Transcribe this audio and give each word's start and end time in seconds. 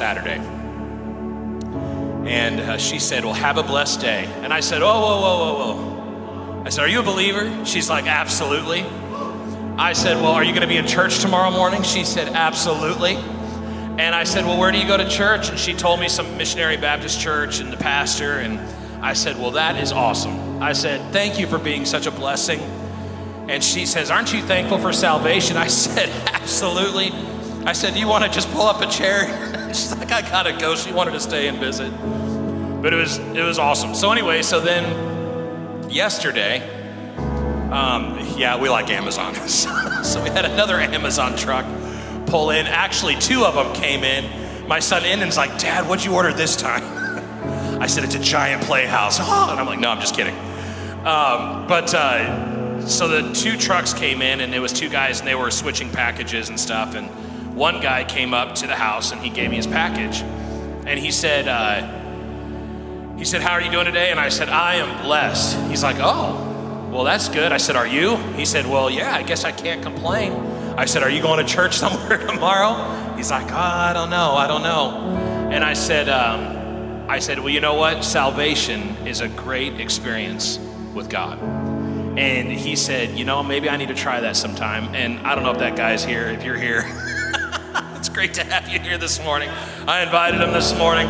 Saturday. 0.00 0.40
And 2.26 2.58
uh, 2.58 2.78
she 2.78 2.98
said, 2.98 3.22
Well, 3.22 3.34
have 3.34 3.58
a 3.58 3.62
blessed 3.62 4.00
day. 4.00 4.24
And 4.40 4.50
I 4.50 4.60
said, 4.60 4.80
Oh, 4.80 4.86
whoa, 4.86 5.20
whoa, 5.20 5.38
whoa, 5.38 5.74
whoa. 5.74 6.62
I 6.64 6.70
said, 6.70 6.86
Are 6.86 6.88
you 6.88 7.00
a 7.00 7.02
believer? 7.02 7.66
She's 7.66 7.90
like, 7.90 8.06
Absolutely. 8.06 8.80
I 9.76 9.92
said, 9.92 10.16
Well, 10.16 10.32
are 10.32 10.42
you 10.42 10.52
going 10.52 10.62
to 10.62 10.68
be 10.68 10.78
in 10.78 10.86
church 10.86 11.18
tomorrow 11.18 11.50
morning? 11.50 11.82
She 11.82 12.04
said, 12.04 12.28
Absolutely. 12.28 13.16
And 13.16 14.14
I 14.14 14.24
said, 14.24 14.46
Well, 14.46 14.58
where 14.58 14.72
do 14.72 14.78
you 14.78 14.86
go 14.86 14.96
to 14.96 15.06
church? 15.06 15.50
And 15.50 15.58
she 15.58 15.74
told 15.74 16.00
me 16.00 16.08
some 16.08 16.38
missionary 16.38 16.78
Baptist 16.78 17.20
church 17.20 17.60
and 17.60 17.70
the 17.70 17.76
pastor. 17.76 18.38
And 18.38 18.58
I 19.04 19.12
said, 19.12 19.36
Well, 19.36 19.50
that 19.50 19.76
is 19.76 19.92
awesome. 19.92 20.62
I 20.62 20.72
said, 20.72 21.12
Thank 21.12 21.38
you 21.38 21.46
for 21.46 21.58
being 21.58 21.84
such 21.84 22.06
a 22.06 22.10
blessing. 22.10 22.60
And 23.50 23.62
she 23.62 23.84
says, 23.84 24.10
Aren't 24.10 24.32
you 24.32 24.40
thankful 24.40 24.78
for 24.78 24.94
salvation? 24.94 25.56
I 25.58 25.66
said, 25.66 26.08
Absolutely. 26.32 27.12
I 27.64 27.72
said, 27.72 27.94
Do 27.94 28.00
you 28.00 28.08
want 28.08 28.24
to 28.24 28.30
just 28.30 28.50
pull 28.52 28.66
up 28.66 28.80
a 28.80 28.86
chair? 28.86 29.26
She's 29.68 29.94
like, 29.96 30.10
I 30.10 30.22
gotta 30.22 30.52
go. 30.52 30.74
She 30.74 30.92
wanted 30.92 31.12
to 31.12 31.20
stay 31.20 31.48
and 31.48 31.58
visit. 31.58 31.90
But 32.82 32.92
it 32.92 32.96
was 32.96 33.18
it 33.18 33.42
was 33.42 33.58
awesome. 33.58 33.94
So 33.94 34.10
anyway, 34.10 34.42
so 34.42 34.60
then 34.60 35.90
yesterday, 35.90 36.60
um, 37.70 38.18
yeah, 38.36 38.58
we 38.60 38.68
like 38.68 38.90
Amazon. 38.90 39.34
so 39.48 40.22
we 40.22 40.30
had 40.30 40.44
another 40.44 40.80
Amazon 40.80 41.36
truck 41.36 41.66
pull 42.26 42.50
in. 42.50 42.66
Actually, 42.66 43.16
two 43.16 43.44
of 43.44 43.54
them 43.54 43.74
came 43.74 44.04
in. 44.04 44.66
My 44.66 44.80
son 44.80 45.04
Enden's 45.04 45.36
like, 45.36 45.58
Dad, 45.58 45.88
what'd 45.88 46.04
you 46.04 46.14
order 46.14 46.32
this 46.32 46.56
time? 46.56 46.82
I 47.80 47.86
said, 47.86 48.04
It's 48.04 48.14
a 48.14 48.20
giant 48.20 48.62
playhouse. 48.62 49.18
And 49.18 49.28
I'm 49.28 49.66
like, 49.66 49.80
No, 49.80 49.90
I'm 49.90 50.00
just 50.00 50.14
kidding. 50.14 50.36
Um, 51.04 51.66
but 51.66 51.94
uh, 51.94 52.86
so 52.86 53.08
the 53.08 53.32
two 53.32 53.56
trucks 53.56 53.92
came 53.92 54.22
in, 54.22 54.40
and 54.40 54.54
it 54.54 54.60
was 54.60 54.72
two 54.72 54.88
guys, 54.88 55.20
and 55.20 55.28
they 55.28 55.34
were 55.34 55.50
switching 55.50 55.90
packages 55.90 56.48
and 56.48 56.58
stuff. 56.58 56.94
And 56.94 57.08
one 57.60 57.78
guy 57.82 58.04
came 58.04 58.32
up 58.32 58.54
to 58.54 58.66
the 58.66 58.74
house, 58.74 59.12
and 59.12 59.20
he 59.20 59.28
gave 59.28 59.50
me 59.50 59.56
his 59.56 59.66
package, 59.66 60.22
and 60.86 60.98
he 60.98 61.10
said, 61.10 61.46
uh, 61.46 63.16
he 63.18 63.26
said, 63.26 63.42
How 63.42 63.52
are 63.52 63.60
you 63.60 63.70
doing 63.70 63.84
today? 63.84 64.10
And 64.10 64.18
I 64.18 64.30
said, 64.30 64.48
I 64.48 64.76
am 64.76 65.04
blessed. 65.04 65.58
He's 65.68 65.82
like, 65.82 65.96
Oh, 66.00 66.88
well, 66.90 67.04
that's 67.04 67.28
good. 67.28 67.52
I 67.52 67.58
said, 67.58 67.76
Are 67.76 67.86
you? 67.86 68.16
He 68.32 68.46
said, 68.46 68.66
Well, 68.66 68.88
yeah, 68.88 69.14
I 69.14 69.22
guess 69.22 69.44
I 69.44 69.52
can't 69.52 69.82
complain. 69.82 70.32
I 70.78 70.86
said, 70.86 71.02
Are 71.02 71.10
you 71.10 71.20
going 71.20 71.44
to 71.44 71.52
church 71.52 71.76
somewhere 71.84 72.16
tomorrow? 72.26 73.14
He's 73.14 73.30
like, 73.30 73.52
oh, 73.52 73.56
I 73.56 73.92
don't 73.92 74.08
know. 74.08 74.32
I 74.32 74.46
don't 74.46 74.62
know. 74.62 75.50
And 75.52 75.62
I 75.62 75.74
said, 75.74 76.08
um, 76.08 77.10
I 77.10 77.18
said, 77.18 77.40
Well, 77.40 77.50
you 77.50 77.60
know 77.60 77.74
what? 77.74 78.02
Salvation 78.02 78.80
is 79.06 79.20
a 79.20 79.28
great 79.28 79.78
experience 79.78 80.58
with 80.94 81.10
God. 81.10 81.38
And 82.18 82.50
he 82.50 82.74
said, 82.74 83.18
You 83.18 83.26
know, 83.26 83.42
maybe 83.42 83.68
I 83.68 83.76
need 83.76 83.88
to 83.88 83.94
try 83.94 84.20
that 84.20 84.36
sometime. 84.36 84.94
And 84.94 85.20
I 85.26 85.34
don't 85.34 85.44
know 85.44 85.52
if 85.52 85.58
that 85.58 85.76
guy's 85.76 86.02
here. 86.02 86.28
If 86.28 86.42
you're 86.42 86.56
here, 86.56 86.84
great 88.20 88.34
to 88.34 88.44
have 88.44 88.68
you 88.68 88.78
here 88.78 88.98
this 88.98 89.18
morning. 89.24 89.48
I 89.88 90.02
invited 90.02 90.42
him 90.42 90.52
this 90.52 90.76
morning. 90.76 91.06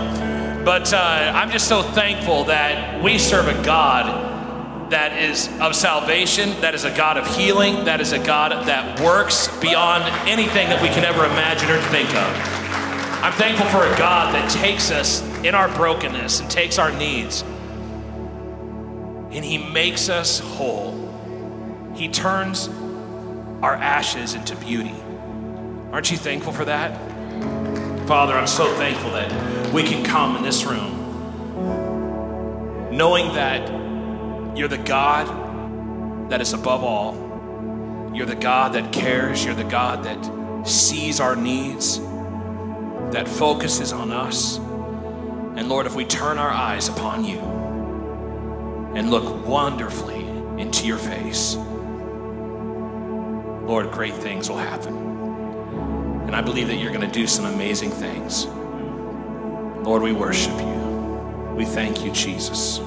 But 0.64 0.92
uh, 0.94 1.32
I'm 1.34 1.50
just 1.50 1.66
so 1.66 1.82
thankful 1.82 2.44
that 2.44 3.02
we 3.02 3.18
serve 3.18 3.48
a 3.48 3.64
God 3.64 4.92
that 4.92 5.20
is 5.20 5.48
of 5.60 5.74
salvation, 5.74 6.50
that 6.60 6.72
is 6.72 6.84
a 6.84 6.96
God 6.96 7.16
of 7.16 7.26
healing, 7.36 7.84
that 7.86 8.00
is 8.00 8.12
a 8.12 8.18
God 8.20 8.52
that 8.68 9.00
works 9.00 9.48
beyond 9.58 10.04
anything 10.28 10.68
that 10.68 10.80
we 10.80 10.86
can 10.86 11.02
ever 11.02 11.24
imagine 11.24 11.68
or 11.68 11.80
think 11.88 12.08
of. 12.10 13.24
I'm 13.24 13.32
thankful 13.32 13.66
for 13.66 13.84
a 13.84 13.98
God 13.98 14.32
that 14.32 14.48
takes 14.48 14.92
us 14.92 15.20
in 15.42 15.56
our 15.56 15.66
brokenness 15.74 16.38
and 16.38 16.48
takes 16.48 16.78
our 16.78 16.92
needs 16.92 17.42
and 19.32 19.44
He 19.44 19.58
makes 19.58 20.08
us 20.08 20.38
whole. 20.38 21.92
He 21.96 22.06
turns 22.06 22.68
our 23.62 23.74
ashes 23.74 24.34
into 24.34 24.54
beauty. 24.54 24.94
Aren't 25.92 26.10
you 26.10 26.16
thankful 26.16 26.52
for 26.52 26.64
that? 26.64 26.96
Father, 28.06 28.34
I'm 28.34 28.46
so 28.46 28.72
thankful 28.74 29.10
that 29.12 29.72
we 29.72 29.82
can 29.82 30.04
come 30.04 30.36
in 30.36 30.42
this 30.42 30.64
room 30.64 31.00
knowing 32.90 33.32
that 33.34 33.68
you're 34.56 34.68
the 34.68 34.78
God 34.78 36.30
that 36.30 36.40
is 36.40 36.52
above 36.52 36.84
all. 36.84 38.10
You're 38.14 38.26
the 38.26 38.34
God 38.34 38.74
that 38.74 38.92
cares. 38.92 39.44
You're 39.44 39.54
the 39.54 39.64
God 39.64 40.04
that 40.04 40.68
sees 40.68 41.20
our 41.20 41.34
needs, 41.34 41.98
that 43.12 43.26
focuses 43.26 43.92
on 43.92 44.12
us. 44.12 44.58
And 44.58 45.68
Lord, 45.68 45.86
if 45.86 45.94
we 45.94 46.04
turn 46.04 46.38
our 46.38 46.50
eyes 46.50 46.88
upon 46.88 47.24
you 47.24 47.38
and 48.94 49.10
look 49.10 49.46
wonderfully 49.46 50.26
into 50.60 50.86
your 50.86 50.98
face, 50.98 51.56
Lord, 53.66 53.90
great 53.92 54.14
things 54.14 54.50
will 54.50 54.58
happen. 54.58 55.09
And 56.30 56.36
I 56.36 56.42
believe 56.42 56.68
that 56.68 56.76
you're 56.76 56.92
going 56.92 57.04
to 57.04 57.12
do 57.12 57.26
some 57.26 57.44
amazing 57.44 57.90
things. 57.90 58.46
Lord, 59.84 60.00
we 60.00 60.12
worship 60.12 60.56
you. 60.60 61.54
We 61.56 61.64
thank 61.64 62.04
you, 62.04 62.12
Jesus. 62.12 62.78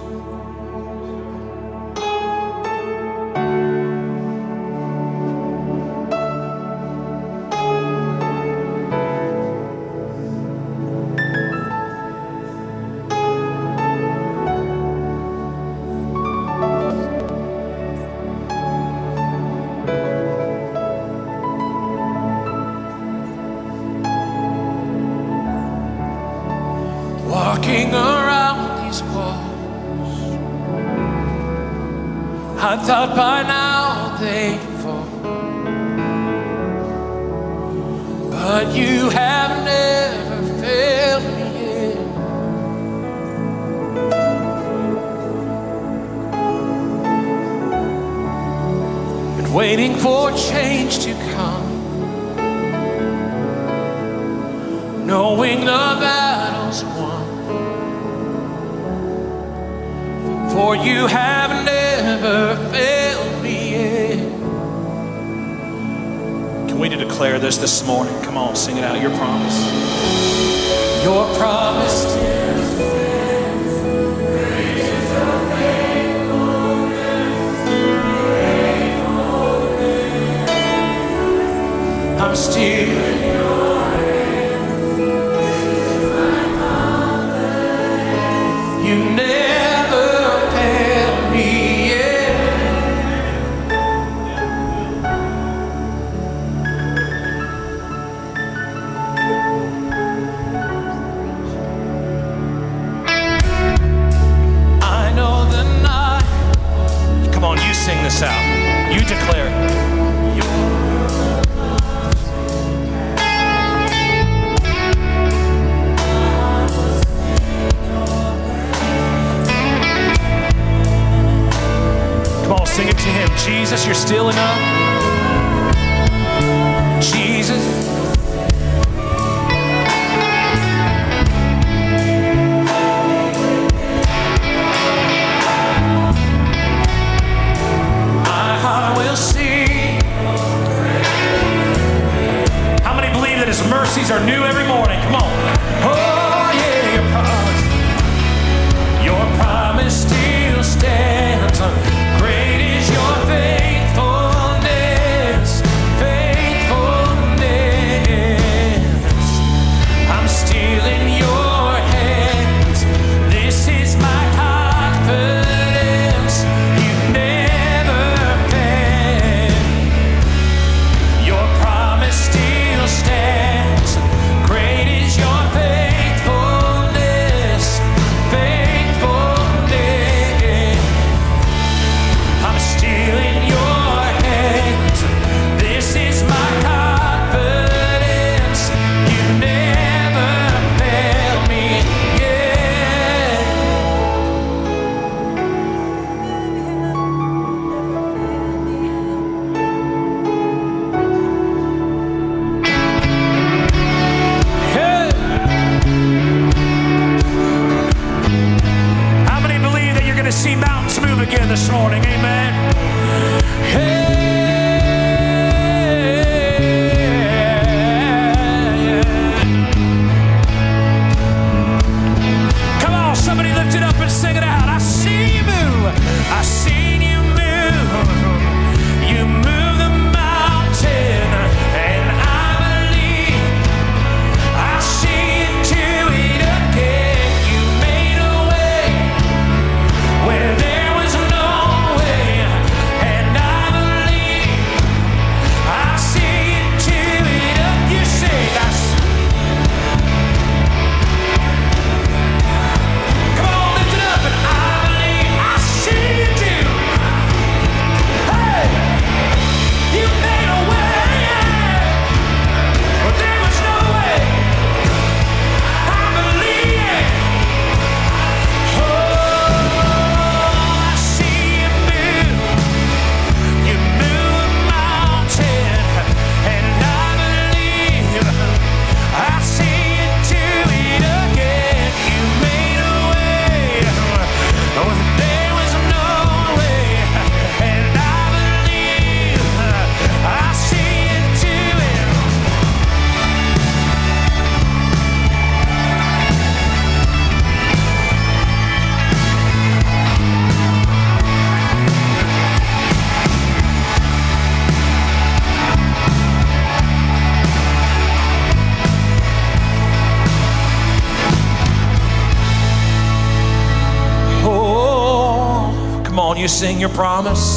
your 316.83 316.89
promise. 316.89 317.52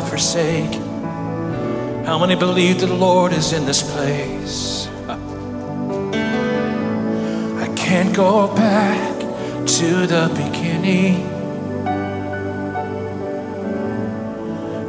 Forsake? 0.00 0.74
How 2.06 2.18
many 2.18 2.34
believe 2.34 2.80
that 2.80 2.86
the 2.86 2.94
Lord 2.94 3.32
is 3.32 3.52
in 3.52 3.66
this 3.66 3.82
place? 3.82 4.88
I 7.64 7.72
can't 7.76 8.14
go 8.14 8.54
back 8.54 9.20
to 9.78 10.06
the 10.06 10.30
beginning. 10.34 11.28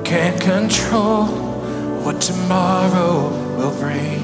Can't 0.03 0.39
control 0.41 1.25
what 2.03 2.21
tomorrow 2.21 3.29
will 3.57 3.75
bring. 3.79 4.23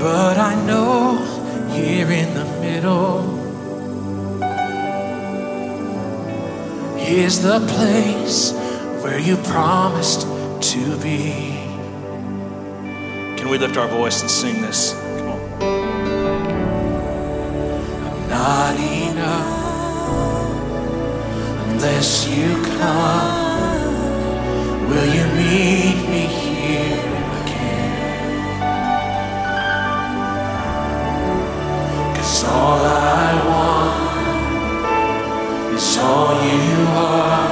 But 0.00 0.38
I 0.38 0.54
know 0.66 1.18
here 1.72 2.10
in 2.10 2.34
the 2.34 2.44
middle. 2.60 3.33
is 7.14 7.40
the 7.42 7.60
place 7.60 8.52
where 9.02 9.18
you 9.20 9.36
promised 9.36 10.22
to 10.72 10.96
be. 10.98 11.52
Can 13.36 13.48
we 13.48 13.56
lift 13.56 13.76
our 13.76 13.86
voice 13.86 14.20
and 14.20 14.30
sing 14.30 14.60
this? 14.60 14.94
Come 15.18 15.28
on. 15.28 15.40
I'm 18.06 18.28
not 18.28 18.76
enough 18.80 19.46
unless 21.68 22.26
you 22.28 22.60
come. 22.78 23.94
Will 24.88 25.06
you 25.14 25.26
meet 25.36 26.08
me 26.08 26.26
here 26.26 26.98
again? 27.42 28.56
Cause 32.16 32.44
all 32.44 32.84
I 32.84 33.44
want 33.46 33.83
all 36.04 36.34
you 36.44 36.86
are. 36.88 37.48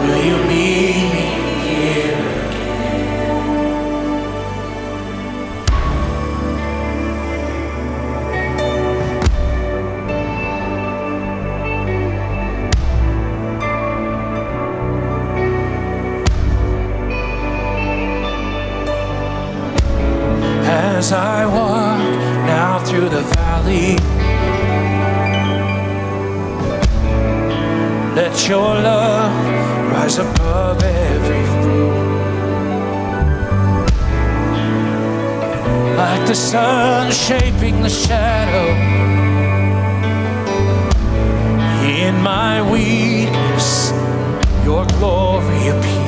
Will 0.00 0.22
you 0.28 0.36
meet 0.50 1.04
me 1.14 1.26
here 1.66 2.14
again? 2.14 2.62
As 20.64 21.12
I 21.12 21.46
walk 21.46 21.98
now 22.46 22.78
through 22.84 23.08
the 23.08 23.22
valley 23.22 24.21
Let 28.32 28.48
your 28.48 28.74
love 28.74 29.92
rise 29.92 30.16
above 30.16 30.82
every. 30.82 31.44
Like 35.98 36.26
the 36.26 36.34
sun 36.34 37.12
shaping 37.12 37.82
the 37.82 37.90
shadow. 37.90 38.68
In 41.84 42.22
my 42.22 42.62
weakness, 42.72 43.92
your 44.64 44.86
glory 44.86 45.68
appears. 45.68 46.01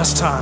last 0.00 0.16
time. 0.16 0.39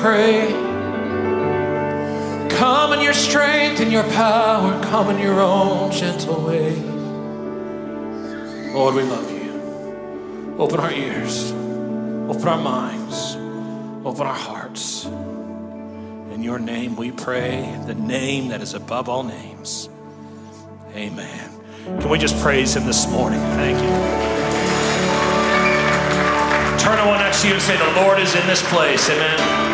Pray. 0.00 0.48
Come 2.58 2.92
in 2.92 3.00
your 3.00 3.14
strength 3.14 3.80
and 3.80 3.92
your 3.92 4.04
power. 4.10 4.82
Come 4.84 5.10
in 5.10 5.18
your 5.18 5.40
own 5.40 5.92
gentle 5.92 6.44
way. 6.46 6.74
Lord, 8.72 8.94
we 8.94 9.02
love 9.02 9.30
you. 9.30 9.38
Open 10.58 10.80
our 10.80 10.92
ears, 10.92 11.52
open 12.28 12.48
our 12.48 12.60
minds, 12.60 13.36
open 14.04 14.26
our 14.26 14.34
hearts. 14.34 15.04
In 15.04 16.42
your 16.42 16.58
name 16.58 16.96
we 16.96 17.12
pray, 17.12 17.80
the 17.86 17.94
name 17.94 18.48
that 18.48 18.60
is 18.60 18.74
above 18.74 19.08
all 19.08 19.22
names. 19.22 19.88
Amen. 20.94 21.50
Can 22.00 22.08
we 22.08 22.18
just 22.18 22.36
praise 22.42 22.74
him 22.74 22.86
this 22.86 23.08
morning? 23.08 23.40
Thank 23.40 23.78
you. 23.78 23.88
Turn 26.82 26.98
to 26.98 27.06
one 27.08 27.20
next 27.20 27.42
to 27.42 27.48
you 27.48 27.54
and 27.54 27.62
say, 27.62 27.76
The 27.76 28.00
Lord 28.00 28.18
is 28.18 28.34
in 28.34 28.46
this 28.46 28.68
place. 28.68 29.08
Amen. 29.10 29.67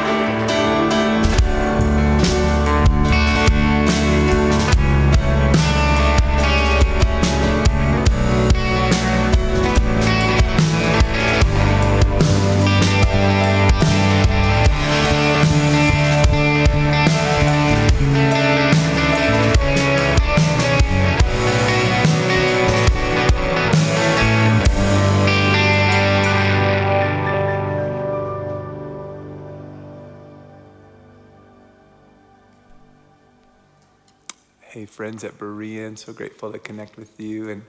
Friends 34.86 35.24
at 35.24 35.38
Berean. 35.38 35.98
So 35.98 36.12
grateful 36.12 36.52
to 36.52 36.58
connect 36.58 36.96
with 36.96 37.20
you 37.20 37.50
and 37.50 37.62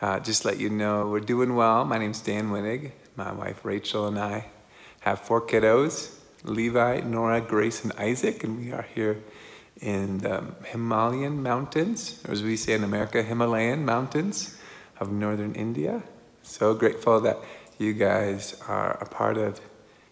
uh, 0.00 0.20
just 0.20 0.44
let 0.44 0.58
you 0.58 0.70
know 0.70 1.06
we're 1.08 1.20
doing 1.20 1.54
well. 1.54 1.84
My 1.84 1.98
name's 1.98 2.20
Dan 2.20 2.50
Winnig. 2.50 2.92
My 3.16 3.32
wife 3.32 3.64
Rachel 3.64 4.06
and 4.06 4.18
I 4.18 4.46
have 5.00 5.20
four 5.20 5.40
kiddos 5.40 6.16
Levi, 6.44 7.00
Nora, 7.00 7.40
Grace, 7.40 7.84
and 7.84 7.92
Isaac. 7.98 8.44
And 8.44 8.58
we 8.58 8.72
are 8.72 8.86
here 8.94 9.22
in 9.80 10.18
the 10.18 10.44
Himalayan 10.64 11.42
mountains, 11.42 12.22
or 12.26 12.32
as 12.32 12.42
we 12.42 12.56
say 12.56 12.74
in 12.74 12.84
America, 12.84 13.22
Himalayan 13.22 13.84
mountains 13.84 14.56
of 14.98 15.10
northern 15.10 15.54
India. 15.54 16.02
So 16.42 16.74
grateful 16.74 17.20
that 17.20 17.38
you 17.78 17.92
guys 17.94 18.60
are 18.68 18.92
a 19.00 19.06
part 19.06 19.38
of 19.38 19.60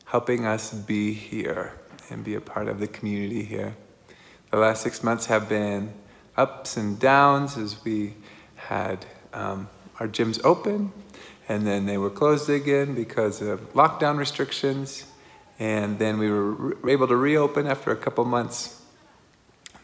helping 0.06 0.46
us 0.46 0.72
be 0.72 1.12
here 1.12 1.74
and 2.10 2.24
be 2.24 2.34
a 2.34 2.40
part 2.40 2.68
of 2.68 2.80
the 2.80 2.86
community 2.86 3.44
here. 3.44 3.76
The 4.50 4.56
last 4.56 4.82
six 4.82 5.02
months 5.02 5.26
have 5.26 5.48
been 5.48 5.92
ups 6.38 6.76
and 6.76 6.98
downs 6.98 7.58
as 7.58 7.84
we 7.84 8.14
had 8.56 9.04
um, 9.34 9.68
our 10.00 10.08
gyms 10.08 10.42
open 10.44 10.92
and 11.48 11.66
then 11.66 11.86
they 11.86 11.96
were 11.96 12.10
closed 12.10 12.50
again 12.50 12.94
because 12.94 13.40
of 13.40 13.72
lockdown 13.72 14.18
restrictions. 14.18 15.06
And 15.58 15.98
then 15.98 16.18
we 16.18 16.30
were 16.30 16.50
re- 16.52 16.92
able 16.92 17.08
to 17.08 17.16
reopen 17.16 17.66
after 17.66 17.90
a 17.90 17.96
couple 17.96 18.24
months. 18.24 18.82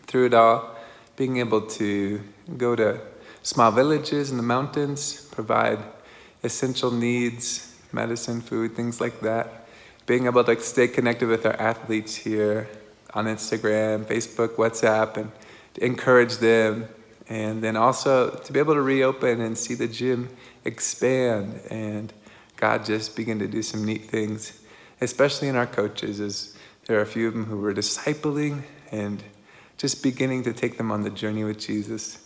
Through 0.07 0.27
it 0.27 0.35
all, 0.35 0.77
being 1.17 1.39
able 1.39 1.63
to 1.63 2.21
go 2.59 2.77
to 2.77 3.01
small 3.43 3.71
villages 3.71 4.31
in 4.31 4.37
the 4.37 4.43
mountains, 4.43 5.27
provide 5.33 5.79
essential 6.43 6.91
needs, 6.91 7.75
medicine, 7.93 8.43
food, 8.43 8.77
things 8.77 9.01
like 9.01 9.21
that. 9.21 9.67
Being 10.07 10.27
able 10.27 10.45
to 10.45 10.61
stay 10.61 10.87
connected 10.87 11.29
with 11.29 11.47
our 11.47 11.55
athletes 11.55 12.15
here 12.15 12.69
on 13.15 13.25
Instagram, 13.25 14.05
Facebook, 14.05 14.57
WhatsApp, 14.57 15.17
and 15.17 15.33
encourage 15.79 16.39
them, 16.39 16.89
and 17.29 17.63
then 17.63 17.77
also 17.77 18.31
to 18.31 18.53
be 18.53 18.59
able 18.59 18.75
to 18.75 18.83
reopen 18.83 19.41
and 19.41 19.57
see 19.57 19.75
the 19.75 19.89
gym 19.89 20.29
expand 20.65 21.61
and 21.71 22.13
God 22.57 22.85
just 22.85 23.17
begin 23.17 23.39
to 23.41 23.47
do 23.47 23.63
some 23.63 23.85
neat 23.85 24.05
things, 24.05 24.61
especially 25.01 25.49
in 25.49 25.57
our 25.57 25.67
coaches, 25.67 26.21
as 26.21 26.57
there 26.87 26.99
are 26.99 27.03
a 27.03 27.07
few 27.07 27.29
of 27.29 27.35
them 27.35 27.45
who 27.45 27.59
were 27.59 27.75
discipling 27.75 28.63
and 28.93 29.23
just 29.77 30.03
beginning 30.03 30.45
to 30.45 30.53
take 30.53 30.79
them 30.79 30.91
on 30.91 31.03
the 31.03 31.11
journey 31.11 31.45
with 31.45 31.59
Jesus. 31.59 32.19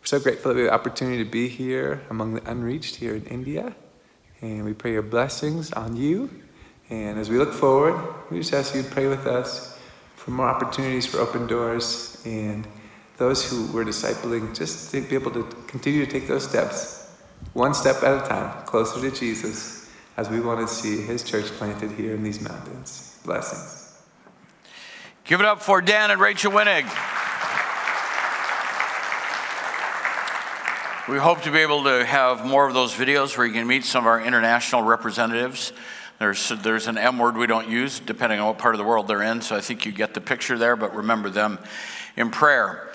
We're 0.00 0.06
so 0.06 0.20
grateful 0.20 0.50
that 0.50 0.56
we 0.56 0.62
have 0.62 0.70
the 0.70 0.74
opportunity 0.74 1.22
to 1.22 1.30
be 1.30 1.48
here 1.48 2.02
among 2.08 2.34
the 2.34 2.50
unreached 2.50 2.96
here 2.96 3.14
in 3.14 3.26
India. 3.26 3.74
And 4.40 4.64
we 4.64 4.72
pray 4.72 4.92
your 4.92 5.02
blessings 5.02 5.72
on 5.72 5.94
you. 5.94 6.30
And 6.88 7.18
as 7.18 7.28
we 7.28 7.36
look 7.36 7.52
forward, 7.52 8.02
we 8.30 8.38
just 8.38 8.54
ask 8.54 8.74
you 8.74 8.82
to 8.82 8.90
pray 8.90 9.06
with 9.06 9.26
us 9.26 9.69
for 10.20 10.32
more 10.32 10.46
opportunities 10.46 11.06
for 11.06 11.18
open 11.18 11.46
doors 11.46 12.20
and 12.26 12.68
those 13.16 13.50
who 13.50 13.72
were 13.72 13.86
discipling 13.86 14.54
just 14.54 14.90
to 14.90 15.00
be 15.00 15.14
able 15.14 15.30
to 15.30 15.44
continue 15.66 16.04
to 16.04 16.12
take 16.12 16.28
those 16.28 16.46
steps, 16.46 17.10
one 17.54 17.72
step 17.72 18.02
at 18.02 18.22
a 18.22 18.28
time, 18.28 18.66
closer 18.66 19.00
to 19.00 19.16
Jesus, 19.16 19.90
as 20.18 20.28
we 20.28 20.38
want 20.38 20.60
to 20.60 20.68
see 20.68 21.00
his 21.00 21.24
church 21.24 21.46
planted 21.52 21.90
here 21.92 22.14
in 22.14 22.22
these 22.22 22.38
mountains. 22.42 23.18
Blessings. 23.24 23.98
Give 25.24 25.40
it 25.40 25.46
up 25.46 25.62
for 25.62 25.80
Dan 25.80 26.10
and 26.10 26.20
Rachel 26.20 26.52
Winnig. 26.52 26.84
We 31.08 31.16
hope 31.16 31.40
to 31.42 31.50
be 31.50 31.60
able 31.60 31.84
to 31.84 32.04
have 32.04 32.44
more 32.44 32.68
of 32.68 32.74
those 32.74 32.92
videos 32.92 33.38
where 33.38 33.46
you 33.46 33.54
can 33.54 33.66
meet 33.66 33.86
some 33.86 34.04
of 34.04 34.08
our 34.08 34.20
international 34.20 34.82
representatives. 34.82 35.72
There's, 36.20 36.50
there's 36.50 36.86
an 36.86 36.98
M 36.98 37.18
word 37.18 37.38
we 37.38 37.46
don't 37.46 37.70
use 37.70 37.98
depending 37.98 38.40
on 38.40 38.48
what 38.48 38.58
part 38.58 38.74
of 38.74 38.78
the 38.78 38.84
world 38.84 39.08
they're 39.08 39.22
in, 39.22 39.40
so 39.40 39.56
I 39.56 39.62
think 39.62 39.86
you 39.86 39.92
get 39.92 40.12
the 40.12 40.20
picture 40.20 40.58
there, 40.58 40.76
but 40.76 40.94
remember 40.94 41.30
them 41.30 41.58
in 42.14 42.30
prayer. 42.30 42.90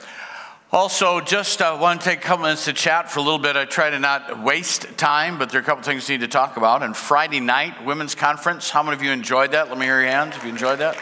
Also, 0.71 1.19
just 1.21 1.59
uh, 1.59 1.75
want 1.81 2.01
to 2.01 2.05
take 2.07 2.19
a 2.19 2.21
couple 2.21 2.43
minutes 2.43 2.65
to 2.65 2.73
chat 2.73 3.09
for 3.09 3.19
a 3.19 3.23
little 3.23 3.39
bit. 3.39 3.57
I 3.57 3.65
try 3.65 3.89
to 3.89 3.97
not 3.97 4.43
waste 4.43 4.95
time, 4.95 5.39
but 5.39 5.49
there 5.49 5.59
are 5.59 5.63
a 5.63 5.65
couple 5.65 5.83
things 5.83 6.07
we 6.07 6.17
need 6.17 6.21
to 6.21 6.27
talk 6.27 6.57
about. 6.57 6.83
And 6.83 6.95
Friday 6.95 7.39
night, 7.39 7.83
women's 7.83 8.13
conference. 8.13 8.69
How 8.69 8.83
many 8.83 8.95
of 8.95 9.01
you 9.01 9.09
enjoyed 9.09 9.53
that? 9.53 9.69
Let 9.69 9.79
me 9.79 9.85
hear 9.87 10.01
your 10.01 10.11
hands 10.11 10.35
if 10.35 10.43
you 10.43 10.49
enjoyed 10.49 10.77
that. 10.77 10.95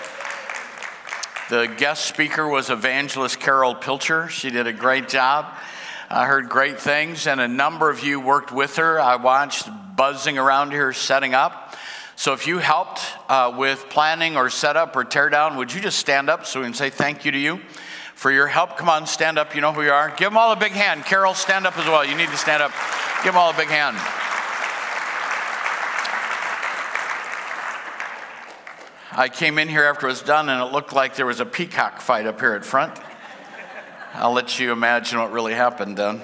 The 1.49 1.65
guest 1.75 2.05
speaker 2.05 2.47
was 2.47 2.69
evangelist 2.69 3.41
Carol 3.41 3.75
Pilcher. 3.75 4.29
She 4.29 4.49
did 4.49 4.65
a 4.65 4.73
great 4.73 5.09
job. 5.09 5.53
I 6.09 6.25
heard 6.25 6.47
great 6.47 6.79
things, 6.79 7.27
and 7.27 7.41
a 7.41 7.49
number 7.49 7.89
of 7.89 8.01
you 8.01 8.21
worked 8.21 8.53
with 8.53 8.77
her. 8.77 8.97
I 8.97 9.17
watched 9.17 9.67
buzzing 9.97 10.37
around 10.37 10.71
here 10.71 10.93
setting 10.93 11.33
up. 11.33 11.62
So 12.15 12.33
if 12.33 12.47
you 12.47 12.59
helped 12.59 13.01
uh, 13.27 13.53
with 13.57 13.89
planning 13.89 14.37
or 14.37 14.49
setup 14.49 14.95
or 14.95 15.03
tear 15.03 15.29
down, 15.29 15.57
would 15.57 15.73
you 15.73 15.81
just 15.81 15.97
stand 15.97 16.29
up 16.29 16.45
so 16.45 16.59
we 16.59 16.67
can 16.67 16.73
say 16.73 16.89
thank 16.89 17.25
you 17.25 17.31
to 17.31 17.37
you 17.37 17.59
for 18.15 18.31
your 18.31 18.47
help? 18.47 18.77
Come 18.77 18.87
on, 18.87 19.07
stand 19.07 19.39
up. 19.39 19.55
You 19.55 19.61
know 19.61 19.73
who 19.73 19.81
you 19.81 19.91
are. 19.91 20.09
Give 20.09 20.29
them 20.29 20.37
all 20.37 20.51
a 20.51 20.55
big 20.55 20.73
hand. 20.73 21.05
Carol, 21.05 21.33
stand 21.33 21.65
up 21.65 21.77
as 21.77 21.85
well. 21.87 22.05
You 22.05 22.15
need 22.15 22.29
to 22.29 22.37
stand 22.37 22.61
up. 22.61 22.71
Give 23.23 23.33
them 23.33 23.37
all 23.37 23.49
a 23.49 23.57
big 23.57 23.67
hand. 23.67 23.97
I 29.15 29.29
came 29.29 29.59
in 29.59 29.69
here 29.69 29.83
after 29.83 30.07
it 30.07 30.09
was 30.09 30.21
done 30.23 30.49
and 30.49 30.59
it 30.59 30.73
looked 30.73 30.91
like 30.91 31.15
there 31.15 31.27
was 31.27 31.39
a 31.39 31.45
peacock 31.45 32.01
fight 32.01 32.25
up 32.25 32.39
here 32.39 32.53
at 32.53 32.65
front. 32.65 32.99
I'll 34.15 34.33
let 34.33 34.59
you 34.59 34.71
imagine 34.71 35.19
what 35.19 35.31
really 35.31 35.53
happened 35.53 35.97
then. 35.97 36.21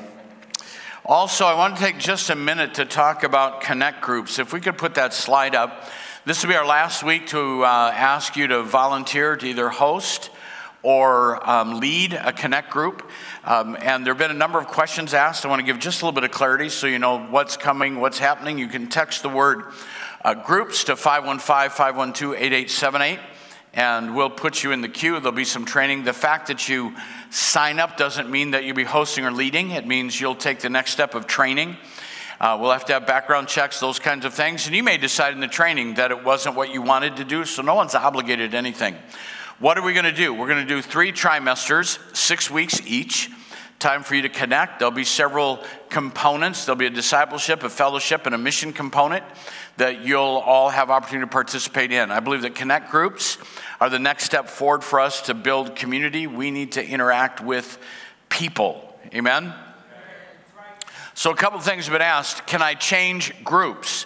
Also, 1.11 1.47
I 1.47 1.55
want 1.55 1.75
to 1.75 1.81
take 1.81 1.97
just 1.97 2.29
a 2.29 2.35
minute 2.35 2.75
to 2.75 2.85
talk 2.85 3.23
about 3.23 3.61
connect 3.61 3.99
groups. 3.99 4.37
If 4.37 4.53
we 4.53 4.61
could 4.61 4.77
put 4.77 4.93
that 4.93 5.11
slide 5.11 5.55
up. 5.55 5.89
This 6.23 6.43
will 6.43 6.51
be 6.51 6.55
our 6.55 6.67
last 6.67 7.01
week 7.01 7.25
to 7.29 7.63
uh, 7.63 7.91
ask 7.95 8.35
you 8.35 8.45
to 8.45 8.61
volunteer 8.61 9.35
to 9.35 9.47
either 9.47 9.69
host 9.69 10.29
or 10.83 11.49
um, 11.49 11.79
lead 11.79 12.13
a 12.13 12.31
connect 12.31 12.69
group. 12.69 13.09
Um, 13.43 13.75
and 13.81 14.05
there 14.05 14.13
have 14.13 14.19
been 14.19 14.29
a 14.29 14.35
number 14.35 14.59
of 14.59 14.67
questions 14.67 15.15
asked. 15.15 15.47
I 15.47 15.49
want 15.49 15.61
to 15.61 15.65
give 15.65 15.79
just 15.79 16.03
a 16.03 16.05
little 16.05 16.13
bit 16.13 16.25
of 16.25 16.29
clarity 16.29 16.69
so 16.69 16.85
you 16.85 16.99
know 16.99 17.17
what's 17.17 17.57
coming, 17.57 17.99
what's 17.99 18.19
happening. 18.19 18.59
You 18.59 18.67
can 18.67 18.87
text 18.87 19.23
the 19.23 19.29
word 19.29 19.63
uh, 20.23 20.35
groups 20.35 20.83
to 20.83 20.95
515 20.95 21.71
512 21.71 22.35
8878 22.35 23.19
and 23.73 24.15
we'll 24.15 24.29
put 24.29 24.63
you 24.63 24.71
in 24.71 24.81
the 24.81 24.89
queue. 24.89 25.19
There'll 25.19 25.31
be 25.31 25.45
some 25.45 25.65
training. 25.65 26.03
The 26.03 26.13
fact 26.13 26.47
that 26.47 26.67
you 26.67 26.95
sign 27.29 27.79
up 27.79 27.97
doesn't 27.97 28.29
mean 28.29 28.51
that 28.51 28.63
you'll 28.63 28.75
be 28.75 28.83
hosting 28.83 29.25
or 29.25 29.31
leading, 29.31 29.71
it 29.71 29.85
means 29.85 30.19
you'll 30.19 30.35
take 30.35 30.59
the 30.59 30.69
next 30.69 30.91
step 30.91 31.15
of 31.15 31.27
training. 31.27 31.77
Uh, 32.39 32.57
we'll 32.59 32.71
have 32.71 32.85
to 32.85 32.93
have 32.93 33.05
background 33.05 33.49
checks, 33.49 33.79
those 33.81 33.99
kinds 33.99 34.23
of 34.23 34.33
things. 34.33 34.65
And 34.65 34.75
you 34.75 34.81
may 34.81 34.97
decide 34.97 35.33
in 35.33 35.41
the 35.41 35.47
training 35.47 35.95
that 35.95 36.09
it 36.09 36.23
wasn't 36.23 36.55
what 36.55 36.73
you 36.73 36.81
wanted 36.81 37.17
to 37.17 37.25
do, 37.25 37.43
so 37.43 37.61
no 37.61 37.75
one's 37.75 37.95
obligated 37.95 38.51
to 38.51 38.57
anything. 38.57 38.95
What 39.59 39.77
are 39.77 39.83
we 39.83 39.91
going 39.91 40.05
to 40.05 40.13
do? 40.13 40.33
We're 40.33 40.47
going 40.47 40.65
to 40.65 40.73
do 40.73 40.81
three 40.81 41.11
trimesters, 41.11 41.99
six 42.15 42.49
weeks 42.49 42.79
each. 42.87 43.29
Time 43.79 44.03
for 44.03 44.13
you 44.13 44.23
to 44.23 44.29
connect. 44.29 44.79
There'll 44.79 44.91
be 44.91 45.05
several 45.05 45.63
components. 45.87 46.65
There'll 46.65 46.77
be 46.77 46.87
a 46.87 46.89
discipleship, 46.89 47.63
a 47.63 47.69
fellowship, 47.69 48.25
and 48.25 48.35
a 48.35 48.37
mission 48.37 48.73
component 48.73 49.23
that 49.77 50.03
you'll 50.03 50.19
all 50.19 50.67
have 50.67 50.89
opportunity 50.89 51.25
to 51.25 51.31
participate 51.31 51.93
in. 51.93 52.11
I 52.11 52.19
believe 52.19 52.41
that 52.41 52.55
connect 52.55 52.91
groups 52.91 53.37
are 53.79 53.89
the 53.89 53.97
next 53.97 54.25
step 54.25 54.49
forward 54.49 54.83
for 54.83 54.99
us 54.99 55.21
to 55.23 55.33
build 55.33 55.77
community. 55.77 56.27
We 56.27 56.51
need 56.51 56.73
to 56.73 56.85
interact 56.85 57.39
with 57.39 57.77
people. 58.27 58.99
Amen. 59.13 59.53
So, 61.13 61.31
a 61.31 61.35
couple 61.35 61.57
things 61.61 61.85
have 61.85 61.93
been 61.93 62.01
asked 62.01 62.45
Can 62.47 62.61
I 62.61 62.73
change 62.73 63.33
groups? 63.45 64.05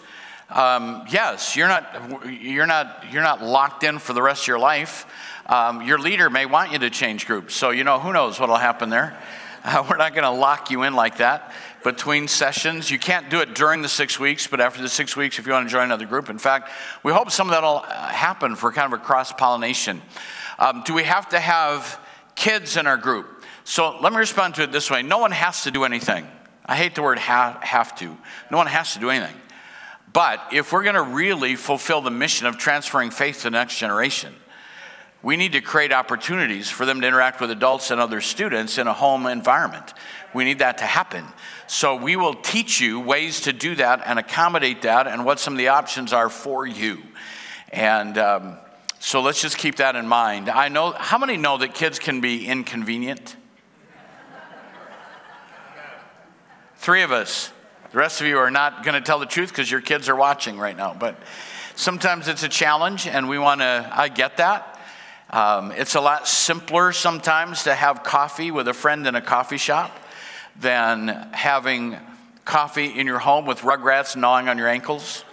Um, 0.52 1.04
yes, 1.10 1.56
you're 1.56 1.68
not, 1.68 2.30
you're, 2.30 2.68
not, 2.68 3.06
you're 3.12 3.24
not 3.24 3.42
locked 3.42 3.84
in 3.84 3.98
for 3.98 4.14
the 4.14 4.22
rest 4.22 4.44
of 4.44 4.50
your 4.50 4.60
life. 4.60 5.08
Um, 5.48 5.82
your 5.82 5.98
leader 5.98 6.30
may 6.30 6.46
want 6.46 6.72
you 6.72 6.78
to 6.78 6.92
change 6.92 7.26
groups. 7.26 7.56
So, 7.56 7.72
you 7.72 7.84
know, 7.84 8.00
who 8.00 8.14
knows 8.14 8.40
what 8.40 8.50
will 8.50 8.58
happen 8.58 8.92
there. 8.92 9.18
Uh, 9.64 9.86
we're 9.90 9.98
not 9.98 10.14
going 10.14 10.24
to 10.24 10.30
lock 10.30 10.70
you 10.70 10.84
in 10.84 10.94
like 10.94 11.18
that 11.18 11.52
between 11.84 12.28
sessions. 12.28 12.90
You 12.90 13.00
can't 13.00 13.30
do 13.30 13.40
it 13.42 13.56
during 13.56 13.82
the 13.82 13.90
six 13.90 14.20
weeks, 14.20 14.48
but 14.48 14.62
after 14.62 14.82
the 14.82 14.90
six 14.90 15.16
weeks, 15.16 15.40
if 15.40 15.46
you 15.46 15.54
want 15.54 15.68
to 15.68 15.72
join 15.72 15.86
another 15.86 16.06
group. 16.06 16.30
In 16.30 16.38
fact, 16.38 16.70
we 17.04 17.12
hope 17.12 17.32
some 17.32 17.48
of 17.48 17.52
that 17.52 17.64
will 17.64 17.84
uh, 17.86 18.08
happen 18.08 18.56
for 18.56 18.72
kind 18.72 18.92
of 18.92 19.00
a 19.00 19.04
cross 19.04 19.32
pollination. 19.32 20.02
Um, 20.60 20.84
do 20.86 20.94
we 20.94 21.04
have 21.04 21.30
to 21.30 21.40
have 21.40 22.00
kids 22.36 22.78
in 22.78 22.88
our 22.88 22.98
group? 22.98 23.44
So 23.64 23.98
let 24.02 24.12
me 24.12 24.20
respond 24.20 24.56
to 24.56 24.64
it 24.64 24.72
this 24.72 24.92
way 24.92 25.04
no 25.04 25.18
one 25.20 25.32
has 25.32 25.64
to 25.64 25.72
do 25.72 25.84
anything. 25.84 26.28
I 26.66 26.76
hate 26.76 26.96
the 26.96 27.02
word 27.02 27.20
ha- 27.20 27.60
have 27.62 27.96
to. 27.98 28.18
No 28.52 28.58
one 28.58 28.68
has 28.68 28.94
to 28.94 29.00
do 29.00 29.10
anything. 29.10 29.36
But 30.14 30.42
if 30.52 30.72
we're 30.72 30.84
going 30.84 30.96
to 30.96 31.02
really 31.02 31.56
fulfill 31.56 32.02
the 32.02 32.12
mission 32.12 32.46
of 32.46 32.58
transferring 32.58 33.10
faith 33.10 33.38
to 33.38 33.44
the 33.46 33.52
next 33.52 33.80
generation, 33.80 34.34
we 35.24 35.38
need 35.38 35.54
to 35.54 35.62
create 35.62 35.94
opportunities 35.94 36.70
for 36.70 36.86
them 36.86 37.00
to 37.00 37.08
interact 37.08 37.40
with 37.40 37.50
adults 37.50 37.92
and 37.92 38.02
other 38.02 38.20
students 38.20 38.78
in 38.78 38.88
a 38.88 38.94
home 38.94 39.26
environment. 39.26 39.94
We 40.34 40.44
need 40.44 40.60
that 40.60 40.80
to 40.80 40.86
happen. 40.86 41.26
So 41.66 41.96
we 41.96 42.18
will 42.18 42.34
teach 42.34 42.82
you 42.82 43.00
ways 43.00 43.42
to 43.42 43.54
do 43.54 43.74
that 43.76 44.04
and 44.06 44.20
accommodate 44.20 44.82
that 44.82 45.08
and 45.08 45.24
what 45.24 45.40
some 45.40 45.54
of 45.54 45.58
the 45.58 45.70
options 45.70 46.12
are 46.12 46.30
for 46.30 46.68
you. 46.68 47.02
And 47.72 48.18
um, 48.18 48.58
so 49.00 49.22
let's 49.22 49.42
just 49.42 49.58
keep 49.58 49.78
that 49.78 49.96
in 49.96 50.08
mind. 50.10 50.50
I 50.50 50.68
know, 50.68 50.92
how 50.92 51.18
many 51.18 51.38
know 51.38 51.58
that 51.58 51.74
kids 51.74 52.00
can 52.00 52.20
be 52.20 52.46
inconvenient? 52.46 53.38
Three 56.76 57.02
of 57.02 57.14
us. 57.14 57.50
The 57.92 57.98
rest 57.98 58.20
of 58.20 58.28
you 58.28 58.40
are 58.40 58.52
not 58.52 58.84
going 58.84 58.96
to 58.96 59.02
tell 59.02 59.20
the 59.20 59.26
truth 59.26 59.50
because 59.50 59.72
your 59.72 59.80
kids 59.80 60.10
are 60.10 60.16
watching 60.18 60.58
right 60.58 60.76
now. 60.76 60.94
But 60.94 61.16
sometimes 61.76 62.28
it's 62.28 62.44
a 62.44 62.50
challenge, 62.50 63.08
and 63.08 63.30
we 63.30 63.40
want 63.40 63.62
to, 63.62 63.90
I 63.90 64.10
get 64.10 64.38
that. 64.38 64.73
Um, 65.34 65.72
it's 65.72 65.96
a 65.96 66.00
lot 66.00 66.28
simpler 66.28 66.92
sometimes 66.92 67.64
to 67.64 67.74
have 67.74 68.04
coffee 68.04 68.52
with 68.52 68.68
a 68.68 68.74
friend 68.74 69.08
in 69.08 69.16
a 69.16 69.22
coffee 69.22 69.58
shop 69.58 69.90
than 70.60 71.08
having 71.32 71.98
coffee 72.46 72.86
in 72.86 73.08
your 73.08 73.18
home 73.18 73.48
with 73.48 73.62
rugrats 73.62 74.16
gnawing 74.16 74.48
on 74.48 74.60
your 74.60 74.68
ankles. 74.68 75.26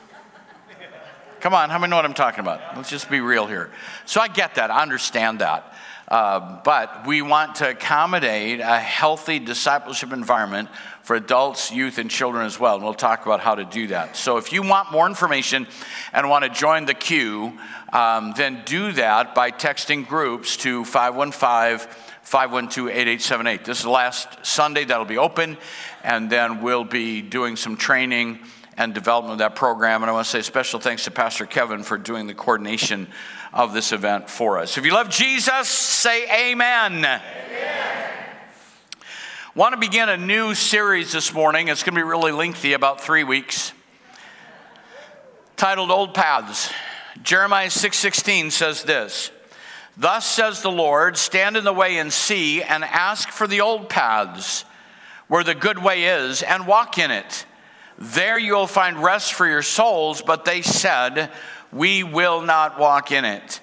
Come 1.41 1.53
on, 1.53 1.69
how 1.69 1.79
many 1.79 1.91
know 1.91 1.97
what 1.97 2.07
I'm 2.07 2.15
talking 2.15 2.41
about? 2.41 2.79
Let's 2.79 2.89
just 2.89 3.11
be 3.11 3.21
real 3.21 3.47
here. 3.47 3.71
So 4.07 4.23
I 4.23 4.29
get 4.29 4.55
that, 4.55 4.71
I 4.71 4.81
understand 4.81 5.41
that. 5.41 5.71
Uh, 6.11 6.61
but 6.64 7.07
we 7.07 7.23
want 7.23 7.55
to 7.57 7.70
accommodate 7.70 8.59
a 8.59 8.79
healthy 8.79 9.38
discipleship 9.38 10.12
environment 10.12 10.68
for 11.03 11.14
adults, 11.14 11.70
youth, 11.70 11.99
and 11.99 12.11
children 12.11 12.44
as 12.44 12.59
well. 12.59 12.75
And 12.75 12.83
we'll 12.83 12.94
talk 12.94 13.25
about 13.25 13.38
how 13.38 13.55
to 13.55 13.64
do 13.64 13.87
that. 13.88 14.16
So 14.16 14.37
if 14.37 14.53
you 14.53 14.62
want 14.62 14.90
more 14.90 15.07
information 15.07 15.68
and 16.12 16.29
want 16.29 16.44
to 16.44 16.51
join 16.51 16.85
the 16.85 16.94
queue, 16.94 17.57
um, 17.92 18.33
then 18.37 18.62
do 18.64 18.90
that 18.92 19.37
by 19.37 19.53
texting 19.53 20.07
groups 20.07 20.57
to 20.59 20.85
515 20.85 21.88
512 22.23 22.88
8878. 22.88 23.64
This 23.64 23.81
is 23.81 23.87
last 23.87 24.44
Sunday 24.44 24.85
that'll 24.85 25.05
be 25.05 25.18
open, 25.18 25.57
and 26.03 26.29
then 26.29 26.61
we'll 26.61 26.85
be 26.85 27.23
doing 27.23 27.55
some 27.55 27.77
training 27.77 28.40
and 28.77 28.94
development 28.94 29.33
of 29.33 29.38
that 29.38 29.55
program. 29.55 30.03
And 30.03 30.11
I 30.11 30.12
want 30.12 30.27
to 30.27 30.31
say 30.31 30.42
special 30.42 30.81
thanks 30.81 31.05
to 31.05 31.11
Pastor 31.11 31.44
Kevin 31.44 31.83
for 31.83 31.99
doing 31.99 32.27
the 32.27 32.35
coordination 32.35 33.09
of 33.53 33.73
this 33.73 33.93
event 33.93 34.31
for 34.31 34.59
us. 34.59 34.79
If 34.79 34.85
you 34.85 34.93
love 34.93 35.11
Jesus, 35.11 35.69
say 35.69 36.51
amen. 36.51 37.05
amen. 37.05 37.21
Want 39.55 39.75
to 39.75 39.81
begin 39.81 40.09
a 40.09 40.17
new 40.17 40.55
series 40.55 41.13
this 41.13 41.35
morning. 41.35 41.69
It's 41.69 41.83
going 41.83 41.95
to 41.95 41.99
be 41.99 42.05
really 42.05 42.31
lengthy, 42.31 42.73
about 42.73 43.01
three 43.01 43.25
weeks, 43.25 43.73
titled 45.57 45.91
Old 45.91 46.15
Paths. 46.15 46.73
Jeremiah 47.23 47.69
6:16 47.69 48.53
says 48.53 48.85
this. 48.85 49.33
Thus 49.97 50.25
says 50.25 50.63
the 50.63 50.71
Lord, 50.71 51.17
stand 51.17 51.57
in 51.57 51.65
the 51.65 51.73
way 51.73 51.99
and 51.99 52.13
see, 52.13 52.63
and 52.63 52.85
ask 52.85 53.29
for 53.29 53.47
the 53.47 53.61
old 53.61 53.89
paths 53.89 54.65
where 55.27 55.45
the 55.45 55.55
good 55.55 55.79
way 55.79 56.05
is, 56.05 56.43
and 56.43 56.67
walk 56.67 56.97
in 56.97 57.11
it. 57.11 57.45
There 57.99 58.39
you'll 58.39 58.67
find 58.67 59.03
rest 59.03 59.35
for 59.35 59.47
your 59.47 59.63
souls, 59.63 60.23
but 60.23 60.45
they 60.45 60.63
said, 60.63 61.31
We 61.73 62.03
will 62.03 62.43
not 62.43 62.79
walk 62.79 63.13
in 63.13 63.25
it. 63.25 63.61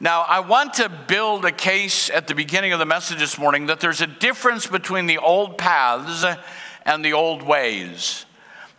Now, 0.00 0.22
I 0.22 0.40
want 0.40 0.74
to 0.74 0.88
build 0.88 1.44
a 1.44 1.50
case 1.50 2.08
at 2.08 2.28
the 2.28 2.34
beginning 2.34 2.72
of 2.72 2.78
the 2.78 2.86
message 2.86 3.18
this 3.18 3.36
morning 3.36 3.66
that 3.66 3.80
there's 3.80 4.00
a 4.00 4.06
difference 4.06 4.66
between 4.66 5.06
the 5.06 5.18
old 5.18 5.58
paths 5.58 6.24
and 6.84 7.04
the 7.04 7.14
old 7.14 7.42
ways. 7.42 8.24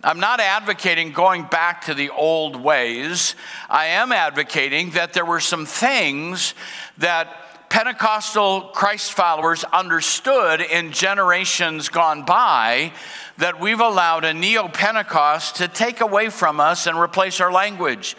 I'm 0.01 0.21
not 0.21 0.39
advocating 0.39 1.11
going 1.11 1.43
back 1.43 1.85
to 1.85 1.93
the 1.93 2.09
old 2.09 2.55
ways. 2.55 3.35
I 3.69 3.87
am 3.87 4.13
advocating 4.13 4.91
that 4.91 5.11
there 5.11 5.25
were 5.25 5.41
some 5.41 5.65
things 5.65 6.53
that 6.99 7.69
Pentecostal 7.69 8.61
Christ 8.73 9.11
followers 9.11 9.63
understood 9.65 10.61
in 10.61 10.91
generations 10.91 11.89
gone 11.89 12.23
by 12.23 12.93
that 13.37 13.59
we've 13.59 13.79
allowed 13.79 14.25
a 14.25 14.33
neo 14.33 14.67
Pentecost 14.69 15.57
to 15.57 15.67
take 15.67 16.01
away 16.01 16.29
from 16.29 16.59
us 16.59 16.87
and 16.87 16.97
replace 16.97 17.39
our 17.39 17.51
language. 17.51 18.15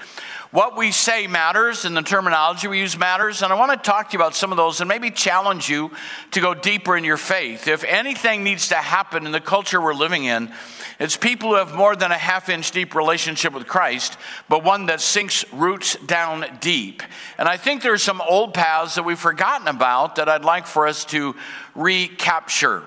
What 0.52 0.76
we 0.76 0.90
say 0.90 1.28
matters, 1.28 1.84
and 1.84 1.96
the 1.96 2.02
terminology 2.02 2.66
we 2.66 2.80
use 2.80 2.98
matters. 2.98 3.42
And 3.42 3.52
I 3.52 3.56
want 3.56 3.70
to 3.70 3.76
talk 3.76 4.10
to 4.10 4.14
you 4.14 4.18
about 4.18 4.34
some 4.34 4.50
of 4.50 4.56
those 4.56 4.80
and 4.80 4.88
maybe 4.88 5.12
challenge 5.12 5.68
you 5.68 5.92
to 6.32 6.40
go 6.40 6.54
deeper 6.54 6.96
in 6.96 7.04
your 7.04 7.18
faith. 7.18 7.68
If 7.68 7.84
anything 7.84 8.42
needs 8.42 8.70
to 8.70 8.74
happen 8.74 9.26
in 9.26 9.32
the 9.32 9.40
culture 9.40 9.80
we're 9.80 9.94
living 9.94 10.24
in, 10.24 10.52
it's 10.98 11.16
people 11.16 11.50
who 11.50 11.54
have 11.54 11.72
more 11.72 11.94
than 11.94 12.10
a 12.10 12.18
half 12.18 12.48
inch 12.48 12.72
deep 12.72 12.96
relationship 12.96 13.52
with 13.52 13.68
Christ, 13.68 14.18
but 14.48 14.64
one 14.64 14.86
that 14.86 15.00
sinks 15.00 15.44
roots 15.52 15.94
down 16.04 16.44
deep. 16.60 17.04
And 17.38 17.48
I 17.48 17.56
think 17.56 17.84
there's 17.84 18.02
some 18.02 18.20
old 18.20 18.52
paths 18.52 18.96
that 18.96 19.04
we've 19.04 19.16
forgotten 19.16 19.68
about 19.68 20.16
that 20.16 20.28
I'd 20.28 20.44
like 20.44 20.66
for 20.66 20.88
us 20.88 21.04
to 21.06 21.36
recapture. 21.76 22.82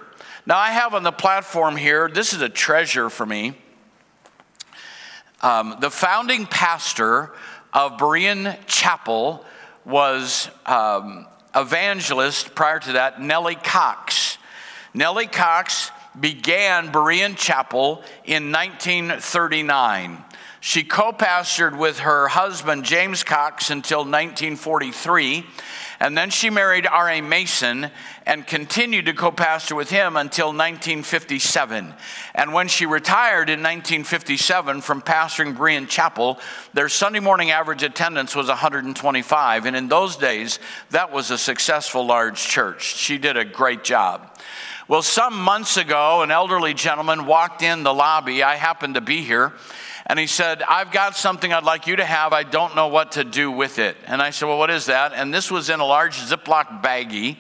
Now, 0.46 0.58
I 0.58 0.72
have 0.72 0.94
on 0.94 1.04
the 1.04 1.14
platform 1.14 1.78
here, 1.78 2.10
this 2.10 2.34
is 2.34 2.42
a 2.42 2.50
treasure 2.50 3.10
for 3.10 3.26
me. 3.26 3.56
Um, 5.44 5.76
the 5.82 5.90
founding 5.90 6.46
pastor 6.46 7.32
of 7.74 7.98
Berean 7.98 8.58
Chapel 8.68 9.44
was 9.84 10.50
um, 10.66 11.26
evangelist 11.56 12.56
prior 12.56 12.80
to 12.80 12.94
that, 12.94 13.22
Nellie 13.22 13.56
Cox. 13.56 14.38
Nellie 14.94 15.28
Cox 15.28 15.92
began 16.20 16.92
Berean 16.92 17.36
Chapel 17.36 18.04
in 18.26 18.52
1939. 18.52 20.24
She 20.62 20.84
co 20.84 21.12
pastored 21.12 21.78
with 21.78 22.00
her 22.00 22.28
husband, 22.30 22.86
James 22.86 23.24
Cox, 23.24 23.70
until 23.70 24.00
1943. 24.00 25.44
And 26.00 26.18
then 26.18 26.30
she 26.30 26.50
married 26.50 26.88
R.A. 26.88 27.22
Mason 27.22 27.92
and 28.26 28.48
continued 28.48 29.06
to 29.06 29.14
co 29.14 29.32
pastor 29.32 29.76
with 29.76 29.90
him 29.90 30.16
until 30.16 30.48
1957. 30.48 31.94
And 32.36 32.54
when 32.54 32.68
she 32.68 32.86
retired 32.86 33.50
in 33.50 33.60
1957 33.60 34.82
from 34.82 35.02
pastoring 35.02 35.56
Berean 35.56 35.88
Chapel, 35.88 36.40
their 36.74 36.90
Sunday 36.90 37.20
morning 37.20 37.52
average 37.52 37.84
attendance 37.84 38.36
was 38.36 38.48
125. 38.48 39.66
And 39.66 39.76
in 39.76 39.88
those 39.88 40.16
days, 40.16 40.60
that 40.92 41.12
was 41.12 41.32
a 41.32 41.38
successful 41.38 42.06
large 42.06 42.42
church. 42.42 42.96
She 42.96 43.18
did 43.18 43.38
a 43.38 43.46
great 43.46 43.84
job. 43.84 44.30
Well, 44.88 45.02
some 45.02 45.40
months 45.40 45.78
ago, 45.78 46.24
an 46.24 46.32
elderly 46.32 46.74
gentleman 46.74 47.26
walked 47.26 47.62
in 47.62 47.84
the 47.84 47.94
lobby. 47.94 48.44
I 48.44 48.56
happened 48.56 48.96
to 48.96 49.02
be 49.02 49.22
here. 49.22 49.54
And 50.06 50.20
he 50.20 50.28
said, 50.28 50.62
I've 50.64 50.92
got 50.92 51.16
something 51.16 51.54
I'd 51.54 51.64
like 51.64 51.88
you 51.88 51.96
to 51.96 52.04
have. 52.04 52.34
I 52.34 52.44
don't 52.44 52.76
know 52.76 52.88
what 52.88 53.14
to 53.14 53.24
do 53.24 53.50
with 53.50 53.80
it. 53.80 53.96
And 54.06 54.22
I 54.22 54.32
said, 54.32 54.48
Well, 54.48 54.58
what 54.58 54.70
is 54.70 54.88
that? 54.88 55.14
And 55.14 55.34
this 55.34 55.50
was 55.50 55.70
in 55.70 55.80
a 55.80 55.86
large 55.86 56.18
Ziploc 56.18 56.84
baggie. 56.84 57.38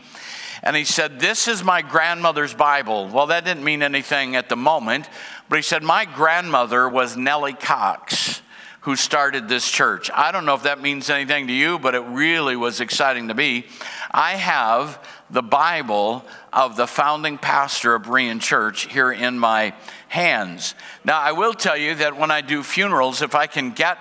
And 0.63 0.75
he 0.75 0.85
said, 0.85 1.19
This 1.19 1.47
is 1.47 1.63
my 1.63 1.81
grandmother's 1.81 2.53
Bible. 2.53 3.09
Well, 3.09 3.27
that 3.27 3.45
didn't 3.45 3.63
mean 3.63 3.83
anything 3.83 4.35
at 4.35 4.49
the 4.49 4.55
moment, 4.55 5.09
but 5.49 5.57
he 5.57 5.61
said, 5.61 5.83
My 5.83 6.05
grandmother 6.05 6.87
was 6.89 7.15
Nellie 7.17 7.53
Cox 7.53 8.41
who 8.83 8.95
started 8.97 9.47
this 9.47 9.69
church. 9.69 10.11
I 10.13 10.33
don't 10.33 10.45
know 10.45 10.55
if 10.55 10.63
that 10.63 10.81
means 10.81 11.09
anything 11.09 11.47
to 11.47 11.53
you, 11.53 11.79
but 11.79 11.95
it 11.95 12.01
really 12.01 12.57
was 12.57 12.81
exciting 12.81 13.29
to 13.29 13.33
me. 13.33 13.65
I 14.11 14.31
have 14.31 14.99
the 15.29 15.41
Bible 15.41 16.25
of 16.51 16.75
the 16.75 16.85
founding 16.85 17.37
pastor 17.37 17.95
of 17.95 18.03
Berean 18.03 18.41
Church 18.41 18.91
here 18.91 19.09
in 19.09 19.39
my 19.39 19.73
hands. 20.09 20.75
Now, 21.05 21.19
I 21.21 21.31
will 21.31 21.53
tell 21.53 21.77
you 21.77 21.95
that 21.95 22.17
when 22.17 22.29
I 22.29 22.41
do 22.41 22.61
funerals, 22.61 23.21
if 23.21 23.35
I 23.35 23.47
can 23.47 23.71
get 23.71 23.99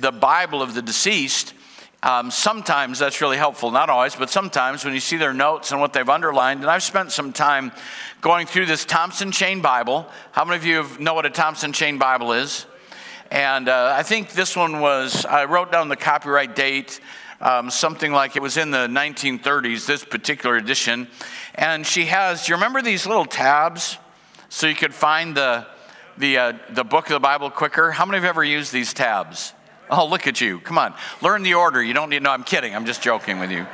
the 0.00 0.10
Bible 0.12 0.62
of 0.62 0.74
the 0.74 0.82
deceased, 0.82 1.54
um, 2.04 2.30
sometimes 2.30 2.98
that's 2.98 3.22
really 3.22 3.38
helpful. 3.38 3.70
Not 3.70 3.88
always, 3.88 4.14
but 4.14 4.28
sometimes 4.28 4.84
when 4.84 4.92
you 4.92 5.00
see 5.00 5.16
their 5.16 5.32
notes 5.32 5.72
and 5.72 5.80
what 5.80 5.94
they've 5.94 6.08
underlined. 6.08 6.60
And 6.60 6.70
I've 6.70 6.82
spent 6.82 7.12
some 7.12 7.32
time 7.32 7.72
going 8.20 8.46
through 8.46 8.66
this 8.66 8.84
Thompson 8.84 9.32
Chain 9.32 9.62
Bible. 9.62 10.06
How 10.32 10.44
many 10.44 10.58
of 10.58 10.66
you 10.66 11.02
know 11.02 11.14
what 11.14 11.24
a 11.24 11.30
Thompson 11.30 11.72
Chain 11.72 11.96
Bible 11.96 12.34
is? 12.34 12.66
And 13.30 13.70
uh, 13.70 13.94
I 13.96 14.02
think 14.02 14.32
this 14.32 14.54
one 14.54 14.80
was, 14.80 15.24
I 15.24 15.46
wrote 15.46 15.72
down 15.72 15.88
the 15.88 15.96
copyright 15.96 16.54
date, 16.54 17.00
um, 17.40 17.70
something 17.70 18.12
like 18.12 18.36
it 18.36 18.42
was 18.42 18.58
in 18.58 18.70
the 18.70 18.86
1930s, 18.86 19.86
this 19.86 20.04
particular 20.04 20.56
edition. 20.56 21.08
And 21.54 21.86
she 21.86 22.04
has, 22.04 22.44
do 22.44 22.52
you 22.52 22.56
remember 22.56 22.82
these 22.82 23.06
little 23.06 23.24
tabs? 23.24 23.96
So 24.50 24.66
you 24.66 24.74
could 24.74 24.92
find 24.92 25.34
the, 25.34 25.66
the, 26.18 26.36
uh, 26.36 26.52
the 26.68 26.84
book 26.84 27.06
of 27.06 27.14
the 27.14 27.20
Bible 27.20 27.48
quicker? 27.48 27.92
How 27.92 28.04
many 28.04 28.18
have 28.18 28.26
ever 28.26 28.44
used 28.44 28.74
these 28.74 28.92
tabs? 28.92 29.54
Oh, 29.96 30.08
look 30.08 30.26
at 30.26 30.40
you. 30.40 30.58
Come 30.58 30.76
on. 30.76 30.92
Learn 31.22 31.44
the 31.44 31.54
order. 31.54 31.80
You 31.80 31.94
don't 31.94 32.10
need, 32.10 32.20
no, 32.20 32.30
I'm 32.32 32.42
kidding. 32.42 32.74
I'm 32.74 32.84
just 32.84 33.00
joking 33.00 33.38
with 33.38 33.52
you. 33.52 33.64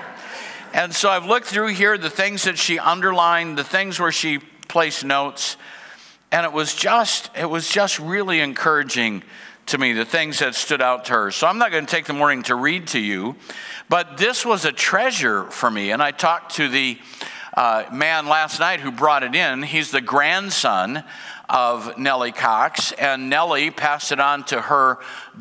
And 0.74 0.94
so 0.94 1.08
I've 1.08 1.24
looked 1.24 1.46
through 1.46 1.68
here 1.68 1.96
the 1.96 2.10
things 2.10 2.44
that 2.44 2.58
she 2.58 2.78
underlined, 2.78 3.56
the 3.56 3.64
things 3.64 3.98
where 3.98 4.12
she 4.12 4.38
placed 4.68 5.02
notes, 5.02 5.56
and 6.30 6.44
it 6.44 6.52
was 6.52 6.74
just, 6.74 7.30
it 7.34 7.48
was 7.48 7.70
just 7.70 7.98
really 7.98 8.40
encouraging 8.40 9.22
to 9.66 9.78
me, 9.78 9.94
the 9.94 10.04
things 10.04 10.40
that 10.40 10.54
stood 10.54 10.82
out 10.82 11.06
to 11.06 11.12
her. 11.12 11.30
So 11.30 11.46
I'm 11.46 11.56
not 11.56 11.70
going 11.70 11.86
to 11.86 11.90
take 11.90 12.04
the 12.04 12.12
morning 12.12 12.42
to 12.44 12.54
read 12.54 12.88
to 12.88 12.98
you, 12.98 13.36
but 13.88 14.18
this 14.18 14.44
was 14.44 14.66
a 14.66 14.72
treasure 14.72 15.44
for 15.44 15.70
me. 15.70 15.90
And 15.90 16.02
I 16.02 16.10
talked 16.10 16.56
to 16.56 16.68
the 16.68 16.98
uh, 17.56 17.84
man 17.92 18.26
last 18.26 18.60
night 18.60 18.80
who 18.80 18.90
brought 18.90 19.22
it 19.22 19.34
in. 19.34 19.62
He's 19.62 19.90
the 19.90 20.00
grandson 20.00 21.02
of 21.50 21.98
Nellie 21.98 22.30
Cox, 22.30 22.92
and 22.92 23.28
Nellie 23.28 23.72
passed 23.72 24.12
it 24.12 24.20
on 24.20 24.44
to 24.44 24.60
her 24.60 24.98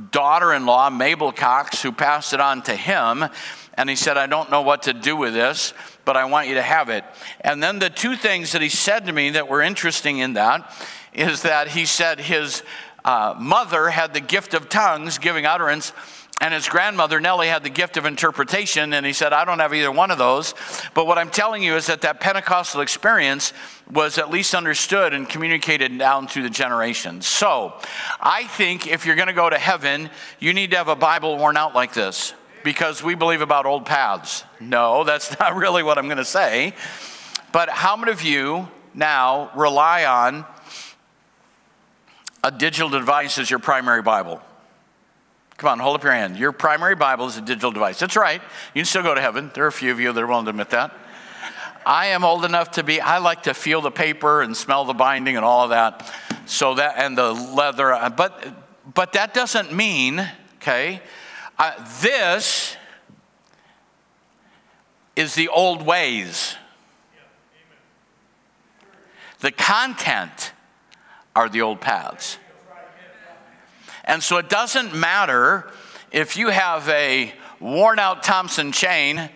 daughter 0.10 0.52
in 0.54 0.66
law, 0.66 0.90
Mabel 0.90 1.32
Cox, 1.32 1.84
who 1.84 1.92
passed 1.92 2.34
it 2.34 2.42
on 2.42 2.64
to 2.64 2.76
him. 2.76 3.26
And 3.76 3.90
he 3.90 3.96
said, 3.96 4.18
I 4.18 4.26
don't 4.26 4.50
know 4.50 4.64
what 4.64 4.84
to 4.84 4.94
do 4.94 5.16
with 5.16 5.34
this, 5.34 5.74
but 6.06 6.18
I 6.18 6.26
want 6.26 6.48
you 6.48 6.56
to 6.56 6.64
have 6.64 6.90
it. 6.90 7.04
And 7.42 7.62
then 7.62 7.78
the 7.78 7.92
two 7.92 8.16
things 8.16 8.54
that 8.54 8.62
he 8.62 8.70
said 8.70 9.06
to 9.06 9.14
me 9.14 9.30
that 9.32 9.48
were 9.48 9.62
interesting 9.62 10.18
in 10.18 10.34
that 10.34 10.74
is 11.14 11.44
that 11.44 11.70
he 11.70 11.86
said 11.86 12.20
his 12.20 12.64
uh, 13.06 13.36
mother 13.40 13.90
had 13.90 14.16
the 14.16 14.20
gift 14.20 14.56
of 14.56 14.68
tongues, 14.68 15.20
giving 15.20 15.46
utterance 15.46 15.94
and 16.42 16.54
his 16.54 16.70
grandmother, 16.70 17.20
Nellie, 17.20 17.48
had 17.48 17.64
the 17.64 17.70
gift 17.70 17.98
of 17.98 18.06
interpretation, 18.06 18.94
and 18.94 19.06
he 19.06 19.12
said, 19.12 19.34
I 19.34 19.44
don't 19.44 19.60
have 19.60 19.74
either 19.74 19.92
one 19.92 20.10
of 20.10 20.18
those. 20.18 20.54
But 20.94 21.06
what 21.06 21.18
I'm 21.18 21.30
telling 21.30 21.62
you 21.64 21.76
is 21.76 21.88
that 21.88 22.02
that 22.02 22.22
Pentecostal 22.22 22.80
experience 22.80 23.52
was 23.92 24.18
at 24.18 24.30
least 24.30 24.56
understood 24.56 25.14
and 25.14 25.28
communicated 25.28 25.98
down 25.98 26.28
through 26.28 26.44
the 26.44 26.50
generations. 26.50 27.28
So 27.28 27.74
I 28.22 28.46
think 28.46 28.88
if 28.88 29.06
you're 29.06 29.18
going 29.18 29.28
to 29.28 29.34
go 29.34 29.50
to 29.50 29.58
heaven, 29.58 30.10
you 30.40 30.54
need 30.54 30.72
to 30.72 30.78
have 30.78 30.88
a 30.88 30.96
Bible 30.96 31.38
worn 31.38 31.58
out 31.58 31.76
like 31.76 31.94
this 31.94 32.34
because 32.64 33.04
we 33.04 33.16
believe 33.16 33.42
about 33.42 33.66
old 33.66 33.86
paths. 33.86 34.46
No, 34.62 35.04
that's 35.04 35.38
not 35.40 35.56
really 35.56 35.84
what 35.84 35.98
I'm 35.98 36.06
going 36.06 36.18
to 36.18 36.26
say. 36.26 36.74
But 37.52 37.70
how 37.70 37.98
many 37.98 38.12
of 38.14 38.22
you 38.22 38.70
now 38.94 39.52
rely 39.56 40.06
on 40.06 40.46
a 42.44 42.52
digital 42.52 42.90
device 42.90 43.38
as 43.38 43.50
your 43.50 43.60
primary 43.60 44.02
Bible? 44.02 44.42
Come 45.60 45.72
on, 45.72 45.80
hold 45.80 45.98
up 45.98 46.04
your 46.04 46.14
hand. 46.14 46.38
Your 46.38 46.54
primary 46.54 46.96
Bible 46.96 47.28
is 47.28 47.36
a 47.36 47.42
digital 47.42 47.74
device. 47.74 48.00
That's 48.00 48.16
right. 48.16 48.42
You 48.74 48.80
can 48.80 48.86
still 48.86 49.04
go 49.04 49.14
to 49.14 49.20
heaven. 49.20 49.52
There 49.54 49.66
are 49.66 49.68
a 49.68 49.74
few 49.74 49.92
of 49.92 50.00
you 50.00 50.14
that 50.14 50.24
are 50.24 50.26
willing 50.26 50.46
to 50.46 50.52
admit 50.52 50.70
that. 50.70 50.96
I 51.86 52.08
am 52.08 52.24
old 52.24 52.46
enough 52.46 52.72
to 52.72 52.84
be, 52.84 53.02
I 53.02 53.18
like 53.18 53.44
to 53.44 53.54
feel 53.54 53.82
the 53.82 53.92
paper 53.92 54.42
and 54.42 54.56
smell 54.56 54.86
the 54.86 54.94
binding 54.94 55.36
and 55.36 55.44
all 55.44 55.66
of 55.66 55.72
that. 55.72 56.10
So 56.46 56.76
that, 56.76 56.94
and 56.98 57.18
the 57.18 57.34
leather, 57.34 58.10
but, 58.16 58.42
but 58.94 59.12
that 59.14 59.34
doesn't 59.34 59.74
mean, 59.74 60.26
okay, 60.62 61.02
uh, 61.58 61.74
this 62.02 62.78
is 65.18 65.36
the 65.36 65.50
old 65.50 65.86
ways. 65.86 66.56
The 69.42 69.52
content 69.52 70.54
are 71.36 71.50
the 71.50 71.64
old 71.64 71.82
paths. 71.82 72.38
And 74.06 74.24
so 74.24 74.38
it 74.38 74.50
doesn't 74.50 74.96
matter 74.96 75.72
if 76.12 76.38
you 76.38 76.50
have 76.50 76.88
a 76.90 77.34
worn 77.60 78.00
out 78.00 78.24
Thompson 78.24 78.72
chain 78.72 79.30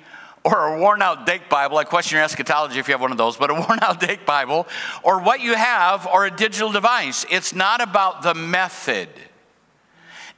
or 0.44 0.76
a 0.76 0.80
worn 0.80 1.02
out 1.02 1.26
Dake 1.26 1.50
Bible. 1.50 1.78
I 1.78 1.84
question 1.84 2.18
your 2.18 2.26
eschatology 2.26 2.80
if 2.80 2.88
you 2.88 2.94
have 2.94 3.02
one 3.02 3.12
of 3.12 3.18
those, 3.18 3.38
but 3.38 3.50
a 3.50 3.54
worn 3.68 3.80
out 3.82 4.00
Dake 4.00 4.26
Bible, 4.26 4.68
or 5.02 5.22
what 5.22 5.42
you 5.42 5.56
have, 5.56 6.06
or 6.08 6.26
a 6.26 6.32
digital 6.32 6.72
device. 6.72 7.26
It's 7.30 7.54
not 7.54 7.82
about 7.82 8.24
the 8.24 8.34
method, 8.34 9.10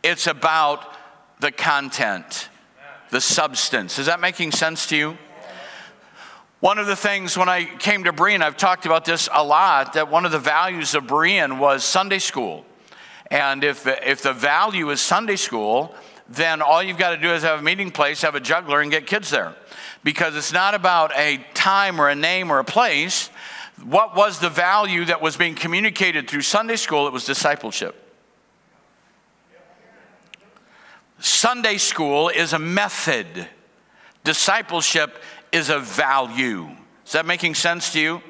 it's 0.04 0.28
about 0.28 0.86
the 1.40 1.52
content, 1.52 2.50
the 3.10 3.22
substance. 3.22 4.00
Is 4.00 4.06
that 4.06 4.20
making 4.20 4.52
sense 4.52 4.88
to 4.88 4.98
you? 4.98 5.18
One 6.60 6.80
of 6.80 6.88
the 6.88 6.96
things 6.96 7.38
when 7.38 7.50
I 7.50 7.66
came 7.66 8.06
to 8.06 8.14
Berean, 8.14 8.42
I've 8.42 8.58
talked 8.58 8.86
about 8.86 9.06
this 9.06 9.28
a 9.32 9.44
lot, 9.44 9.94
that 9.94 10.10
one 10.10 10.26
of 10.26 10.32
the 10.32 10.40
values 10.40 10.96
of 10.96 11.04
Berean 11.04 11.60
was 11.60 11.84
Sunday 11.84 12.20
school. 12.20 12.66
And 13.32 13.64
if, 13.64 13.88
if 13.88 14.22
the 14.22 14.34
value 14.34 14.90
is 14.92 15.02
Sunday 15.02 15.36
school, 15.36 15.96
then 16.30 16.62
all 16.62 16.82
you've 16.82 16.98
got 16.98 17.12
to 17.12 17.18
do 17.18 17.32
is 17.32 17.44
have 17.44 17.60
a 17.60 17.64
meeting 17.64 17.92
place, 17.92 18.22
have 18.22 18.36
a 18.36 18.40
juggler, 18.40 18.82
and 18.82 18.92
get 18.92 19.08
kids 19.08 19.30
there. 19.30 19.56
Because 20.04 20.36
it's 20.36 20.54
not 20.54 20.76
about 20.76 21.12
a 21.16 21.44
time 21.54 22.00
or 22.00 22.10
a 22.10 22.16
name 22.16 22.52
or 22.52 22.60
a 22.60 22.64
place. 22.64 23.30
What 23.84 24.16
was 24.16 24.40
the 24.40 24.50
value 24.50 25.06
that 25.06 25.22
was 25.22 25.38
being 25.38 25.56
communicated 25.56 26.30
through 26.30 26.42
Sunday 26.42 26.76
school? 26.76 27.08
It 27.08 27.14
was 27.14 27.26
discipleship. 27.26 28.02
Sunday 31.20 31.78
school 31.78 32.30
is 32.30 32.54
a 32.54 32.60
method, 32.60 33.48
discipleship 34.24 35.16
is 35.52 35.70
a 35.70 35.80
value. 35.80 36.68
Is 37.06 37.14
that 37.14 37.26
making 37.26 37.56
sense 37.56 37.94
to 37.94 38.00
you? 38.00 38.22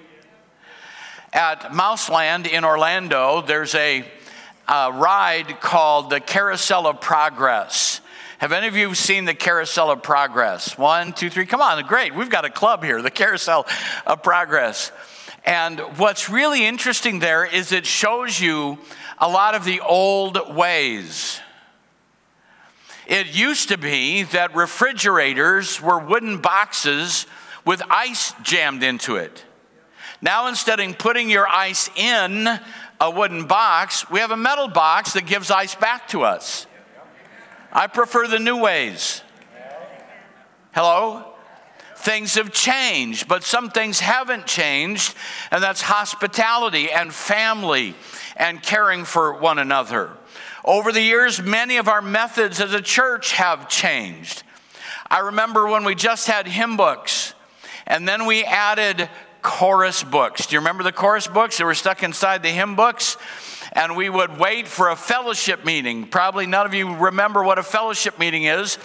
At 1.33 1.73
Mouseland 1.73 2.47
in 2.47 2.63
Orlando, 2.63 3.41
there's 3.41 3.75
a 3.75 4.05
a 4.67 4.91
ride 4.91 5.59
called 5.61 6.09
the 6.09 6.19
Carousel 6.19 6.87
of 6.87 7.01
Progress. 7.01 8.01
Have 8.39 8.51
any 8.51 8.67
of 8.67 8.75
you 8.75 8.93
seen 8.95 9.25
the 9.25 9.33
Carousel 9.33 9.91
of 9.91 10.03
Progress? 10.03 10.77
One, 10.77 11.13
two, 11.13 11.29
three. 11.29 11.45
Come 11.45 11.61
on, 11.61 11.83
great. 11.85 12.15
We've 12.15 12.29
got 12.29 12.45
a 12.45 12.49
club 12.49 12.83
here, 12.83 13.01
the 13.01 13.11
Carousel 13.11 13.65
of 14.05 14.23
Progress. 14.23 14.91
And 15.45 15.79
what's 15.97 16.29
really 16.29 16.65
interesting 16.65 17.19
there 17.19 17.45
is 17.45 17.71
it 17.71 17.85
shows 17.85 18.39
you 18.39 18.79
a 19.19 19.29
lot 19.29 19.55
of 19.55 19.63
the 19.63 19.79
old 19.81 20.55
ways. 20.55 21.39
It 23.07 23.35
used 23.35 23.69
to 23.69 23.77
be 23.77 24.23
that 24.23 24.55
refrigerators 24.55 25.79
were 25.79 25.99
wooden 25.99 26.39
boxes 26.39 27.27
with 27.63 27.81
ice 27.89 28.33
jammed 28.41 28.83
into 28.83 29.17
it. 29.17 29.45
Now, 30.21 30.47
instead 30.47 30.79
of 30.79 30.97
putting 30.97 31.29
your 31.29 31.47
ice 31.47 31.89
in 31.95 32.47
a 32.99 33.11
wooden 33.11 33.45
box, 33.45 34.09
we 34.09 34.19
have 34.19 34.31
a 34.31 34.37
metal 34.37 34.67
box 34.67 35.13
that 35.13 35.25
gives 35.25 35.51
ice 35.51 35.75
back 35.75 36.07
to 36.09 36.23
us. 36.23 36.67
I 37.71 37.87
prefer 37.87 38.27
the 38.27 38.39
new 38.39 38.57
ways. 38.57 39.21
Hello? 40.73 41.33
Things 41.97 42.35
have 42.35 42.51
changed, 42.51 43.27
but 43.27 43.43
some 43.43 43.69
things 43.69 43.99
haven't 43.99 44.45
changed, 44.45 45.15
and 45.51 45.63
that's 45.63 45.81
hospitality 45.81 46.91
and 46.91 47.13
family 47.13 47.95
and 48.37 48.61
caring 48.61 49.05
for 49.05 49.33
one 49.39 49.59
another. 49.59 50.11
Over 50.63 50.91
the 50.91 51.01
years, 51.01 51.41
many 51.41 51.77
of 51.77 51.87
our 51.87 52.01
methods 52.01 52.61
as 52.61 52.73
a 52.73 52.81
church 52.81 53.33
have 53.33 53.69
changed. 53.69 54.43
I 55.09 55.19
remember 55.19 55.67
when 55.67 55.83
we 55.83 55.95
just 55.95 56.27
had 56.27 56.47
hymn 56.47 56.77
books, 56.77 57.33
and 57.87 58.07
then 58.07 58.25
we 58.25 58.43
added 58.43 59.09
chorus 59.45 60.03
books. 60.03 60.47
Do 60.47 60.55
you 60.55 60.59
remember 60.59 60.81
the 60.81 60.91
chorus 60.91 61.27
books 61.27 61.59
that 61.59 61.65
were 61.65 61.75
stuck 61.75 62.01
inside 62.01 62.41
the 62.41 62.49
hymn 62.49 62.75
books? 62.75 63.15
And 63.75 63.97
we 63.97 64.09
would 64.09 64.39
wait 64.39 64.69
for 64.69 64.89
a 64.89 64.95
fellowship 64.95 65.65
meeting. 65.65 66.07
Probably 66.07 66.47
none 66.47 66.65
of 66.65 66.73
you 66.73 66.95
remember 66.95 67.43
what 67.43 67.59
a 67.59 67.63
fellowship 67.63 68.17
meeting 68.17 68.45
is. 68.45 68.77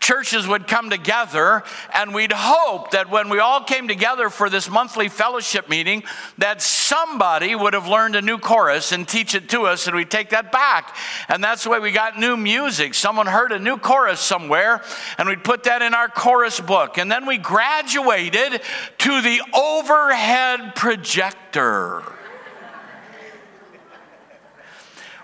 Churches 0.00 0.48
would 0.48 0.66
come 0.66 0.88
together, 0.88 1.62
and 1.94 2.14
we'd 2.14 2.32
hope 2.32 2.92
that 2.92 3.10
when 3.10 3.28
we 3.28 3.40
all 3.40 3.62
came 3.62 3.88
together 3.88 4.30
for 4.30 4.48
this 4.48 4.70
monthly 4.70 5.10
fellowship 5.10 5.68
meeting, 5.68 6.02
that 6.38 6.62
somebody 6.62 7.54
would 7.54 7.74
have 7.74 7.86
learned 7.88 8.16
a 8.16 8.22
new 8.22 8.38
chorus 8.38 8.90
and 8.90 9.06
teach 9.06 9.34
it 9.34 9.50
to 9.50 9.66
us, 9.66 9.86
and 9.86 9.94
we'd 9.94 10.10
take 10.10 10.30
that 10.30 10.50
back. 10.50 10.96
And 11.28 11.44
that's 11.44 11.64
the 11.64 11.70
way 11.70 11.78
we 11.78 11.92
got 11.92 12.18
new 12.18 12.36
music. 12.36 12.94
Someone 12.94 13.26
heard 13.26 13.52
a 13.52 13.58
new 13.58 13.76
chorus 13.76 14.18
somewhere, 14.18 14.82
and 15.18 15.28
we'd 15.28 15.44
put 15.44 15.64
that 15.64 15.82
in 15.82 15.92
our 15.92 16.08
chorus 16.08 16.58
book. 16.58 16.96
And 16.96 17.12
then 17.12 17.26
we 17.26 17.36
graduated 17.36 18.62
to 18.98 19.20
the 19.20 19.42
overhead 19.52 20.74
projector. 20.74 22.17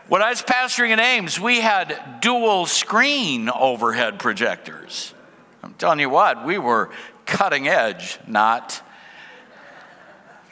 When 0.07 0.21
I 0.21 0.29
was 0.29 0.43
pastoring 0.43 0.91
in 0.91 1.01
Ames, 1.01 1.41
we 1.41 1.61
had 1.61 2.21
dual 2.21 2.67
screen 2.67 3.49
overhead 3.49 4.19
projectors. 4.19 5.15
I'm 5.63 5.73
telling 5.75 5.99
you 5.99 6.11
what, 6.11 6.45
we 6.45 6.59
were 6.59 6.91
cutting 7.25 7.69
edge, 7.69 8.19
not. 8.27 8.83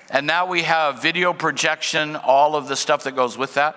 And 0.09 0.27
now 0.27 0.47
we 0.47 0.63
have 0.63 1.03
video 1.03 1.35
projection, 1.35 2.17
all 2.17 2.57
of 2.57 2.67
the 2.67 2.77
stuff 2.77 3.05
that 3.05 3.15
goes 3.15 3.37
with 3.37 3.53
that. 3.55 3.77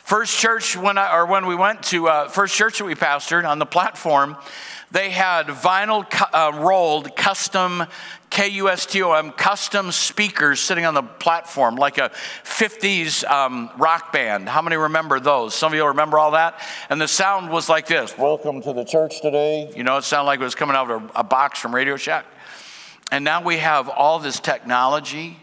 First 0.00 0.36
church, 0.36 0.76
when 0.76 0.98
I, 0.98 1.14
or 1.14 1.26
when 1.26 1.46
we 1.46 1.54
went 1.54 1.84
to 1.84 2.08
uh, 2.08 2.28
first 2.28 2.56
church 2.56 2.78
that 2.78 2.84
we 2.84 2.96
pastored 2.96 3.48
on 3.48 3.60
the 3.60 3.66
platform, 3.66 4.36
they 4.90 5.10
had 5.10 5.46
vinyl 5.46 6.06
uh, 6.32 6.58
rolled 6.58 7.14
custom 7.14 7.84
KUSTOM 8.30 9.36
custom 9.36 9.92
speakers 9.92 10.60
sitting 10.60 10.84
on 10.84 10.94
the 10.94 11.02
platform, 11.02 11.76
like 11.76 11.98
a 11.98 12.10
50s 12.44 13.24
um, 13.28 13.70
rock 13.78 14.12
band. 14.12 14.48
How 14.48 14.62
many 14.62 14.76
remember 14.76 15.18
those? 15.18 15.54
Some 15.54 15.72
of 15.72 15.76
you 15.76 15.86
remember 15.86 16.18
all 16.18 16.32
that? 16.32 16.60
And 16.90 17.00
the 17.00 17.08
sound 17.08 17.50
was 17.50 17.68
like 17.68 17.86
this 17.86 18.16
Welcome 18.16 18.62
to 18.62 18.72
the 18.72 18.84
church 18.84 19.20
today. 19.20 19.72
You 19.76 19.82
know, 19.82 19.96
it 19.96 20.04
sounded 20.04 20.26
like 20.26 20.40
it 20.40 20.44
was 20.44 20.54
coming 20.54 20.76
out 20.76 20.90
of 20.90 21.02
a, 21.02 21.20
a 21.20 21.24
box 21.24 21.58
from 21.58 21.74
Radio 21.74 21.96
Shack. 21.96 22.26
And 23.10 23.24
now 23.24 23.42
we 23.42 23.56
have 23.56 23.88
all 23.88 24.18
this 24.18 24.38
technology 24.38 25.38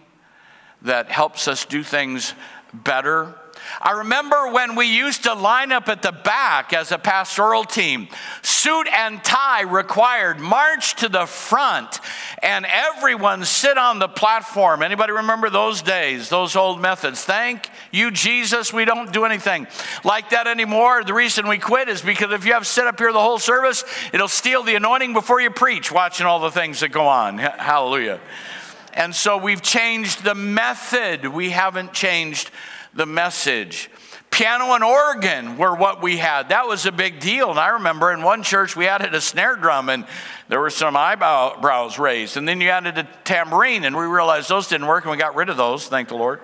that 0.84 1.10
helps 1.10 1.48
us 1.48 1.66
do 1.66 1.84
things 1.84 2.34
better. 2.74 3.36
I 3.82 3.92
remember 3.92 4.52
when 4.52 4.76
we 4.76 4.86
used 4.86 5.24
to 5.24 5.34
line 5.34 5.72
up 5.72 5.90
at 5.90 6.02
the 6.02 6.12
back 6.12 6.74
as 6.74 6.92
a 6.92 6.98
pastoral 6.98 7.64
team, 7.64 8.08
suit 8.42 8.88
and 8.88 9.24
tie 9.24 9.62
required, 9.62 10.40
march 10.40 10.96
to 10.98 11.10
the 11.10 11.26
front, 11.26 12.00
and 12.42 12.66
everyone 12.66 13.46
sit 13.46 13.78
on 13.78 14.00
the 14.00 14.08
platform. 14.08 14.82
Anybody 14.82 15.14
remember 15.14 15.50
those 15.50 15.82
days, 15.82 16.30
those 16.30 16.56
old 16.56 16.82
methods? 16.82 17.24
Thank 17.24 17.70
you, 17.92 18.12
Jesus. 18.12 18.74
We 18.74 18.86
don't 18.86 19.12
do 19.12 19.26
anything 19.26 19.68
like 20.04 20.30
that 20.32 20.48
anymore. 20.48 21.04
The 21.04 21.14
reason 21.14 21.48
we 21.48 21.58
quit 21.58 21.90
is 21.90 22.02
because 22.02 22.32
if 22.32 22.46
you 22.46 22.54
have 22.54 22.68
sit 22.68 22.88
up 22.88 23.00
here 23.00 23.12
the 23.12 23.20
whole 23.20 23.40
service, 23.40 23.84
it'll 24.14 24.28
steal 24.28 24.64
the 24.64 24.76
anointing 24.76 25.14
before 25.14 25.42
you 25.42 25.50
preach, 25.50 25.92
watching 25.92 26.26
all 26.26 26.40
the 26.40 26.52
things 26.52 26.80
that 26.82 26.90
go 26.90 27.08
on. 27.08 27.38
Hallelujah. 27.38 28.20
And 28.94 29.14
so 29.14 29.38
we've 29.38 29.62
changed 29.62 30.24
the 30.24 30.36
method. 30.36 31.28
We 31.28 31.50
haven't 31.50 31.92
changed 31.92 32.50
the 32.96 33.06
message. 33.06 33.90
Piano 34.32 34.74
and 34.74 34.84
organ 34.84 35.58
were 35.58 35.76
what 35.76 36.02
we 36.02 36.18
had. 36.18 36.50
That 36.50 36.68
was 36.68 36.86
a 36.86 36.92
big 36.92 37.20
deal. 37.20 37.50
And 37.52 37.60
I 37.60 37.70
remember 37.70 38.12
in 38.12 38.22
one 38.22 38.44
church 38.44 38.76
we 38.76 38.88
added 38.88 39.14
a 39.14 39.22
snare 39.22 39.56
drum 39.56 39.90
and 39.90 40.06
there 40.50 40.60
were 40.60 40.70
some 40.70 40.98
eyebrows 40.98 42.00
raised. 42.00 42.36
And 42.36 42.48
then 42.48 42.60
you 42.60 42.70
added 42.70 42.98
a 42.98 43.08
tambourine 43.24 43.86
and 43.86 43.96
we 43.96 44.04
realized 44.04 44.50
those 44.50 44.68
didn't 44.68 44.88
work 44.88 45.06
and 45.06 45.12
we 45.12 45.18
got 45.18 45.36
rid 45.36 45.50
of 45.50 45.58
those, 45.58 45.88
thank 45.88 46.10
the 46.10 46.16
Lord. 46.16 46.42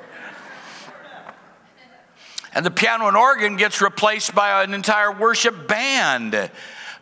And 2.54 2.66
the 2.66 2.72
piano 2.72 3.08
and 3.08 3.18
organ 3.18 3.56
gets 3.56 3.82
replaced 3.82 4.36
by 4.36 4.64
an 4.64 4.74
entire 4.74 5.12
worship 5.12 5.68
band. 5.68 6.52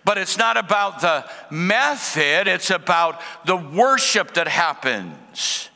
But 0.06 0.18
it's 0.18 0.38
not 0.38 0.58
about 0.58 1.02
the 1.02 1.30
method, 1.52 2.48
it's 2.48 2.70
about 2.70 3.22
the 3.46 3.56
worship 3.56 4.36
that 4.36 4.48
happens. 4.48 5.69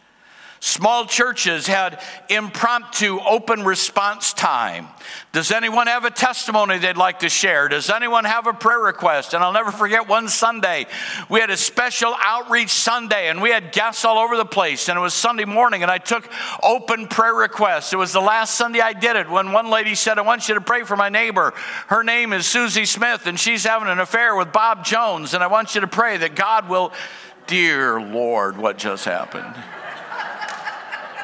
Small 0.63 1.05
churches 1.05 1.67
had 1.67 2.01
impromptu 2.29 3.19
open 3.19 3.65
response 3.65 4.31
time. 4.31 4.87
Does 5.33 5.51
anyone 5.51 5.87
have 5.87 6.05
a 6.05 6.09
testimony 6.09 6.77
they'd 6.77 6.95
like 6.95 7.19
to 7.19 7.27
share? 7.27 7.67
Does 7.67 7.89
anyone 7.89 8.23
have 8.23 8.47
a 8.47 8.53
prayer 8.53 8.79
request? 8.79 9.33
And 9.33 9.43
I'll 9.43 9.51
never 9.51 9.73
forget 9.73 10.07
one 10.07 10.29
Sunday, 10.29 10.85
we 11.27 11.41
had 11.41 11.49
a 11.49 11.57
special 11.57 12.15
outreach 12.17 12.69
Sunday 12.69 13.27
and 13.27 13.41
we 13.41 13.49
had 13.49 13.73
guests 13.73 14.05
all 14.05 14.17
over 14.17 14.37
the 14.37 14.45
place. 14.45 14.87
And 14.87 14.97
it 14.97 15.01
was 15.01 15.13
Sunday 15.13 15.43
morning 15.43 15.81
and 15.81 15.91
I 15.91 15.97
took 15.97 16.31
open 16.63 17.07
prayer 17.07 17.35
requests. 17.35 17.91
It 17.91 17.97
was 17.97 18.13
the 18.13 18.21
last 18.21 18.55
Sunday 18.55 18.79
I 18.79 18.93
did 18.93 19.17
it 19.17 19.29
when 19.29 19.51
one 19.51 19.69
lady 19.69 19.95
said, 19.95 20.17
I 20.17 20.21
want 20.21 20.47
you 20.47 20.55
to 20.55 20.61
pray 20.61 20.83
for 20.83 20.95
my 20.95 21.09
neighbor. 21.09 21.51
Her 21.87 22.05
name 22.05 22.31
is 22.31 22.47
Susie 22.47 22.85
Smith 22.85 23.27
and 23.27 23.37
she's 23.37 23.65
having 23.65 23.89
an 23.89 23.99
affair 23.99 24.33
with 24.33 24.53
Bob 24.53 24.85
Jones. 24.85 25.33
And 25.33 25.43
I 25.43 25.47
want 25.47 25.75
you 25.75 25.81
to 25.81 25.87
pray 25.87 26.15
that 26.15 26.35
God 26.35 26.69
will, 26.69 26.93
dear 27.47 27.99
Lord, 27.99 28.55
what 28.55 28.77
just 28.77 29.03
happened? 29.03 29.53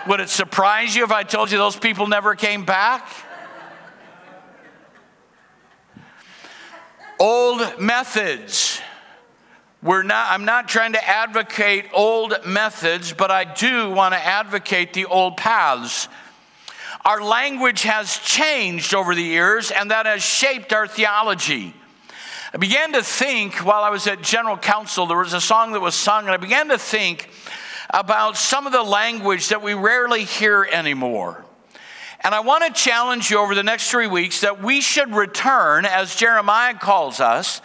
Would 0.08 0.22
it 0.22 0.30
surprise 0.30 0.96
you 0.96 1.04
if 1.04 1.12
I 1.12 1.24
told 1.24 1.52
you 1.52 1.58
those 1.58 1.76
people 1.76 2.08
never 2.08 2.36
came 2.36 2.66
back? 2.66 3.08
Old 7.20 7.80
methods. 7.80 8.82
We're 9.82 10.04
not, 10.04 10.32
I'm 10.32 10.46
not 10.46 10.68
trying 10.68 10.94
to 10.94 11.08
advocate 11.08 11.86
old 11.94 12.34
methods, 12.46 13.14
but 13.14 13.32
I 13.32 13.44
do 13.44 13.92
want 13.92 14.14
to 14.14 14.20
advocate 14.20 14.94
the 14.94 15.06
old 15.06 15.38
paths. 15.38 16.08
Our 17.06 17.22
language 17.22 17.84
has 17.84 18.18
changed 18.18 18.94
over 18.94 19.16
the 19.16 19.24
years, 19.24 19.72
and 19.72 19.92
that 19.92 20.06
has 20.06 20.22
shaped 20.22 20.74
our 20.74 20.88
theology. 20.88 21.74
I 22.54 22.58
began 22.58 22.94
to 22.94 23.04
think 23.04 23.66
while 23.66 23.84
I 23.84 23.90
was 23.90 24.08
at 24.08 24.22
General 24.22 24.58
Council, 24.58 25.06
there 25.06 25.18
was 25.18 25.34
a 25.34 25.42
song 25.42 25.74
that 25.74 25.82
was 25.82 25.96
sung, 25.96 26.26
and 26.26 26.32
I 26.32 26.38
began 26.38 26.70
to 26.70 26.78
think 26.78 27.30
about 27.90 28.38
some 28.38 28.66
of 28.68 28.74
the 28.74 28.84
language 28.84 29.50
that 29.50 29.62
we 29.62 29.74
rarely 29.74 30.24
hear 30.24 30.68
anymore. 30.72 31.44
And 32.22 32.36
I 32.36 32.42
want 32.42 32.66
to 32.66 32.82
challenge 32.82 33.32
you 33.32 33.40
over 33.40 33.56
the 33.56 33.64
next 33.64 33.90
three 33.90 34.08
weeks 34.08 34.42
that 34.42 34.62
we 34.62 34.82
should 34.82 35.16
return, 35.16 35.86
as 35.86 36.16
Jeremiah 36.16 36.74
calls 36.74 37.20
us, 37.20 37.62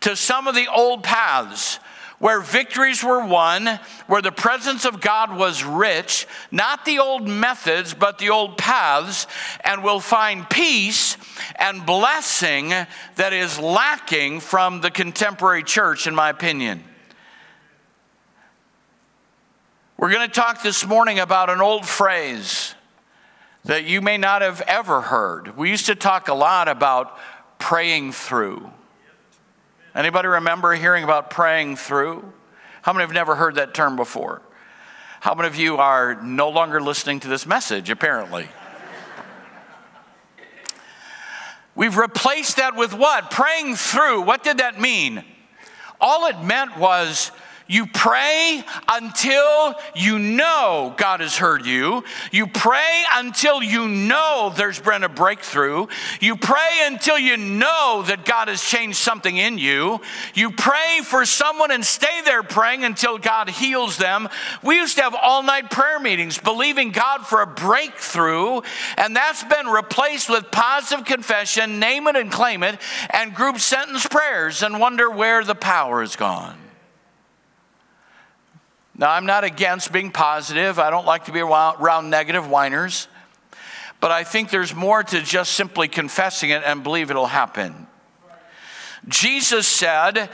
to 0.00 0.16
some 0.16 0.48
of 0.48 0.54
the 0.54 0.68
old 0.68 1.02
paths 1.02 1.78
where 2.18 2.40
victories 2.40 3.02
were 3.02 3.24
won, 3.24 3.80
where 4.06 4.20
the 4.20 4.30
presence 4.30 4.84
of 4.84 5.00
God 5.00 5.36
was 5.36 5.64
rich, 5.64 6.26
not 6.50 6.84
the 6.84 6.98
old 6.98 7.26
methods, 7.26 7.94
but 7.94 8.18
the 8.18 8.28
old 8.28 8.58
paths, 8.58 9.26
and 9.64 9.82
we'll 9.82 10.00
find 10.00 10.48
peace 10.48 11.16
and 11.56 11.86
blessing 11.86 12.68
that 13.16 13.32
is 13.32 13.58
lacking 13.58 14.40
from 14.40 14.82
the 14.82 14.90
contemporary 14.90 15.62
church, 15.62 16.06
in 16.06 16.14
my 16.14 16.28
opinion. 16.28 16.84
We're 20.00 20.10
going 20.10 20.26
to 20.26 20.34
talk 20.34 20.62
this 20.62 20.86
morning 20.86 21.18
about 21.18 21.50
an 21.50 21.60
old 21.60 21.84
phrase 21.84 22.74
that 23.66 23.84
you 23.84 24.00
may 24.00 24.16
not 24.16 24.40
have 24.40 24.62
ever 24.62 25.02
heard. 25.02 25.58
We 25.58 25.68
used 25.68 25.84
to 25.86 25.94
talk 25.94 26.28
a 26.28 26.34
lot 26.34 26.68
about 26.68 27.18
praying 27.58 28.12
through. 28.12 28.70
Anybody 29.94 30.28
remember 30.28 30.72
hearing 30.72 31.04
about 31.04 31.28
praying 31.28 31.76
through? 31.76 32.32
How 32.80 32.94
many 32.94 33.02
have 33.02 33.12
never 33.12 33.34
heard 33.34 33.56
that 33.56 33.74
term 33.74 33.96
before? 33.96 34.40
How 35.20 35.34
many 35.34 35.48
of 35.48 35.56
you 35.56 35.76
are 35.76 36.14
no 36.22 36.48
longer 36.48 36.80
listening 36.80 37.20
to 37.20 37.28
this 37.28 37.44
message, 37.44 37.90
apparently? 37.90 38.48
We've 41.74 41.98
replaced 41.98 42.56
that 42.56 42.74
with 42.74 42.94
what? 42.94 43.30
Praying 43.30 43.76
through. 43.76 44.22
What 44.22 44.44
did 44.44 44.56
that 44.60 44.80
mean? 44.80 45.22
All 46.00 46.26
it 46.26 46.40
meant 46.40 46.78
was 46.78 47.32
you 47.70 47.86
pray 47.86 48.64
until 48.88 49.76
you 49.94 50.18
know 50.18 50.92
God 50.96 51.20
has 51.20 51.36
heard 51.36 51.64
you. 51.64 52.02
You 52.32 52.48
pray 52.48 53.04
until 53.14 53.62
you 53.62 53.86
know 53.86 54.52
there's 54.56 54.80
been 54.80 55.04
a 55.04 55.08
breakthrough. 55.08 55.86
You 56.20 56.34
pray 56.34 56.80
until 56.82 57.16
you 57.16 57.36
know 57.36 58.02
that 58.08 58.24
God 58.24 58.48
has 58.48 58.60
changed 58.60 58.98
something 58.98 59.36
in 59.36 59.56
you. 59.56 60.00
You 60.34 60.50
pray 60.50 61.02
for 61.04 61.24
someone 61.24 61.70
and 61.70 61.84
stay 61.84 62.22
there 62.24 62.42
praying 62.42 62.82
until 62.82 63.18
God 63.18 63.48
heals 63.48 63.96
them. 63.98 64.28
We 64.64 64.74
used 64.74 64.96
to 64.96 65.04
have 65.04 65.14
all 65.14 65.44
night 65.44 65.70
prayer 65.70 66.00
meetings 66.00 66.38
believing 66.38 66.90
God 66.90 67.24
for 67.24 67.40
a 67.40 67.46
breakthrough, 67.46 68.62
and 68.96 69.14
that's 69.14 69.44
been 69.44 69.68
replaced 69.68 70.28
with 70.28 70.50
positive 70.50 71.04
confession, 71.04 71.78
name 71.78 72.08
it 72.08 72.16
and 72.16 72.32
claim 72.32 72.64
it, 72.64 72.80
and 73.14 73.32
group 73.32 73.60
sentence 73.60 74.04
prayers 74.08 74.64
and 74.64 74.80
wonder 74.80 75.08
where 75.08 75.44
the 75.44 75.54
power 75.54 76.02
is 76.02 76.16
gone. 76.16 76.56
Now, 79.00 79.12
I'm 79.12 79.24
not 79.24 79.44
against 79.44 79.94
being 79.94 80.10
positive. 80.10 80.78
I 80.78 80.90
don't 80.90 81.06
like 81.06 81.24
to 81.24 81.32
be 81.32 81.40
around 81.40 82.10
negative 82.10 82.46
whiners. 82.46 83.08
But 83.98 84.10
I 84.10 84.24
think 84.24 84.50
there's 84.50 84.74
more 84.74 85.02
to 85.02 85.22
just 85.22 85.52
simply 85.52 85.88
confessing 85.88 86.50
it 86.50 86.62
and 86.66 86.82
believe 86.82 87.10
it'll 87.10 87.26
happen. 87.26 87.86
Jesus 89.08 89.66
said, 89.66 90.28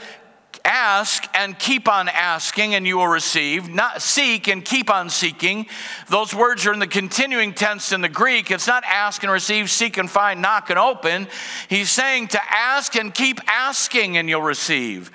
Ask 0.65 1.23
and 1.33 1.57
keep 1.57 1.87
on 1.87 2.09
asking, 2.09 2.75
and 2.75 2.85
you 2.85 2.97
will 2.97 3.07
receive. 3.07 3.69
Not 3.69 4.01
seek 4.01 4.49
and 4.49 4.65
keep 4.65 4.89
on 4.89 5.09
seeking. 5.09 5.67
Those 6.09 6.35
words 6.35 6.67
are 6.67 6.73
in 6.73 6.79
the 6.79 6.87
continuing 6.87 7.53
tense 7.53 7.93
in 7.93 8.01
the 8.01 8.09
Greek. 8.09 8.51
It's 8.51 8.67
not 8.67 8.83
ask 8.85 9.23
and 9.23 9.31
receive, 9.31 9.69
seek 9.69 9.97
and 9.97 10.11
find, 10.11 10.41
knock 10.41 10.69
and 10.69 10.77
open. 10.77 11.29
He's 11.69 11.89
saying 11.89 12.29
to 12.29 12.41
ask 12.53 12.97
and 12.97 13.13
keep 13.13 13.39
asking, 13.47 14.17
and 14.17 14.27
you'll 14.27 14.41
receive. 14.41 15.09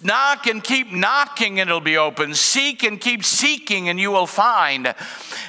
Knock 0.00 0.46
and 0.46 0.62
keep 0.62 0.92
knocking, 0.92 1.58
and 1.58 1.68
it'll 1.68 1.80
be 1.80 1.96
open. 1.96 2.34
Seek 2.34 2.84
and 2.84 3.00
keep 3.00 3.24
seeking, 3.24 3.88
and 3.88 3.98
you 3.98 4.10
will 4.10 4.26
find. 4.26 4.94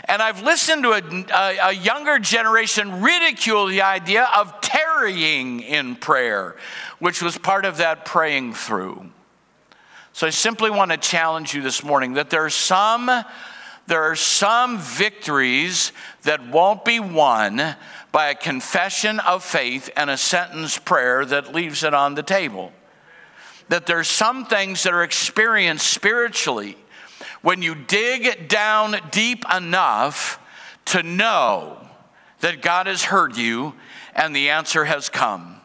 And 0.05 0.21
I've 0.21 0.41
listened 0.41 0.83
to 0.83 0.91
a, 0.91 1.01
a, 1.33 1.69
a 1.69 1.71
younger 1.71 2.17
generation 2.17 3.01
ridicule 3.01 3.67
the 3.67 3.83
idea 3.83 4.27
of 4.35 4.59
tarrying 4.61 5.59
in 5.59 5.95
prayer, 5.95 6.55
which 6.97 7.21
was 7.21 7.37
part 7.37 7.63
of 7.63 7.77
that 7.77 8.05
praying 8.05 8.53
through. 8.53 9.11
So 10.13 10.27
I 10.27 10.31
simply 10.31 10.71
want 10.71 10.91
to 10.91 10.97
challenge 10.97 11.53
you 11.53 11.61
this 11.61 11.83
morning 11.83 12.13
that 12.13 12.29
there 12.29 12.43
are 12.43 12.49
some 12.49 13.09
there 13.89 14.03
are 14.03 14.15
some 14.15 14.77
victories 14.77 15.93
that 16.21 16.47
won't 16.49 16.85
be 16.85 16.99
won 16.99 17.75
by 18.11 18.29
a 18.29 18.35
confession 18.35 19.19
of 19.21 19.43
faith 19.43 19.89
and 19.95 20.11
a 20.11 20.17
sentence 20.17 20.77
prayer 20.77 21.25
that 21.25 21.55
leaves 21.55 21.83
it 21.83 21.95
on 21.95 22.13
the 22.13 22.21
table. 22.21 22.71
That 23.69 23.85
there's 23.85 24.07
some 24.07 24.45
things 24.45 24.83
that 24.83 24.93
are 24.93 25.03
experienced 25.03 25.87
spiritually 25.87 26.77
when 27.41 27.61
you 27.61 27.75
dig 27.75 28.47
down 28.47 28.95
deep 29.11 29.45
enough 29.55 30.39
to 30.85 31.03
know 31.03 31.77
that 32.41 32.61
God 32.61 32.87
has 32.87 33.03
heard 33.03 33.37
you 33.37 33.73
and 34.15 34.35
the 34.35 34.49
answer 34.49 34.85
has 34.85 35.09
come. 35.09 35.58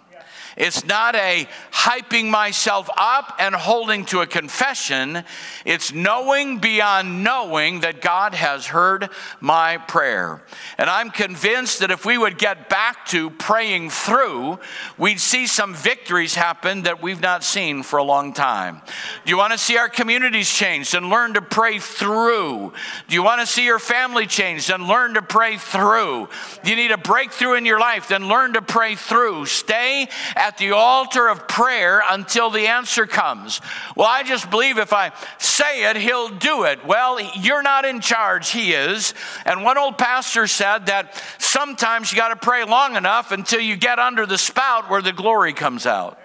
It's 0.56 0.84
not 0.84 1.14
a 1.16 1.48
hyping 1.72 2.30
myself 2.30 2.88
up 2.96 3.36
and 3.38 3.54
holding 3.54 4.04
to 4.06 4.20
a 4.20 4.26
confession. 4.26 5.24
It's 5.64 5.92
knowing 5.92 6.58
beyond 6.58 7.24
knowing 7.24 7.80
that 7.80 8.00
God 8.00 8.34
has 8.34 8.66
heard 8.66 9.10
my 9.40 9.78
prayer. 9.78 10.42
And 10.78 10.88
I'm 10.88 11.10
convinced 11.10 11.80
that 11.80 11.90
if 11.90 12.04
we 12.04 12.16
would 12.16 12.38
get 12.38 12.68
back 12.68 13.06
to 13.06 13.30
praying 13.30 13.90
through, 13.90 14.58
we'd 14.96 15.20
see 15.20 15.46
some 15.46 15.74
victories 15.74 16.34
happen 16.34 16.82
that 16.82 17.02
we've 17.02 17.20
not 17.20 17.44
seen 17.44 17.82
for 17.82 17.98
a 17.98 18.04
long 18.04 18.32
time. 18.32 18.80
Do 19.24 19.30
you 19.30 19.36
want 19.36 19.52
to 19.52 19.58
see 19.58 19.76
our 19.76 19.88
communities 19.88 20.48
changed 20.48 20.94
and 20.94 21.10
learn 21.10 21.34
to 21.34 21.42
pray 21.42 21.78
through? 21.78 22.72
Do 23.08 23.14
you 23.14 23.22
want 23.22 23.40
to 23.40 23.46
see 23.46 23.64
your 23.64 23.78
family 23.78 24.26
changed 24.26 24.70
and 24.70 24.86
learn 24.86 25.14
to 25.14 25.22
pray 25.22 25.56
through? 25.56 26.28
Do 26.62 26.70
you 26.70 26.76
need 26.76 26.92
a 26.92 26.98
breakthrough 26.98 27.54
in 27.54 27.66
your 27.66 27.80
life? 27.80 28.08
Then 28.08 28.28
learn 28.28 28.54
to 28.54 28.62
pray 28.62 28.94
through. 28.94 29.46
Stay 29.46 30.08
at 30.44 30.58
the 30.58 30.72
altar 30.72 31.26
of 31.26 31.48
prayer 31.48 32.02
until 32.10 32.50
the 32.50 32.66
answer 32.66 33.06
comes. 33.06 33.62
Well, 33.96 34.06
I 34.06 34.22
just 34.24 34.50
believe 34.50 34.76
if 34.76 34.92
I 34.92 35.10
say 35.38 35.88
it, 35.88 35.96
he'll 35.96 36.28
do 36.28 36.64
it. 36.64 36.84
Well, 36.84 37.18
you're 37.34 37.62
not 37.62 37.86
in 37.86 38.02
charge, 38.02 38.50
he 38.50 38.74
is. 38.74 39.14
And 39.46 39.64
one 39.64 39.78
old 39.78 39.96
pastor 39.96 40.46
said 40.46 40.86
that 40.86 41.18
sometimes 41.38 42.12
you 42.12 42.18
got 42.18 42.28
to 42.28 42.36
pray 42.36 42.62
long 42.64 42.94
enough 42.96 43.32
until 43.32 43.60
you 43.60 43.74
get 43.76 43.98
under 43.98 44.26
the 44.26 44.36
spout 44.36 44.90
where 44.90 45.00
the 45.00 45.14
glory 45.14 45.54
comes 45.54 45.86
out. 45.86 46.18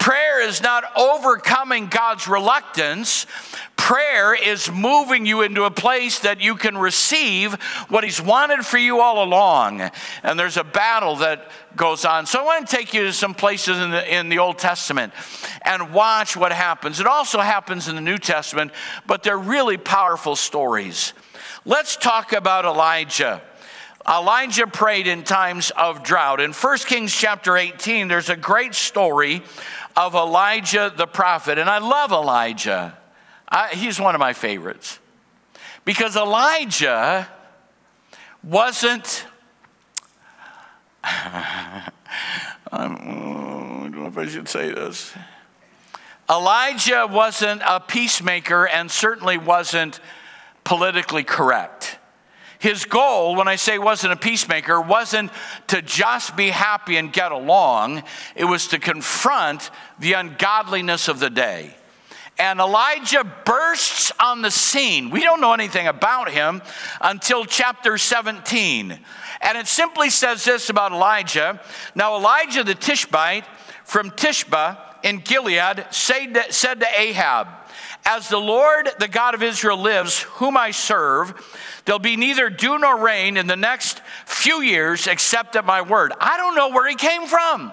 Prayer 0.00 0.40
is 0.40 0.62
not 0.62 0.84
overcoming 0.96 1.88
God's 1.88 2.26
reluctance. 2.26 3.26
Prayer 3.76 4.34
is 4.34 4.70
moving 4.72 5.26
you 5.26 5.42
into 5.42 5.64
a 5.64 5.70
place 5.70 6.20
that 6.20 6.40
you 6.40 6.56
can 6.56 6.78
receive 6.78 7.52
what 7.90 8.02
He's 8.02 8.20
wanted 8.20 8.64
for 8.64 8.78
you 8.78 9.00
all 9.00 9.22
along. 9.22 9.82
And 10.22 10.38
there's 10.38 10.56
a 10.56 10.64
battle 10.64 11.16
that 11.16 11.50
goes 11.76 12.06
on. 12.06 12.24
So 12.24 12.40
I 12.40 12.44
want 12.44 12.66
to 12.66 12.76
take 12.76 12.94
you 12.94 13.02
to 13.02 13.12
some 13.12 13.34
places 13.34 13.78
in 13.78 13.90
the, 13.90 14.16
in 14.16 14.30
the 14.30 14.38
Old 14.38 14.56
Testament 14.56 15.12
and 15.66 15.92
watch 15.92 16.34
what 16.34 16.50
happens. 16.50 16.98
It 16.98 17.06
also 17.06 17.40
happens 17.40 17.86
in 17.86 17.94
the 17.94 18.00
New 18.00 18.18
Testament, 18.18 18.72
but 19.06 19.22
they're 19.22 19.36
really 19.36 19.76
powerful 19.76 20.34
stories. 20.34 21.12
Let's 21.66 21.96
talk 21.96 22.32
about 22.32 22.64
Elijah. 22.64 23.42
Elijah 24.08 24.66
prayed 24.66 25.06
in 25.06 25.24
times 25.24 25.70
of 25.76 26.02
drought. 26.02 26.40
In 26.40 26.52
1 26.52 26.78
Kings 26.78 27.14
chapter 27.14 27.56
18, 27.56 28.08
there's 28.08 28.30
a 28.30 28.36
great 28.36 28.74
story 28.74 29.42
of 29.96 30.14
Elijah 30.14 30.92
the 30.94 31.06
prophet. 31.06 31.58
And 31.58 31.68
I 31.68 31.78
love 31.78 32.12
Elijah. 32.12 32.96
I, 33.48 33.68
he's 33.68 34.00
one 34.00 34.14
of 34.14 34.18
my 34.18 34.32
favorites. 34.32 34.98
Because 35.84 36.16
Elijah 36.16 37.28
wasn't. 38.42 39.26
I 41.04 41.90
don't 42.72 43.90
know 43.92 44.06
if 44.06 44.18
I 44.18 44.26
should 44.26 44.48
say 44.48 44.72
this. 44.72 45.12
Elijah 46.28 47.08
wasn't 47.10 47.62
a 47.66 47.80
peacemaker 47.80 48.66
and 48.66 48.90
certainly 48.90 49.36
wasn't 49.36 49.98
politically 50.62 51.24
correct. 51.24 51.98
His 52.60 52.84
goal, 52.84 53.36
when 53.36 53.48
I 53.48 53.56
say 53.56 53.78
wasn't 53.78 54.12
a 54.12 54.16
peacemaker, 54.16 54.80
wasn't 54.82 55.32
to 55.68 55.80
just 55.80 56.36
be 56.36 56.50
happy 56.50 56.98
and 56.98 57.10
get 57.10 57.32
along, 57.32 58.02
it 58.36 58.44
was 58.44 58.68
to 58.68 58.78
confront 58.78 59.70
the 59.98 60.12
ungodliness 60.12 61.08
of 61.08 61.20
the 61.20 61.30
day. 61.30 61.74
And 62.38 62.60
Elijah 62.60 63.24
bursts 63.44 64.12
on 64.20 64.42
the 64.42 64.50
scene. 64.50 65.08
We 65.08 65.22
don't 65.22 65.40
know 65.40 65.54
anything 65.54 65.86
about 65.86 66.30
him 66.30 66.60
until 67.00 67.46
chapter 67.46 67.96
17. 67.96 68.98
And 69.40 69.58
it 69.58 69.66
simply 69.66 70.10
says 70.10 70.44
this 70.44 70.68
about 70.68 70.92
Elijah 70.92 71.62
Now, 71.94 72.16
Elijah 72.16 72.62
the 72.62 72.74
Tishbite 72.74 73.44
from 73.84 74.10
Tishba 74.10 74.78
in 75.02 75.20
Gilead 75.20 75.86
said 75.90 76.34
to 76.34 76.86
Ahab, 76.94 77.48
as 78.04 78.28
the 78.28 78.38
Lord, 78.38 78.88
the 78.98 79.08
God 79.08 79.34
of 79.34 79.42
Israel, 79.42 79.76
lives, 79.78 80.22
whom 80.22 80.56
I 80.56 80.70
serve, 80.70 81.34
there'll 81.84 81.98
be 81.98 82.16
neither 82.16 82.50
dew 82.50 82.78
nor 82.78 82.98
rain 82.98 83.36
in 83.36 83.46
the 83.46 83.56
next 83.56 84.00
few 84.24 84.62
years 84.62 85.06
except 85.06 85.56
at 85.56 85.64
my 85.64 85.82
word. 85.82 86.12
I 86.20 86.36
don't 86.36 86.54
know 86.54 86.70
where 86.70 86.88
he 86.88 86.96
came 86.96 87.26
from. 87.26 87.72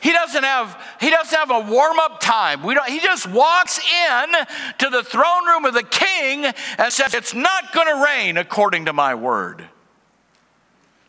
He 0.00 0.12
doesn't 0.12 0.44
have 0.44 0.78
he 1.00 1.08
doesn't 1.08 1.38
have 1.38 1.50
a 1.50 1.60
warm 1.60 1.98
up 1.98 2.20
time. 2.20 2.62
We 2.62 2.74
don't, 2.74 2.86
he 2.88 3.00
just 3.00 3.26
walks 3.26 3.78
in 3.78 4.32
to 4.78 4.90
the 4.90 5.02
throne 5.02 5.46
room 5.46 5.64
of 5.64 5.72
the 5.72 5.82
king 5.82 6.44
and 6.44 6.92
says, 6.92 7.14
"It's 7.14 7.32
not 7.32 7.72
going 7.72 7.86
to 7.86 8.04
rain 8.04 8.36
according 8.36 8.84
to 8.84 8.92
my 8.92 9.14
word." 9.14 9.64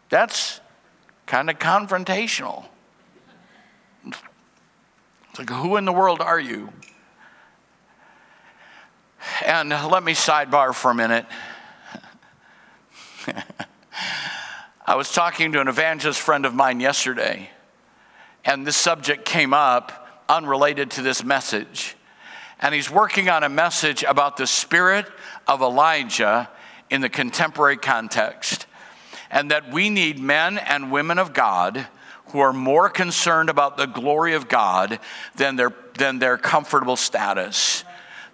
That's 0.09 0.61
kind 1.25 1.49
of 1.49 1.59
confrontational. 1.59 2.65
It's 4.07 5.39
like, 5.39 5.49
who 5.49 5.75
in 5.75 5.83
the 5.83 5.91
world 5.91 6.21
are 6.21 6.39
you? 6.39 6.69
And 9.45 9.69
let 9.69 10.03
me 10.03 10.13
sidebar 10.13 10.73
for 10.73 10.91
a 10.91 10.95
minute. 10.95 11.25
I 14.85 14.95
was 14.95 15.11
talking 15.11 15.51
to 15.53 15.61
an 15.61 15.67
evangelist 15.67 16.19
friend 16.19 16.45
of 16.45 16.53
mine 16.53 16.79
yesterday, 16.79 17.49
and 18.43 18.65
this 18.65 18.77
subject 18.77 19.25
came 19.25 19.53
up 19.53 20.23
unrelated 20.29 20.91
to 20.91 21.01
this 21.01 21.23
message. 21.23 21.95
And 22.59 22.73
he's 22.73 22.89
working 22.89 23.29
on 23.29 23.43
a 23.43 23.49
message 23.49 24.03
about 24.03 24.37
the 24.37 24.47
spirit 24.47 25.07
of 25.47 25.61
Elijah 25.61 26.49
in 26.89 27.01
the 27.01 27.09
contemporary 27.09 27.77
context. 27.77 28.67
And 29.29 29.51
that 29.51 29.71
we 29.71 29.89
need 29.89 30.19
men 30.19 30.57
and 30.57 30.91
women 30.91 31.19
of 31.19 31.33
God 31.33 31.87
who 32.27 32.39
are 32.39 32.53
more 32.53 32.89
concerned 32.89 33.49
about 33.49 33.77
the 33.77 33.85
glory 33.85 34.33
of 34.33 34.47
God 34.47 34.99
than 35.35 35.55
their, 35.55 35.73
than 35.97 36.19
their 36.19 36.37
comfortable 36.37 36.95
status 36.95 37.83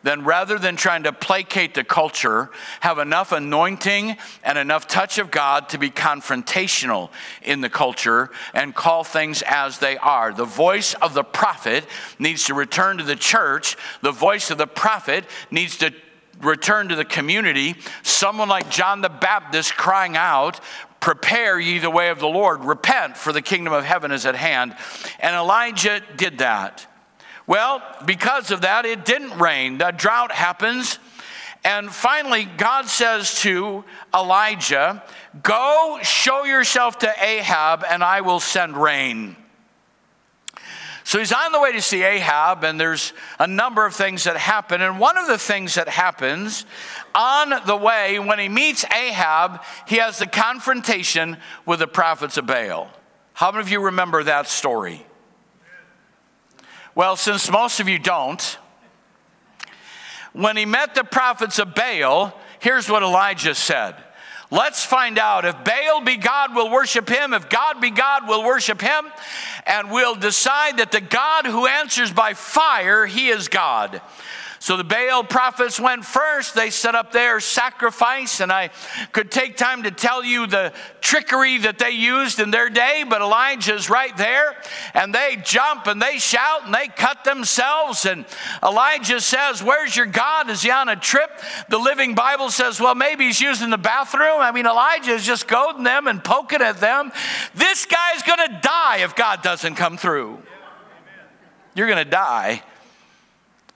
then 0.04 0.24
rather 0.24 0.58
than 0.58 0.76
trying 0.76 1.04
to 1.04 1.14
placate 1.14 1.74
the 1.74 1.84
culture, 1.84 2.50
have 2.80 2.98
enough 2.98 3.32
anointing 3.32 4.18
and 4.44 4.58
enough 4.58 4.88
touch 4.88 5.18
of 5.18 5.32
God 5.32 5.70
to 5.70 5.78
be 5.78 5.90
confrontational 5.90 7.10
in 7.42 7.62
the 7.62 7.70
culture 7.70 8.32
and 8.54 8.74
call 8.74 9.04
things 9.04 9.44
as 9.46 9.80
they 9.80 9.98
are. 9.98 10.34
The 10.34 10.46
voice 10.46 10.94
of 10.96 11.14
the 11.14 11.24
prophet 11.24 11.86
needs 12.20 12.46
to 12.46 12.54
return 12.54 12.98
to 12.98 13.04
the 13.04 13.16
church, 13.16 13.78
the 14.02 14.12
voice 14.12 14.50
of 14.50 14.58
the 14.58 14.68
prophet 14.68 15.26
needs 15.52 15.78
to 15.78 15.94
return 16.42 16.90
to 16.90 16.96
the 16.96 17.06
community. 17.06 17.76
Someone 18.04 18.50
like 18.50 18.70
John 18.70 19.02
the 19.02 19.10
Baptist 19.10 19.76
crying 19.76 20.18
out, 20.18 20.60
Prepare 21.00 21.60
ye 21.60 21.80
the 21.80 21.90
way 21.90 22.10
of 22.10 22.20
the 22.20 22.28
Lord, 22.28 22.64
repent, 22.64 23.18
for 23.18 23.34
the 23.34 23.42
kingdom 23.42 23.74
of 23.74 23.84
heaven 23.84 24.12
is 24.12 24.28
at 24.28 24.36
hand. 24.36 24.76
And 25.20 25.36
Elijah 25.36 26.00
did 26.16 26.38
that. 26.38 26.86
Well, 27.52 27.84
because 28.06 28.50
of 28.52 28.62
that, 28.62 28.86
it 28.86 29.04
didn't 29.04 29.38
rain. 29.38 29.78
The 29.78 29.92
drought 29.92 30.32
happens. 30.32 31.00
And 31.66 31.92
finally, 31.92 32.46
God 32.46 32.86
says 32.86 33.42
to 33.42 33.84
Elijah, 34.16 35.04
Go 35.44 36.00
show 36.02 36.46
yourself 36.46 37.00
to 37.00 37.14
Ahab, 37.22 37.84
and 37.84 38.06
I 38.06 38.22
will 38.22 38.40
send 38.40 38.78
rain. 38.78 39.36
So 41.04 41.20
he's 41.20 41.34
on 41.34 41.52
the 41.52 41.60
way 41.60 41.74
to 41.74 41.82
see 41.82 42.04
Ahab, 42.04 42.64
and 42.64 42.80
there's 42.80 43.12
a 43.38 43.48
number 43.48 43.86
of 43.86 43.94
things 43.94 44.24
that 44.24 44.38
happen. 44.38 44.82
And 44.82 44.98
one 44.98 45.18
of 45.18 45.28
the 45.28 45.38
things 45.38 45.76
that 45.76 45.90
happens 45.90 46.66
on 47.14 47.54
the 47.68 47.76
way, 47.76 48.18
when 48.18 48.40
he 48.40 48.48
meets 48.48 48.86
Ahab, 48.86 49.62
he 49.90 49.98
has 49.98 50.20
the 50.20 50.26
confrontation 50.26 51.36
with 51.66 51.80
the 51.80 51.88
prophets 51.88 52.38
of 52.38 52.46
Baal. 52.46 52.90
How 53.34 53.52
many 53.52 53.62
of 53.62 53.70
you 53.70 53.82
remember 53.82 54.24
that 54.24 54.48
story? 54.48 55.06
Well, 56.94 57.16
since 57.16 57.50
most 57.50 57.80
of 57.80 57.88
you 57.88 58.00
don't, 58.00 58.58
when 60.34 60.58
he 60.58 60.66
met 60.66 60.96
the 60.96 61.04
prophets 61.04 61.60
of 61.60 61.74
Baal, 61.74 62.38
here's 62.60 62.90
what 62.90 63.04
Elijah 63.04 63.56
said. 63.56 63.96
Let's 64.50 64.84
find 64.84 65.18
out 65.18 65.46
if 65.46 65.56
Baal 65.64 66.02
be 66.02 66.18
God, 66.18 66.54
we'll 66.54 66.70
worship 66.70 67.08
him. 67.08 67.34
If 67.34 67.50
God 67.50 67.80
be 67.80 67.90
God, 67.90 68.28
we'll 68.28 68.44
worship 68.44 68.82
him. 68.82 69.06
And 69.66 69.90
we'll 69.90 70.16
decide 70.16 70.78
that 70.78 70.92
the 70.92 71.00
God 71.00 71.46
who 71.46 71.68
answers 71.68 72.12
by 72.12 72.34
fire, 72.34 73.06
he 73.06 73.30
is 73.30 73.48
God. 73.48 74.02
So 74.62 74.78
the 74.78 74.84
Baal 74.84 75.24
prophets 75.24 75.80
went 75.80 76.06
first. 76.06 76.54
They 76.54 76.70
set 76.70 76.94
up 76.94 77.12
their 77.12 77.40
sacrifice, 77.40 78.42
and 78.42 78.52
I 78.52 78.70
could 79.12 79.32
take 79.32 79.58
time 79.58 79.82
to 79.84 79.92
tell 79.92 80.24
you 80.24 80.46
the 80.46 80.72
trickery 81.02 81.58
that 81.58 81.80
they 81.80 81.90
used 81.90 82.40
in 82.40 82.52
their 82.52 82.70
day, 82.70 83.04
but 83.10 83.22
Elijah's 83.22 83.90
right 83.90 84.16
there, 84.18 84.56
and 84.94 85.16
they 85.16 85.38
jump 85.44 85.88
and 85.88 86.00
they 86.00 86.20
shout 86.20 86.66
and 86.66 86.76
they 86.76 86.90
cut 86.90 87.24
themselves. 87.24 88.06
And 88.06 88.24
Elijah 88.62 89.20
says, 89.20 89.64
Where's 89.64 89.96
your 89.96 90.06
God? 90.06 90.48
Is 90.52 90.62
he 90.62 90.70
on 90.70 90.90
a 90.90 90.96
trip? 90.96 91.32
The 91.70 91.80
Living 91.80 92.14
Bible 92.14 92.52
says, 92.52 92.80
Well, 92.80 92.94
maybe 92.94 93.26
he's 93.26 93.42
using 93.42 93.72
the 93.72 93.80
bathroom. 93.80 94.42
I 94.42 94.52
mean, 94.52 94.68
Elijah 94.68 95.14
is 95.14 95.26
just 95.26 95.48
goading 95.48 95.86
them 95.86 96.06
and 96.06 96.24
poking 96.24 96.62
at 96.62 96.80
them. 96.80 97.12
This 97.56 97.88
guy's 97.88 98.22
gonna 98.22 98.60
die 98.62 98.98
if 98.98 99.16
God 99.16 99.42
doesn't 99.42 99.74
come 99.74 99.98
through. 99.98 100.38
You're 101.74 101.90
gonna 101.90 102.06
die. 102.06 102.62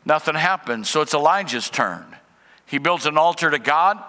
Nothing 0.06 0.36
happens. 0.36 0.90
So 0.90 1.02
it's 1.02 1.14
Elijah's 1.14 1.70
turn. 1.70 2.06
He 2.66 2.78
builds 2.78 3.06
an 3.06 3.18
altar 3.18 3.50
to 3.50 3.60
God, 3.60 4.02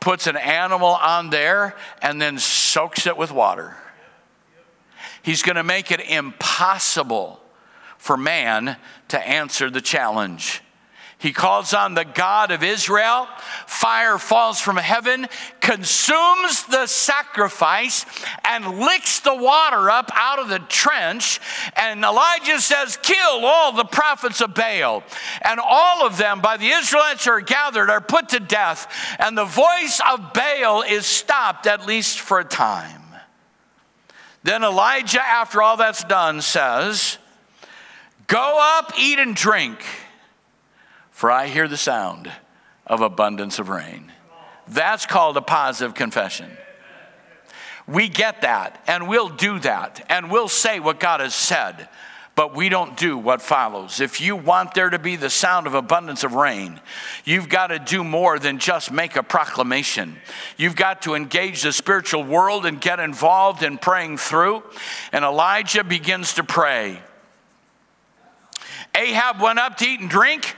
puts 0.00 0.26
an 0.26 0.36
animal 0.36 0.88
on 0.88 1.30
there, 1.30 1.74
and 2.02 2.20
then 2.20 2.38
soaks 2.38 3.06
it 3.06 3.16
with 3.16 3.32
water. 3.32 3.76
He's 5.22 5.42
going 5.42 5.56
to 5.56 5.64
make 5.64 5.90
it 5.90 6.00
impossible 6.00 7.40
for 7.98 8.16
man 8.16 8.76
to 9.08 9.18
answer 9.20 9.70
the 9.70 9.80
challenge. 9.80 10.62
He 11.18 11.32
calls 11.32 11.72
on 11.72 11.94
the 11.94 12.04
God 12.04 12.50
of 12.50 12.62
Israel. 12.62 13.26
Fire 13.66 14.18
falls 14.18 14.60
from 14.60 14.76
heaven, 14.76 15.26
consumes 15.60 16.64
the 16.66 16.86
sacrifice, 16.86 18.04
and 18.44 18.80
licks 18.80 19.20
the 19.20 19.34
water 19.34 19.90
up 19.90 20.10
out 20.14 20.38
of 20.38 20.48
the 20.48 20.58
trench. 20.58 21.40
And 21.74 22.04
Elijah 22.04 22.60
says, 22.60 22.98
Kill 23.02 23.46
all 23.46 23.72
the 23.72 23.86
prophets 23.86 24.42
of 24.42 24.54
Baal. 24.54 25.02
And 25.40 25.58
all 25.58 26.06
of 26.06 26.18
them, 26.18 26.42
by 26.42 26.58
the 26.58 26.68
Israelites 26.68 27.24
who 27.24 27.30
are 27.30 27.40
gathered, 27.40 27.88
are 27.88 28.02
put 28.02 28.28
to 28.30 28.40
death. 28.40 28.86
And 29.18 29.38
the 29.38 29.46
voice 29.46 30.02
of 30.12 30.34
Baal 30.34 30.82
is 30.82 31.06
stopped, 31.06 31.66
at 31.66 31.86
least 31.86 32.20
for 32.20 32.40
a 32.40 32.44
time. 32.44 33.02
Then 34.42 34.62
Elijah, 34.62 35.22
after 35.22 35.62
all 35.62 35.78
that's 35.78 36.04
done, 36.04 36.42
says, 36.42 37.16
Go 38.26 38.58
up, 38.60 38.92
eat, 38.98 39.18
and 39.18 39.34
drink 39.34 39.82
for 41.16 41.30
I 41.30 41.46
hear 41.46 41.66
the 41.66 41.78
sound 41.78 42.30
of 42.86 43.00
abundance 43.00 43.58
of 43.58 43.70
rain. 43.70 44.12
That's 44.68 45.06
called 45.06 45.38
a 45.38 45.40
positive 45.40 45.94
confession. 45.94 46.50
We 47.88 48.10
get 48.10 48.42
that, 48.42 48.84
and 48.86 49.08
we'll 49.08 49.30
do 49.30 49.58
that, 49.60 50.04
and 50.10 50.30
we'll 50.30 50.48
say 50.48 50.78
what 50.78 51.00
God 51.00 51.20
has 51.20 51.34
said, 51.34 51.88
but 52.34 52.54
we 52.54 52.68
don't 52.68 52.98
do 52.98 53.16
what 53.16 53.40
follows. 53.40 54.02
If 54.02 54.20
you 54.20 54.36
want 54.36 54.74
there 54.74 54.90
to 54.90 54.98
be 54.98 55.16
the 55.16 55.30
sound 55.30 55.66
of 55.66 55.72
abundance 55.72 56.22
of 56.22 56.34
rain, 56.34 56.82
you've 57.24 57.48
got 57.48 57.68
to 57.68 57.78
do 57.78 58.04
more 58.04 58.38
than 58.38 58.58
just 58.58 58.92
make 58.92 59.16
a 59.16 59.22
proclamation. 59.22 60.18
You've 60.58 60.76
got 60.76 61.00
to 61.02 61.14
engage 61.14 61.62
the 61.62 61.72
spiritual 61.72 62.24
world 62.24 62.66
and 62.66 62.78
get 62.78 63.00
involved 63.00 63.62
in 63.62 63.78
praying 63.78 64.18
through. 64.18 64.62
And 65.12 65.24
Elijah 65.24 65.82
begins 65.82 66.34
to 66.34 66.44
pray. 66.44 67.00
Ahab 68.94 69.40
went 69.40 69.58
up 69.58 69.76
to 69.78 69.86
eat 69.86 70.00
and 70.00 70.08
drink. 70.08 70.54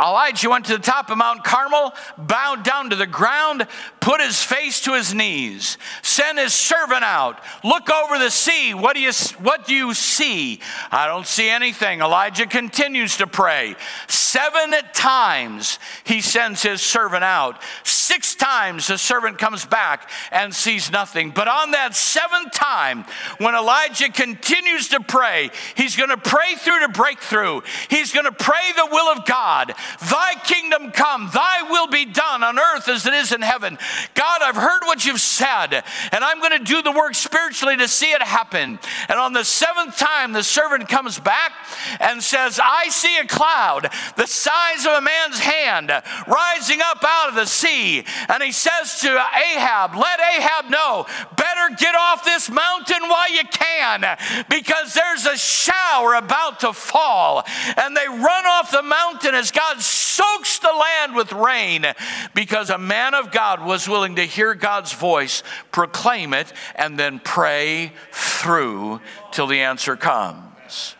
Elijah 0.00 0.48
went 0.48 0.64
to 0.66 0.76
the 0.76 0.82
top 0.82 1.10
of 1.10 1.18
Mount 1.18 1.44
Carmel, 1.44 1.92
bowed 2.16 2.62
down 2.62 2.90
to 2.90 2.96
the 2.96 3.06
ground, 3.06 3.66
put 4.00 4.20
his 4.20 4.42
face 4.42 4.80
to 4.82 4.94
his 4.94 5.12
knees, 5.12 5.76
sent 6.02 6.38
his 6.38 6.54
servant 6.54 7.04
out. 7.04 7.40
Look 7.62 7.90
over 7.90 8.18
the 8.18 8.30
sea. 8.30 8.72
What 8.72 8.94
do 8.94 9.00
you, 9.00 9.12
what 9.38 9.66
do 9.66 9.74
you 9.74 9.92
see? 9.92 10.60
I 10.90 11.06
don't 11.06 11.26
see 11.26 11.50
anything. 11.50 12.00
Elijah 12.00 12.46
continues 12.46 13.18
to 13.18 13.26
pray. 13.26 13.76
Seven 14.08 14.72
times 14.94 15.78
he 16.04 16.20
sends 16.20 16.62
his 16.62 16.80
servant 16.80 17.24
out. 17.24 17.60
Six 17.84 18.34
times 18.34 18.86
the 18.86 18.96
servant 18.96 19.38
comes 19.38 19.66
back 19.66 20.10
and 20.32 20.54
sees 20.54 20.90
nothing. 20.90 21.30
But 21.30 21.48
on 21.48 21.72
that 21.72 21.94
seventh 21.94 22.52
time, 22.52 23.04
when 23.38 23.54
Elijah 23.54 24.08
continues 24.08 24.88
to 24.88 25.00
pray, 25.00 25.50
he's 25.76 25.96
going 25.96 26.08
to 26.08 26.16
pray 26.16 26.54
through 26.56 26.80
to 26.80 26.88
breakthrough. 26.88 27.60
He's 27.88 28.12
going 28.12 28.24
to 28.24 28.32
pray 28.32 28.72
the 28.76 28.88
will 28.90 29.08
of 29.12 29.26
God. 29.26 29.74
Thy 29.98 30.34
kingdom 30.44 30.92
come, 30.92 31.30
thy 31.32 31.62
will 31.62 31.88
be 31.88 32.04
done 32.04 32.42
on 32.42 32.58
earth 32.58 32.88
as 32.88 33.06
it 33.06 33.14
is 33.14 33.32
in 33.32 33.42
heaven. 33.42 33.78
God, 34.14 34.42
I've 34.42 34.56
heard 34.56 34.80
what 34.84 35.04
you've 35.04 35.20
said, 35.20 35.82
and 36.12 36.24
I'm 36.24 36.40
going 36.40 36.58
to 36.58 36.64
do 36.64 36.82
the 36.82 36.92
work 36.92 37.14
spiritually 37.14 37.76
to 37.76 37.88
see 37.88 38.12
it 38.12 38.22
happen. 38.22 38.78
And 39.08 39.18
on 39.18 39.32
the 39.32 39.44
seventh 39.44 39.96
time, 39.96 40.32
the 40.32 40.42
servant 40.42 40.88
comes 40.88 41.18
back 41.18 41.52
and 42.00 42.22
says, 42.22 42.60
I 42.62 42.88
see 42.88 43.18
a 43.18 43.26
cloud 43.26 43.90
the 44.16 44.26
size 44.26 44.86
of 44.86 44.92
a 44.92 45.00
man's 45.00 45.38
hand 45.38 45.90
rising 46.26 46.80
up 46.82 47.04
out 47.04 47.28
of 47.30 47.34
the 47.34 47.46
sea. 47.46 48.04
And 48.28 48.42
he 48.42 48.52
says 48.52 49.00
to 49.00 49.08
Ahab, 49.08 49.94
Let 49.94 50.20
Ahab 50.20 50.70
know, 50.70 51.06
better 51.36 51.74
get 51.76 51.94
off 51.94 52.24
this 52.24 52.50
mountain 52.50 53.08
while 53.08 53.32
you 53.32 53.42
can, 53.50 54.16
because 54.48 54.94
there's 54.94 55.26
a 55.26 55.36
shower 55.36 56.14
about 56.14 56.60
to 56.60 56.72
fall. 56.72 57.44
And 57.76 57.96
they 57.96 58.06
run 58.08 58.46
off 58.46 58.70
the 58.70 58.82
mountain 58.82 59.34
as 59.34 59.50
God 59.50 59.79
soaks 59.80 60.58
the 60.58 60.72
land 60.72 61.14
with 61.14 61.32
rain 61.32 61.86
because 62.34 62.70
a 62.70 62.78
man 62.78 63.14
of 63.14 63.32
God 63.32 63.64
was 63.64 63.88
willing 63.88 64.16
to 64.16 64.24
hear 64.24 64.54
God's 64.54 64.92
voice, 64.92 65.42
proclaim 65.72 66.34
it, 66.34 66.52
and 66.74 66.98
then 66.98 67.20
pray 67.20 67.92
through 68.12 69.00
till 69.32 69.46
the 69.46 69.60
answer 69.60 69.96
comes. 69.96 70.96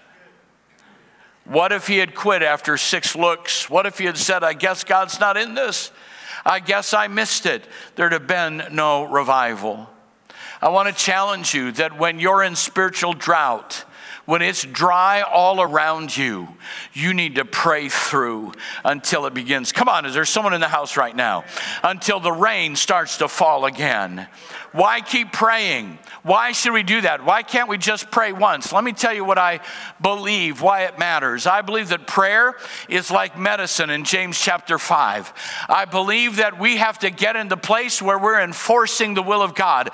What 1.44 1.72
if 1.72 1.88
he 1.88 1.98
had 1.98 2.14
quit 2.14 2.42
after 2.42 2.76
six 2.76 3.16
looks? 3.16 3.68
What 3.68 3.86
if 3.86 3.98
he 3.98 4.04
had 4.04 4.16
said, 4.16 4.44
I 4.44 4.52
guess 4.52 4.84
God's 4.84 5.18
not 5.18 5.36
in 5.36 5.54
this? 5.54 5.90
I 6.46 6.60
guess 6.60 6.94
I 6.94 7.08
missed 7.08 7.44
it. 7.44 7.64
There'd 7.96 8.12
have 8.12 8.26
been 8.26 8.62
no 8.72 9.04
revival. 9.04 9.90
I 10.62 10.68
want 10.68 10.88
to 10.88 10.94
challenge 10.94 11.54
you 11.54 11.72
that 11.72 11.98
when 11.98 12.18
you're 12.18 12.42
in 12.42 12.54
spiritual 12.54 13.14
drought, 13.14 13.84
when 14.26 14.42
it's 14.42 14.64
dry 14.64 15.22
all 15.22 15.60
around 15.60 16.16
you, 16.16 16.48
you 16.92 17.14
need 17.14 17.36
to 17.36 17.44
pray 17.44 17.88
through 17.88 18.52
until 18.84 19.26
it 19.26 19.34
begins. 19.34 19.72
Come 19.72 19.88
on, 19.88 20.06
is 20.06 20.14
there 20.14 20.24
someone 20.24 20.54
in 20.54 20.60
the 20.60 20.68
house 20.68 20.96
right 20.96 21.14
now? 21.14 21.44
Until 21.82 22.20
the 22.20 22.32
rain 22.32 22.76
starts 22.76 23.18
to 23.18 23.28
fall 23.28 23.64
again. 23.64 24.28
Why 24.72 25.00
keep 25.00 25.32
praying? 25.32 25.98
Why 26.22 26.52
should 26.52 26.72
we 26.72 26.84
do 26.84 27.00
that? 27.00 27.24
Why 27.24 27.42
can't 27.42 27.68
we 27.68 27.76
just 27.76 28.10
pray 28.10 28.32
once? 28.32 28.72
Let 28.72 28.84
me 28.84 28.92
tell 28.92 29.12
you 29.12 29.24
what 29.24 29.38
I 29.38 29.60
believe, 30.00 30.60
why 30.60 30.82
it 30.82 30.98
matters. 30.98 31.46
I 31.46 31.62
believe 31.62 31.88
that 31.88 32.06
prayer 32.06 32.54
is 32.88 33.10
like 33.10 33.38
medicine 33.38 33.90
in 33.90 34.04
James 34.04 34.38
chapter 34.38 34.78
5. 34.78 35.32
I 35.68 35.86
believe 35.86 36.36
that 36.36 36.60
we 36.60 36.76
have 36.76 37.00
to 37.00 37.10
get 37.10 37.34
in 37.34 37.48
the 37.48 37.56
place 37.56 38.00
where 38.00 38.18
we're 38.18 38.40
enforcing 38.40 39.14
the 39.14 39.22
will 39.22 39.42
of 39.42 39.54
God. 39.54 39.90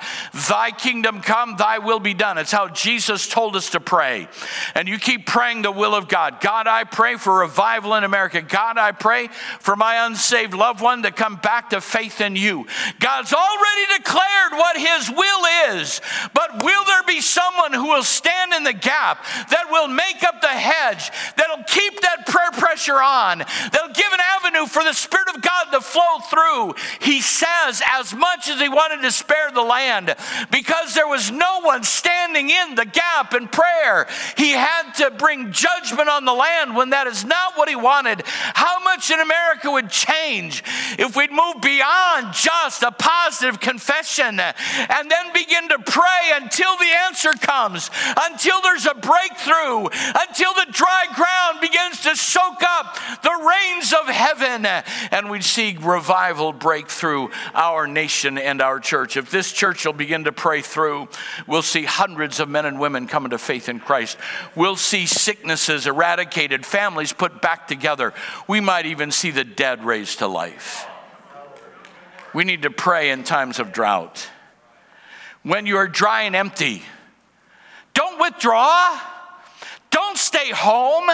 Thy 0.47 0.71
kingdom 0.71 1.21
come, 1.21 1.55
thy 1.57 1.79
will 1.79 1.99
be 1.99 2.13
done. 2.13 2.37
It's 2.37 2.51
how 2.51 2.67
Jesus 2.67 3.27
told 3.27 3.55
us 3.55 3.71
to 3.71 3.79
pray. 3.79 4.26
And 4.75 4.87
you 4.87 4.97
keep 4.97 5.25
praying 5.25 5.61
the 5.61 5.71
will 5.71 5.95
of 5.95 6.07
God. 6.07 6.41
God, 6.41 6.67
I 6.67 6.83
pray 6.83 7.15
for 7.15 7.39
revival 7.39 7.95
in 7.95 8.03
America. 8.03 8.41
God, 8.41 8.77
I 8.77 8.91
pray 8.91 9.27
for 9.59 9.75
my 9.75 10.05
unsaved 10.05 10.53
loved 10.53 10.81
one 10.81 11.03
to 11.03 11.11
come 11.11 11.35
back 11.37 11.69
to 11.71 11.81
faith 11.81 12.21
in 12.21 12.35
you. 12.35 12.65
God's 12.99 13.33
already 13.33 13.97
declared 13.97 14.51
what 14.51 14.77
His 14.77 15.09
will 15.09 15.75
is. 15.75 16.01
But 16.33 16.63
will 16.63 16.85
there 16.85 17.03
be 17.03 17.21
someone 17.21 17.73
who 17.73 17.87
will 17.87 18.03
stand 18.03 18.53
in 18.53 18.63
the 18.63 18.73
gap, 18.73 19.23
that 19.49 19.67
will 19.71 19.87
make 19.87 20.23
up 20.23 20.41
the 20.41 20.47
hedge, 20.47 21.11
that'll 21.35 21.63
keep 21.65 22.01
that 22.01 22.25
prayer 22.27 22.51
pressure 22.51 23.01
on, 23.01 23.39
that'll 23.39 23.93
give 23.93 24.11
an 24.11 24.19
avenue 24.37 24.65
for 24.67 24.83
the 24.83 24.93
Spirit 24.93 25.29
of 25.35 25.41
God 25.41 25.71
to 25.71 25.81
flow 25.81 26.19
through? 26.29 26.75
He 26.99 27.21
says, 27.21 27.81
as 27.91 28.13
much 28.13 28.49
as 28.49 28.59
He 28.59 28.69
wanted 28.69 29.01
to 29.01 29.11
spare 29.11 29.51
the 29.51 29.61
land, 29.61 30.15
because 30.51 30.93
there 30.93 31.07
was 31.07 31.31
no 31.31 31.61
one 31.61 31.83
standing 31.83 32.49
in 32.49 32.75
the 32.75 32.85
gap 32.85 33.33
in 33.33 33.47
prayer, 33.47 34.06
He 34.37 34.51
had 34.51 34.93
to 34.93 35.11
bring 35.11 35.51
judgment 35.51 36.09
on 36.09 36.25
the 36.25 36.33
land 36.33 36.75
when 36.75 36.91
that 36.91 37.07
is 37.07 37.25
not 37.25 37.57
what 37.57 37.69
He 37.69 37.75
wanted. 37.75 38.23
How 38.25 38.83
much 38.83 39.11
in 39.11 39.19
America 39.19 39.71
would 39.71 39.89
change 39.89 40.63
if 40.97 41.15
we'd 41.15 41.31
move 41.31 41.61
beyond 41.61 42.33
just 42.33 42.83
a 42.83 42.91
positive 42.91 43.59
confession 43.59 44.39
and 44.39 45.11
then 45.11 45.33
begin 45.33 45.69
to 45.69 45.79
pray 45.79 46.31
until 46.35 46.77
the 46.77 46.91
answer 47.07 47.33
comes, 47.33 47.89
until 48.21 48.61
there's 48.61 48.85
a 48.85 48.95
breakthrough, 48.95 49.87
until 50.27 50.53
the 50.53 50.67
dry 50.71 51.05
ground 51.15 51.61
begins 51.61 52.01
to 52.01 52.15
soak 52.15 52.61
up 52.61 52.97
the 53.23 53.47
rains 53.47 53.93
of 53.93 54.07
heaven, 54.07 54.65
and 55.11 55.29
we'd 55.29 55.43
see 55.43 55.77
revival 55.79 56.53
break 56.53 56.87
through 56.87 57.29
our 57.53 57.87
nation 57.87 58.37
and 58.37 58.61
our 58.61 58.79
church. 58.79 59.17
If 59.17 59.31
this 59.31 59.51
church 59.51 59.85
will 59.85 59.93
begin 59.93 60.25
to 60.25 60.31
pray 60.31 60.61
through, 60.61 61.07
we'll 61.47 61.61
see 61.61 61.83
hundreds 61.83 62.39
of 62.39 62.49
men 62.49 62.65
and 62.65 62.79
women 62.79 63.07
coming 63.07 63.31
to 63.31 63.37
faith 63.37 63.69
in 63.69 63.79
Christ. 63.79 63.96
We'll 64.55 64.75
see 64.75 65.05
sicknesses 65.05 65.87
eradicated, 65.87 66.65
families 66.65 67.13
put 67.13 67.41
back 67.41 67.67
together. 67.67 68.13
We 68.47 68.59
might 68.59 68.85
even 68.85 69.11
see 69.11 69.31
the 69.31 69.43
dead 69.43 69.83
raised 69.83 70.19
to 70.19 70.27
life. 70.27 70.85
We 72.33 72.43
need 72.43 72.63
to 72.63 72.69
pray 72.69 73.09
in 73.09 73.23
times 73.23 73.59
of 73.59 73.71
drought 73.71 74.29
when 75.43 75.65
you're 75.65 75.87
dry 75.87 76.23
and 76.23 76.35
empty. 76.35 76.83
Don't 77.93 78.19
withdraw. 78.21 78.99
Don't 79.89 80.17
stay 80.17 80.51
home. 80.51 81.09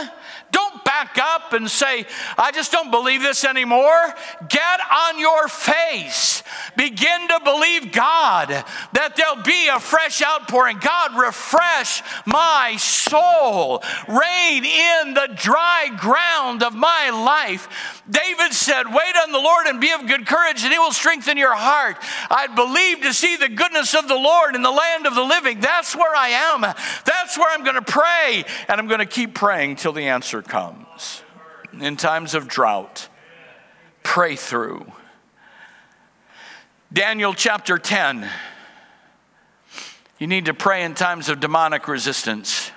Don't 0.53 0.85
back 0.85 1.17
up 1.17 1.53
and 1.53 1.69
say, 1.69 2.05
I 2.37 2.51
just 2.51 2.71
don't 2.71 2.91
believe 2.91 3.21
this 3.21 3.43
anymore. 3.43 4.13
Get 4.47 4.79
on 4.79 5.19
your 5.19 5.47
face. 5.47 6.43
Begin 6.77 7.27
to 7.27 7.39
believe 7.43 7.91
God 7.91 8.49
that 8.93 9.15
there'll 9.15 9.43
be 9.43 9.67
a 9.67 9.79
fresh 9.79 10.21
outpouring. 10.21 10.77
God, 10.79 11.19
refresh 11.19 12.01
my 12.25 12.75
soul. 12.77 13.83
Rain 14.07 14.63
in 14.63 15.13
the 15.15 15.33
dry 15.35 15.89
ground 15.97 16.61
of 16.61 16.75
my 16.75 17.09
life. 17.09 18.01
David 18.09 18.53
said, 18.53 18.83
Wait 18.85 19.15
on 19.23 19.31
the 19.31 19.39
Lord 19.39 19.65
and 19.65 19.81
be 19.81 19.91
of 19.91 20.05
good 20.05 20.27
courage, 20.27 20.63
and 20.63 20.71
he 20.71 20.77
will 20.77 20.91
strengthen 20.91 21.37
your 21.37 21.55
heart. 21.55 21.97
I 22.29 22.47
believe 22.47 23.01
to 23.01 23.13
see 23.13 23.35
the 23.35 23.49
goodness 23.49 23.95
of 23.95 24.07
the 24.07 24.15
Lord 24.15 24.55
in 24.55 24.61
the 24.61 24.71
land 24.71 25.07
of 25.07 25.15
the 25.15 25.23
living. 25.23 25.59
That's 25.59 25.95
where 25.95 26.15
I 26.15 26.29
am. 26.29 26.61
That's 26.61 27.37
where 27.37 27.51
I'm 27.51 27.63
going 27.63 27.75
to 27.75 27.81
pray, 27.81 28.45
and 28.67 28.79
I'm 28.79 28.87
going 28.87 28.99
to 28.99 29.05
keep 29.05 29.33
praying 29.33 29.77
till 29.77 29.93
the 29.93 30.03
answer 30.03 30.42
comes. 30.47 31.23
In 31.79 31.97
times 31.97 32.35
of 32.35 32.47
drought, 32.47 33.09
pray 34.03 34.35
through. 34.35 34.91
Daniel 36.91 37.33
chapter 37.33 37.77
10. 37.77 38.29
You 40.19 40.27
need 40.27 40.45
to 40.45 40.53
pray 40.53 40.83
in 40.83 40.93
times 40.93 41.27
of 41.29 41.39
demonic 41.39 41.87
resistance. 41.87 42.71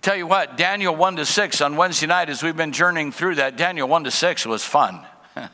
Tell 0.00 0.16
you 0.16 0.26
what, 0.26 0.56
Daniel 0.56 0.96
1 0.96 1.16
to 1.16 1.24
6 1.24 1.60
on 1.60 1.76
Wednesday 1.76 2.08
night, 2.08 2.28
as 2.28 2.42
we've 2.42 2.56
been 2.56 2.72
journeying 2.72 3.12
through 3.12 3.36
that, 3.36 3.56
Daniel 3.56 3.86
1 3.86 4.02
to 4.04 4.10
6 4.10 4.46
was 4.46 4.64
fun. 4.64 5.06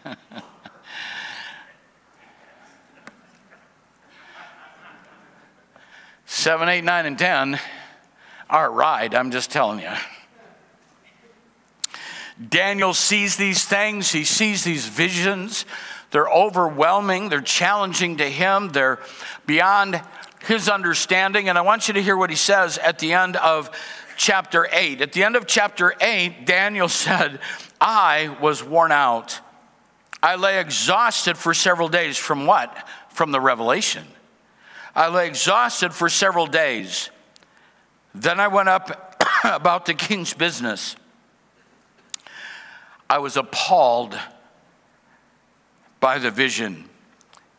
Seven, 6.25 6.69
eight, 6.69 6.85
nine, 6.85 7.05
and 7.05 7.19
10 7.19 7.59
are 8.49 8.71
right, 8.71 9.15
I'm 9.15 9.31
just 9.31 9.51
telling 9.51 9.81
you. 9.81 9.93
Daniel 12.47 12.95
sees 12.95 13.37
these 13.37 13.65
things, 13.65 14.13
he 14.13 14.25
sees 14.25 14.65
these 14.65 14.87
visions. 14.87 15.65
They're 16.11 16.29
overwhelming, 16.29 17.29
they're 17.29 17.41
challenging 17.41 18.19
to 18.19 18.25
him, 18.25 18.71
they're 18.71 19.01
beyond 19.47 20.01
his 20.47 20.69
understanding. 20.69 21.49
And 21.49 21.59
I 21.59 21.63
want 21.63 21.89
you 21.89 21.95
to 21.95 22.03
hear 22.03 22.17
what 22.17 22.31
he 22.31 22.37
says 22.37 22.79
at 22.79 22.99
the 22.99 23.13
end 23.13 23.37
of 23.37 23.71
chapter 24.17 24.69
8. 24.71 25.01
At 25.01 25.13
the 25.13 25.25
end 25.25 25.37
of 25.37 25.47
chapter 25.47 25.95
8, 26.01 26.47
Daniel 26.47 26.89
said, 26.89 27.41
I 27.81 28.37
was 28.41 28.63
worn 28.63 28.93
out. 28.93 29.41
I 30.23 30.37
lay 30.37 30.61
exhausted 30.61 31.37
for 31.39 31.55
several 31.55 31.89
days. 31.89 32.17
From 32.17 32.47
what? 32.47 32.89
From 33.11 33.31
the 33.31 33.41
revelation. 33.41 34.05
I 34.95 35.09
lay 35.09 35.29
exhausted 35.29 35.93
for 35.93 36.09
several 36.09 36.47
days. 36.47 37.11
Then 38.15 38.41
I 38.41 38.49
went 38.49 38.69
up 38.69 39.23
about 39.45 39.87
the 39.87 39.95
king's 39.95 40.35
business. 40.35 40.97
I 43.11 43.19
was 43.19 43.37
appalled 43.37 44.19
by 46.01 46.19
the 46.19 46.31
vision. 46.31 46.89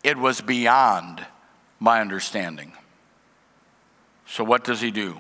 It 0.04 0.18
was 0.18 0.42
beyond 0.42 1.26
my 1.80 2.02
understanding. 2.02 2.74
So, 4.26 4.44
what 4.44 4.64
does 4.64 4.80
he 4.80 4.92
do? 4.92 5.18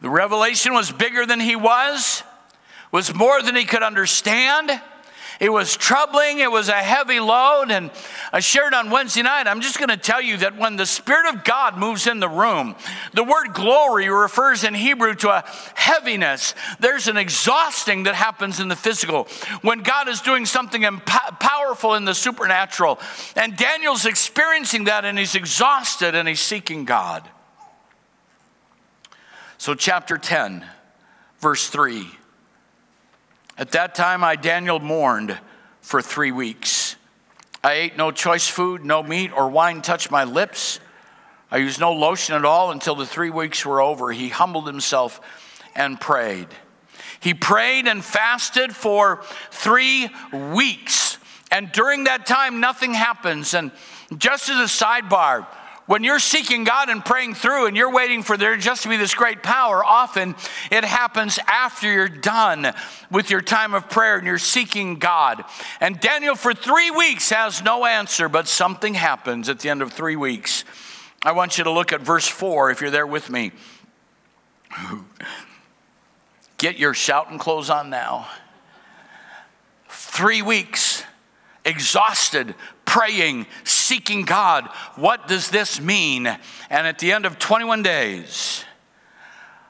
The 0.00 0.08
revelation 0.08 0.72
was 0.72 0.90
bigger 0.90 1.26
than 1.26 1.40
he 1.40 1.54
was, 1.54 2.22
was 2.90 3.14
more 3.14 3.42
than 3.42 3.54
he 3.54 3.64
could 3.64 3.82
understand. 3.82 4.80
It 5.40 5.50
was 5.50 5.74
troubling, 5.74 6.40
it 6.40 6.52
was 6.52 6.68
a 6.68 6.74
heavy 6.74 7.18
load. 7.18 7.70
And 7.70 7.90
I 8.30 8.40
shared 8.40 8.74
on 8.74 8.90
Wednesday 8.90 9.22
night, 9.22 9.46
I'm 9.46 9.62
just 9.62 9.78
going 9.78 9.88
to 9.88 9.96
tell 9.96 10.20
you 10.20 10.36
that 10.36 10.58
when 10.58 10.76
the 10.76 10.84
Spirit 10.84 11.34
of 11.34 11.44
God 11.44 11.78
moves 11.78 12.06
in 12.06 12.20
the 12.20 12.28
room, 12.28 12.76
the 13.14 13.24
word 13.24 13.54
glory 13.54 14.10
refers 14.10 14.64
in 14.64 14.74
Hebrew 14.74 15.14
to 15.14 15.30
a 15.30 15.44
heaviness. 15.74 16.54
There's 16.78 17.08
an 17.08 17.16
exhausting 17.16 18.02
that 18.02 18.14
happens 18.14 18.60
in 18.60 18.68
the 18.68 18.76
physical 18.76 19.28
when 19.62 19.78
God 19.78 20.08
is 20.08 20.20
doing 20.20 20.44
something 20.44 20.82
powerful 20.82 21.94
in 21.94 22.04
the 22.04 22.14
supernatural. 22.14 23.00
And 23.34 23.56
Daniel's 23.56 24.04
experiencing 24.04 24.84
that 24.84 25.06
and 25.06 25.18
he's 25.18 25.34
exhausted 25.34 26.14
and 26.14 26.28
he's 26.28 26.40
seeking 26.40 26.84
God. 26.84 27.26
So, 29.56 29.74
chapter 29.74 30.18
10, 30.18 30.66
verse 31.40 31.68
3. 31.68 32.19
At 33.60 33.72
that 33.72 33.94
time, 33.94 34.24
I, 34.24 34.36
Daniel, 34.36 34.80
mourned 34.80 35.38
for 35.82 36.00
three 36.00 36.32
weeks. 36.32 36.96
I 37.62 37.74
ate 37.74 37.94
no 37.94 38.10
choice 38.10 38.48
food, 38.48 38.86
no 38.86 39.02
meat 39.02 39.32
or 39.36 39.50
wine 39.50 39.82
touched 39.82 40.10
my 40.10 40.24
lips. 40.24 40.80
I 41.50 41.58
used 41.58 41.78
no 41.78 41.92
lotion 41.92 42.34
at 42.34 42.46
all 42.46 42.70
until 42.70 42.94
the 42.94 43.04
three 43.04 43.28
weeks 43.28 43.66
were 43.66 43.82
over. 43.82 44.12
He 44.12 44.30
humbled 44.30 44.66
himself 44.66 45.20
and 45.74 46.00
prayed. 46.00 46.48
He 47.20 47.34
prayed 47.34 47.86
and 47.86 48.02
fasted 48.02 48.74
for 48.74 49.20
three 49.50 50.08
weeks. 50.32 51.18
And 51.50 51.70
during 51.70 52.04
that 52.04 52.24
time, 52.24 52.60
nothing 52.60 52.94
happens. 52.94 53.52
And 53.52 53.72
just 54.16 54.48
as 54.48 54.58
a 54.58 54.84
sidebar, 54.84 55.46
when 55.90 56.04
you're 56.04 56.20
seeking 56.20 56.62
God 56.62 56.88
and 56.88 57.04
praying 57.04 57.34
through 57.34 57.66
and 57.66 57.76
you're 57.76 57.92
waiting 57.92 58.22
for 58.22 58.36
there 58.36 58.56
just 58.56 58.84
to 58.84 58.88
be 58.88 58.96
this 58.96 59.12
great 59.12 59.42
power, 59.42 59.84
often 59.84 60.36
it 60.70 60.84
happens 60.84 61.40
after 61.48 61.92
you're 61.92 62.06
done 62.06 62.72
with 63.10 63.28
your 63.28 63.40
time 63.40 63.74
of 63.74 63.90
prayer 63.90 64.16
and 64.16 64.24
you're 64.24 64.38
seeking 64.38 65.00
God. 65.00 65.44
And 65.80 65.98
Daniel, 65.98 66.36
for 66.36 66.54
three 66.54 66.92
weeks, 66.92 67.30
has 67.30 67.64
no 67.64 67.84
answer, 67.84 68.28
but 68.28 68.46
something 68.46 68.94
happens 68.94 69.48
at 69.48 69.58
the 69.58 69.68
end 69.68 69.82
of 69.82 69.92
three 69.92 70.14
weeks. 70.14 70.64
I 71.24 71.32
want 71.32 71.58
you 71.58 71.64
to 71.64 71.72
look 71.72 71.92
at 71.92 72.02
verse 72.02 72.28
4 72.28 72.70
if 72.70 72.80
you're 72.80 72.90
there 72.90 73.04
with 73.04 73.28
me. 73.28 73.50
Get 76.56 76.78
your 76.78 76.94
shouting 76.94 77.38
clothes 77.38 77.68
on 77.68 77.90
now. 77.90 78.28
Three 79.88 80.40
weeks, 80.40 81.02
exhausted, 81.64 82.54
praying, 82.90 83.46
seeking 83.62 84.22
God. 84.22 84.68
What 84.96 85.28
does 85.28 85.48
this 85.48 85.80
mean? 85.80 86.26
And 86.26 86.86
at 86.88 86.98
the 86.98 87.12
end 87.12 87.24
of 87.24 87.38
21 87.38 87.84
days, 87.84 88.64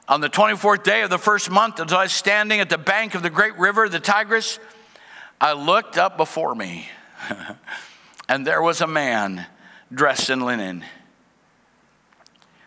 on 0.08 0.22
the 0.22 0.30
24th 0.30 0.84
day 0.84 1.02
of 1.02 1.10
the 1.10 1.18
first 1.18 1.50
month, 1.50 1.80
as 1.80 1.92
I 1.92 2.04
was 2.04 2.12
standing 2.12 2.60
at 2.60 2.70
the 2.70 2.78
bank 2.78 3.14
of 3.14 3.22
the 3.22 3.28
great 3.28 3.58
river, 3.58 3.90
the 3.90 4.00
Tigris, 4.00 4.58
I 5.38 5.52
looked 5.52 5.98
up 5.98 6.16
before 6.16 6.54
me, 6.54 6.88
and 8.28 8.46
there 8.46 8.62
was 8.62 8.80
a 8.80 8.86
man 8.86 9.44
dressed 9.92 10.30
in 10.30 10.40
linen 10.40 10.82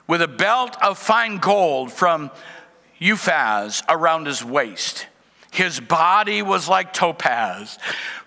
with 0.07 0.21
a 0.21 0.27
belt 0.27 0.77
of 0.83 0.99
fine 0.99 1.39
gold 1.39 1.91
from 1.91 2.29
Uphaz 3.01 3.81
around 3.89 4.27
his 4.27 4.45
waist. 4.45 5.07
His 5.53 5.79
body 5.79 6.41
was 6.41 6.67
like 6.67 6.93
topaz. 6.93 7.77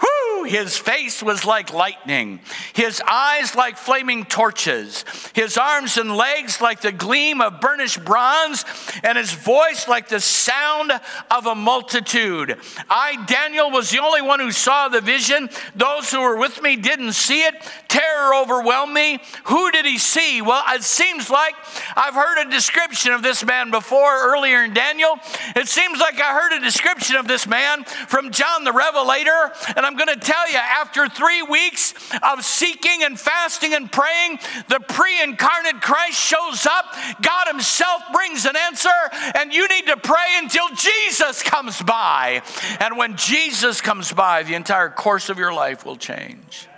Whew! 0.00 0.16
his 0.46 0.76
face 0.76 1.22
was 1.22 1.44
like 1.44 1.72
lightning, 1.72 2.40
his 2.72 3.02
eyes 3.06 3.54
like 3.54 3.76
flaming 3.76 4.24
torches, 4.24 5.04
his 5.34 5.56
arms 5.56 5.96
and 5.96 6.16
legs 6.16 6.60
like 6.60 6.80
the 6.80 6.92
gleam 6.92 7.40
of 7.40 7.60
burnished 7.60 8.04
bronze, 8.04 8.64
and 9.02 9.18
his 9.18 9.32
voice 9.32 9.88
like 9.88 10.08
the 10.08 10.20
sound 10.20 10.92
of 11.30 11.46
a 11.46 11.54
multitude. 11.54 12.56
I, 12.88 13.24
Daniel, 13.26 13.70
was 13.70 13.90
the 13.90 13.98
only 13.98 14.22
one 14.22 14.40
who 14.40 14.52
saw 14.52 14.88
the 14.88 15.00
vision. 15.00 15.48
Those 15.74 16.10
who 16.10 16.20
were 16.20 16.36
with 16.36 16.62
me 16.62 16.76
didn't 16.76 17.12
see 17.12 17.42
it. 17.42 17.54
Terror 17.88 18.34
overwhelmed 18.34 18.92
me. 18.92 19.18
Who 19.44 19.70
did 19.70 19.84
he 19.84 19.98
see? 19.98 20.42
Well, 20.42 20.62
it 20.68 20.82
seems 20.82 21.30
like 21.30 21.54
I've 21.96 22.14
heard 22.14 22.46
a 22.46 22.50
description 22.50 23.12
of 23.12 23.22
this 23.22 23.44
man 23.44 23.70
before 23.70 24.32
earlier 24.32 24.64
in 24.64 24.74
Daniel. 24.74 25.18
It 25.54 25.68
seems 25.68 25.98
like 25.98 26.20
I 26.20 26.32
heard 26.32 26.52
a 26.52 26.60
description 26.60 27.15
of 27.16 27.26
this 27.26 27.46
man 27.46 27.84
from 27.84 28.30
John 28.30 28.64
the 28.64 28.72
Revelator, 28.72 29.52
and 29.76 29.84
I'm 29.84 29.96
going 29.96 30.08
to 30.08 30.16
tell 30.16 30.36
tell 30.36 30.50
you, 30.50 30.58
after 30.58 31.08
three 31.08 31.42
weeks 31.42 31.94
of 32.22 32.44
seeking 32.44 33.02
and 33.02 33.18
fasting 33.18 33.74
and 33.74 33.90
praying, 33.90 34.38
the 34.68 34.80
pre 34.80 35.22
incarnate 35.22 35.80
Christ 35.80 36.18
shows 36.18 36.66
up. 36.66 36.94
God 37.22 37.48
Himself 37.48 38.02
brings 38.12 38.44
an 38.44 38.56
answer, 38.56 38.88
and 39.34 39.52
you 39.52 39.68
need 39.68 39.86
to 39.86 39.96
pray 39.96 40.34
until 40.36 40.68
Jesus 40.70 41.42
comes 41.42 41.80
by. 41.82 42.42
And 42.80 42.96
when 42.96 43.16
Jesus 43.16 43.80
comes 43.80 44.12
by, 44.12 44.42
the 44.42 44.54
entire 44.54 44.90
course 44.90 45.28
of 45.28 45.38
your 45.38 45.52
life 45.52 45.84
will 45.84 45.96
change. 45.96 46.68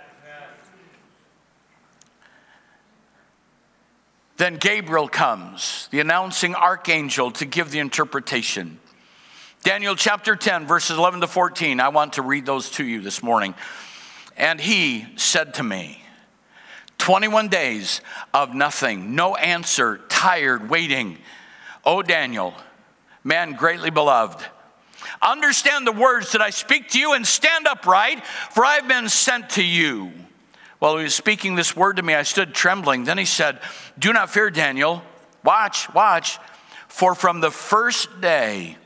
Then 4.37 4.55
Gabriel 4.55 5.09
comes, 5.09 5.89
the 5.91 5.99
announcing 5.99 6.55
archangel, 6.55 7.31
to 7.31 7.45
give 7.45 7.71
the 7.71 7.79
interpretation. 7.79 8.79
Daniel 9.63 9.93
chapter 9.93 10.37
10, 10.37 10.67
verses 10.67 10.97
11 10.97 11.19
to 11.19 11.27
14. 11.27 11.81
I 11.81 11.89
want 11.89 12.13
to 12.13 12.21
read 12.21 12.45
those 12.45 12.69
to 12.71 12.85
you 12.85 13.01
this 13.01 13.21
morning. 13.21 13.53
And 14.37 14.59
he 14.59 15.05
said 15.17 15.55
to 15.55 15.63
me, 15.63 16.01
21 16.97 17.49
days 17.49 17.99
of 18.33 18.53
nothing, 18.53 19.15
no 19.15 19.35
answer, 19.35 19.99
tired, 20.07 20.69
waiting. 20.69 21.17
O 21.83 22.01
Daniel, 22.01 22.53
man 23.25 23.53
greatly 23.53 23.89
beloved, 23.89 24.45
understand 25.21 25.85
the 25.85 25.91
words 25.91 26.31
that 26.31 26.41
I 26.41 26.51
speak 26.51 26.89
to 26.91 26.99
you 26.99 27.13
and 27.13 27.27
stand 27.27 27.67
upright, 27.67 28.25
for 28.51 28.63
I 28.63 28.75
have 28.75 28.87
been 28.87 29.09
sent 29.09 29.49
to 29.51 29.63
you. 29.63 30.13
While 30.79 30.97
he 30.97 31.03
was 31.03 31.15
speaking 31.15 31.55
this 31.55 31.75
word 31.75 31.97
to 31.97 32.01
me, 32.01 32.15
I 32.15 32.23
stood 32.23 32.53
trembling. 32.53 33.03
Then 33.03 33.17
he 33.17 33.25
said, 33.25 33.59
Do 33.97 34.13
not 34.13 34.29
fear, 34.29 34.49
Daniel. 34.49 35.03
Watch, 35.43 35.93
watch. 35.93 36.37
For 36.87 37.13
from 37.13 37.41
the 37.41 37.51
first 37.51 38.21
day 38.21 38.77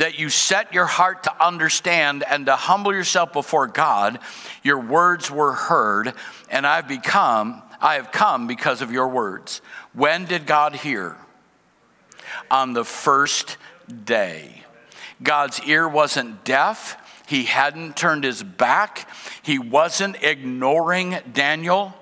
that 0.00 0.18
you 0.18 0.30
set 0.30 0.72
your 0.72 0.86
heart 0.86 1.24
to 1.24 1.44
understand 1.44 2.24
and 2.26 2.46
to 2.46 2.56
humble 2.56 2.90
yourself 2.90 3.34
before 3.34 3.66
God, 3.66 4.18
your 4.62 4.80
words 4.80 5.30
were 5.30 5.52
heard, 5.52 6.14
and 6.48 6.66
I've 6.66 6.88
become, 6.88 7.62
I 7.82 7.96
have 7.96 8.10
come 8.10 8.46
because 8.46 8.80
of 8.80 8.90
your 8.90 9.08
words. 9.08 9.60
When 9.92 10.24
did 10.24 10.46
God 10.46 10.74
hear? 10.74 11.18
On 12.50 12.72
the 12.72 12.84
first 12.84 13.58
day. 14.04 14.64
God's 15.22 15.60
ear 15.64 15.86
wasn't 15.86 16.44
deaf. 16.44 16.96
He 17.26 17.44
hadn't 17.44 17.94
turned 17.94 18.24
his 18.24 18.42
back. 18.42 19.06
He 19.42 19.58
wasn't 19.58 20.22
ignoring 20.22 21.18
Daniel. 21.30 21.92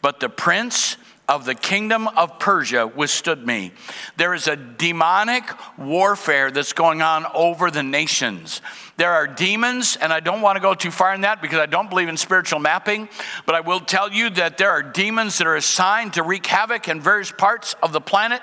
But 0.00 0.18
the 0.18 0.30
prince 0.30 0.96
of 1.28 1.46
the 1.46 1.54
kingdom 1.54 2.06
of 2.08 2.38
Persia 2.38 2.86
withstood 2.86 3.46
me. 3.46 3.72
There 4.16 4.34
is 4.34 4.46
a 4.46 4.56
demonic 4.56 5.44
warfare 5.78 6.50
that's 6.50 6.74
going 6.74 7.00
on 7.00 7.26
over 7.34 7.70
the 7.70 7.82
nations. 7.82 8.60
There 8.96 9.10
are 9.10 9.26
demons, 9.26 9.96
and 9.96 10.12
I 10.12 10.20
don't 10.20 10.42
want 10.42 10.56
to 10.56 10.60
go 10.60 10.74
too 10.74 10.90
far 10.90 11.14
in 11.14 11.22
that 11.22 11.40
because 11.40 11.58
I 11.58 11.66
don't 11.66 11.88
believe 11.88 12.08
in 12.08 12.16
spiritual 12.16 12.60
mapping, 12.60 13.08
but 13.46 13.54
I 13.54 13.60
will 13.60 13.80
tell 13.80 14.12
you 14.12 14.30
that 14.30 14.58
there 14.58 14.70
are 14.70 14.82
demons 14.82 15.38
that 15.38 15.46
are 15.46 15.56
assigned 15.56 16.12
to 16.14 16.22
wreak 16.22 16.46
havoc 16.46 16.88
in 16.88 17.00
various 17.00 17.32
parts 17.32 17.74
of 17.82 17.92
the 17.92 18.00
planet. 18.00 18.42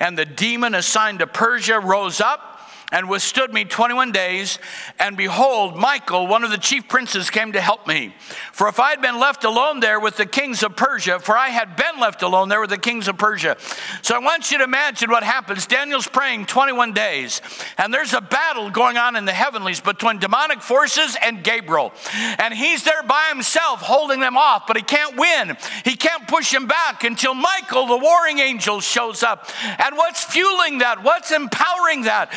And 0.00 0.16
the 0.16 0.24
demon 0.24 0.74
assigned 0.74 1.18
to 1.18 1.26
Persia 1.26 1.78
rose 1.78 2.20
up 2.20 2.53
and 2.94 3.08
withstood 3.08 3.52
me 3.52 3.64
21 3.64 4.12
days. 4.12 4.60
And 5.00 5.16
behold, 5.16 5.76
Michael, 5.76 6.28
one 6.28 6.44
of 6.44 6.52
the 6.52 6.58
chief 6.58 6.88
princes, 6.88 7.28
came 7.28 7.52
to 7.52 7.60
help 7.60 7.88
me. 7.88 8.14
For 8.52 8.68
if 8.68 8.78
I 8.78 8.90
had 8.90 9.02
been 9.02 9.18
left 9.18 9.42
alone 9.42 9.80
there 9.80 9.98
with 9.98 10.16
the 10.16 10.26
kings 10.26 10.62
of 10.62 10.76
Persia, 10.76 11.18
for 11.18 11.36
I 11.36 11.48
had 11.48 11.74
been 11.74 11.98
left 12.00 12.22
alone 12.22 12.48
there 12.48 12.60
with 12.60 12.70
the 12.70 12.78
kings 12.78 13.08
of 13.08 13.18
Persia. 13.18 13.56
So 14.02 14.14
I 14.14 14.20
want 14.20 14.52
you 14.52 14.58
to 14.58 14.64
imagine 14.64 15.10
what 15.10 15.24
happens. 15.24 15.66
Daniel's 15.66 16.06
praying 16.06 16.46
21 16.46 16.92
days, 16.92 17.42
and 17.78 17.92
there's 17.92 18.14
a 18.14 18.20
battle 18.20 18.70
going 18.70 18.96
on 18.96 19.16
in 19.16 19.24
the 19.24 19.32
heavenlies 19.32 19.80
between 19.80 20.20
demonic 20.20 20.62
forces 20.62 21.16
and 21.20 21.42
Gabriel. 21.42 21.92
And 22.12 22.54
he's 22.54 22.84
there 22.84 23.02
by 23.02 23.26
himself 23.28 23.80
holding 23.80 24.20
them 24.20 24.36
off, 24.36 24.68
but 24.68 24.76
he 24.76 24.84
can't 24.84 25.16
win. 25.16 25.56
He 25.84 25.96
can't 25.96 26.28
push 26.28 26.54
him 26.54 26.68
back 26.68 27.02
until 27.02 27.34
Michael, 27.34 27.86
the 27.86 27.98
warring 27.98 28.38
angel, 28.38 28.80
shows 28.80 29.24
up. 29.24 29.50
And 29.84 29.96
what's 29.96 30.22
fueling 30.22 30.78
that? 30.78 31.02
What's 31.02 31.32
empowering 31.32 32.02
that? 32.02 32.30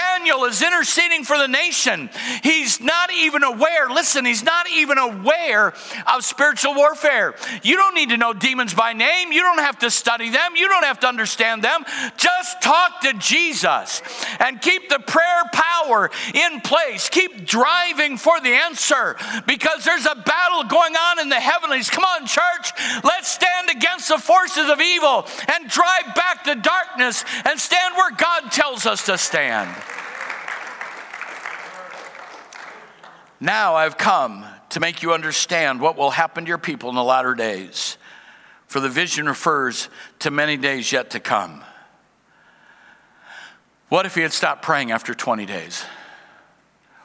okay? 0.00 0.09
Daniel 0.20 0.44
is 0.44 0.60
interceding 0.60 1.24
for 1.24 1.38
the 1.38 1.48
nation. 1.48 2.10
He's 2.42 2.78
not 2.78 3.10
even 3.10 3.42
aware, 3.42 3.88
listen, 3.88 4.26
he's 4.26 4.42
not 4.42 4.68
even 4.68 4.98
aware 4.98 5.68
of 6.14 6.24
spiritual 6.24 6.74
warfare. 6.74 7.34
You 7.62 7.76
don't 7.76 7.94
need 7.94 8.10
to 8.10 8.18
know 8.18 8.34
demons 8.34 8.74
by 8.74 8.92
name, 8.92 9.32
you 9.32 9.40
don't 9.40 9.60
have 9.60 9.78
to 9.78 9.90
study 9.90 10.28
them, 10.28 10.56
you 10.56 10.68
don't 10.68 10.84
have 10.84 11.00
to 11.00 11.06
understand 11.06 11.64
them. 11.64 11.84
Just 12.18 12.60
talk 12.60 13.00
to 13.00 13.14
Jesus 13.14 14.02
and 14.40 14.60
keep 14.60 14.90
the 14.90 14.98
prayer 14.98 15.44
power 15.54 16.10
in 16.34 16.60
place. 16.60 17.08
Keep 17.08 17.46
driving 17.46 18.18
for 18.18 18.38
the 18.40 18.50
answer 18.50 19.16
because 19.46 19.84
there's 19.84 20.04
a 20.04 20.16
battle 20.16 20.64
going 20.64 20.96
on 20.96 21.18
in 21.18 21.30
the 21.30 21.40
heavenlies. 21.40 21.88
Come 21.88 22.04
on, 22.04 22.26
church, 22.26 22.72
let's 23.04 23.30
stand 23.30 23.70
against 23.70 24.08
the 24.08 24.18
forces 24.18 24.68
of 24.68 24.82
evil 24.82 25.26
and 25.48 25.70
drive 25.70 26.14
back 26.14 26.44
the 26.44 26.56
darkness 26.56 27.24
and 27.46 27.58
stand 27.58 27.96
where 27.96 28.10
God 28.10 28.52
tells 28.52 28.84
us 28.84 29.06
to 29.06 29.16
stand. 29.16 29.74
Now 33.40 33.74
I've 33.74 33.96
come 33.96 34.44
to 34.70 34.80
make 34.80 35.02
you 35.02 35.14
understand 35.14 35.80
what 35.80 35.96
will 35.96 36.10
happen 36.10 36.44
to 36.44 36.48
your 36.48 36.58
people 36.58 36.90
in 36.90 36.94
the 36.94 37.02
latter 37.02 37.34
days. 37.34 37.96
For 38.66 38.80
the 38.80 38.88
vision 38.88 39.26
refers 39.26 39.88
to 40.20 40.30
many 40.30 40.56
days 40.56 40.92
yet 40.92 41.10
to 41.10 41.20
come. 41.20 41.64
What 43.88 44.06
if 44.06 44.14
he 44.14 44.20
had 44.20 44.32
stopped 44.32 44.62
praying 44.62 44.92
after 44.92 45.14
20 45.14 45.46
days? 45.46 45.84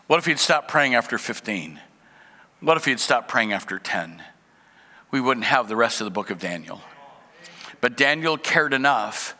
What 0.08 0.20
if 0.20 0.26
he 0.26 0.32
had 0.32 0.40
stopped 0.40 0.68
praying 0.68 0.94
after 0.94 1.18
15? 1.18 1.80
What 2.60 2.78
if 2.78 2.86
he 2.86 2.92
had 2.92 3.00
stopped 3.00 3.28
praying 3.28 3.54
after 3.54 3.80
10? 3.80 4.22
We 5.10 5.22
wouldn't 5.22 5.46
have 5.46 5.68
the 5.68 5.76
rest 5.76 6.02
of 6.02 6.06
the 6.06 6.12
book 6.12 6.30
of 6.30 6.38
Daniel. 6.38 6.82
But 7.82 7.98
Daniel 7.98 8.38
cared 8.38 8.74
enough 8.74 9.36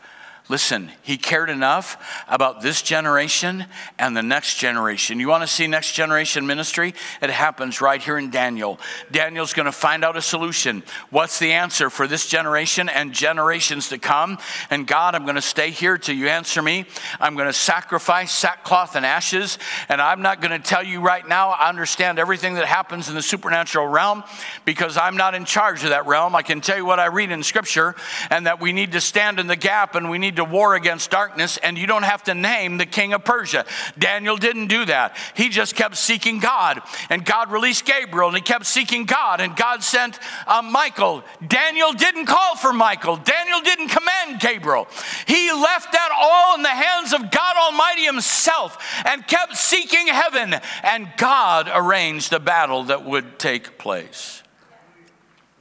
Listen, 0.48 0.92
he 1.02 1.16
cared 1.16 1.50
enough 1.50 2.24
about 2.28 2.60
this 2.60 2.80
generation 2.80 3.66
and 3.98 4.16
the 4.16 4.22
next 4.22 4.58
generation. 4.58 5.18
You 5.18 5.26
want 5.26 5.42
to 5.42 5.48
see 5.48 5.66
next 5.66 5.92
generation 5.92 6.46
ministry? 6.46 6.94
It 7.20 7.30
happens 7.30 7.80
right 7.80 8.00
here 8.00 8.16
in 8.16 8.30
Daniel. 8.30 8.78
Daniel's 9.10 9.52
going 9.54 9.66
to 9.66 9.72
find 9.72 10.04
out 10.04 10.16
a 10.16 10.22
solution. 10.22 10.84
What's 11.10 11.40
the 11.40 11.50
answer 11.50 11.90
for 11.90 12.06
this 12.06 12.28
generation 12.28 12.88
and 12.88 13.12
generations 13.12 13.88
to 13.88 13.98
come? 13.98 14.38
And 14.70 14.86
God, 14.86 15.16
I'm 15.16 15.24
going 15.24 15.34
to 15.34 15.42
stay 15.42 15.70
here 15.70 15.98
till 15.98 16.14
you 16.14 16.28
answer 16.28 16.62
me. 16.62 16.86
I'm 17.18 17.34
going 17.34 17.48
to 17.48 17.52
sacrifice 17.52 18.30
sackcloth 18.30 18.94
and 18.94 19.04
ashes. 19.04 19.58
And 19.88 20.00
I'm 20.00 20.22
not 20.22 20.40
going 20.40 20.52
to 20.52 20.64
tell 20.64 20.84
you 20.84 21.00
right 21.00 21.26
now, 21.26 21.50
I 21.50 21.68
understand 21.68 22.20
everything 22.20 22.54
that 22.54 22.66
happens 22.66 23.08
in 23.08 23.16
the 23.16 23.22
supernatural 23.22 23.88
realm 23.88 24.22
because 24.64 24.96
I'm 24.96 25.16
not 25.16 25.34
in 25.34 25.44
charge 25.44 25.82
of 25.82 25.90
that 25.90 26.06
realm. 26.06 26.36
I 26.36 26.42
can 26.42 26.60
tell 26.60 26.76
you 26.76 26.86
what 26.86 27.00
I 27.00 27.06
read 27.06 27.32
in 27.32 27.42
scripture 27.42 27.96
and 28.30 28.46
that 28.46 28.60
we 28.60 28.72
need 28.72 28.92
to 28.92 29.00
stand 29.00 29.40
in 29.40 29.48
the 29.48 29.56
gap 29.56 29.96
and 29.96 30.08
we 30.08 30.18
need 30.18 30.35
to 30.36 30.44
war 30.44 30.74
against 30.74 31.10
darkness, 31.10 31.56
and 31.58 31.76
you 31.76 31.86
don't 31.86 32.04
have 32.04 32.22
to 32.24 32.34
name 32.34 32.78
the 32.78 32.86
king 32.86 33.12
of 33.12 33.24
Persia. 33.24 33.64
Daniel 33.98 34.36
didn't 34.36 34.68
do 34.68 34.84
that. 34.84 35.16
He 35.34 35.48
just 35.48 35.74
kept 35.74 35.96
seeking 35.96 36.38
God, 36.38 36.80
and 37.10 37.24
God 37.24 37.50
released 37.50 37.84
Gabriel, 37.84 38.28
and 38.28 38.36
he 38.36 38.42
kept 38.42 38.66
seeking 38.66 39.04
God, 39.04 39.40
and 39.40 39.56
God 39.56 39.82
sent 39.82 40.18
uh, 40.46 40.62
Michael. 40.62 41.24
Daniel 41.46 41.92
didn't 41.92 42.26
call 42.26 42.56
for 42.56 42.72
Michael, 42.72 43.16
Daniel 43.16 43.60
didn't 43.60 43.88
command 43.88 44.40
Gabriel. 44.40 44.86
He 45.26 45.52
left 45.52 45.92
that 45.92 46.10
all 46.14 46.56
in 46.56 46.62
the 46.62 46.68
hands 46.68 47.12
of 47.12 47.30
God 47.30 47.56
Almighty 47.56 48.04
Himself 48.04 48.78
and 49.04 49.26
kept 49.26 49.56
seeking 49.56 50.06
heaven, 50.08 50.54
and 50.82 51.12
God 51.16 51.70
arranged 51.72 52.30
the 52.30 52.40
battle 52.40 52.84
that 52.84 53.04
would 53.04 53.38
take 53.38 53.78
place. 53.78 54.42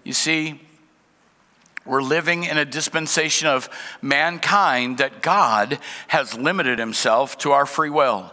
You 0.03 0.13
see, 0.13 0.61
we're 1.85 2.01
living 2.01 2.43
in 2.43 2.57
a 2.57 2.65
dispensation 2.65 3.47
of 3.47 3.69
mankind 4.01 4.97
that 4.97 5.21
God 5.21 5.79
has 6.07 6.37
limited 6.37 6.79
himself 6.79 7.37
to 7.39 7.51
our 7.51 7.65
free 7.65 7.89
will. 7.89 8.31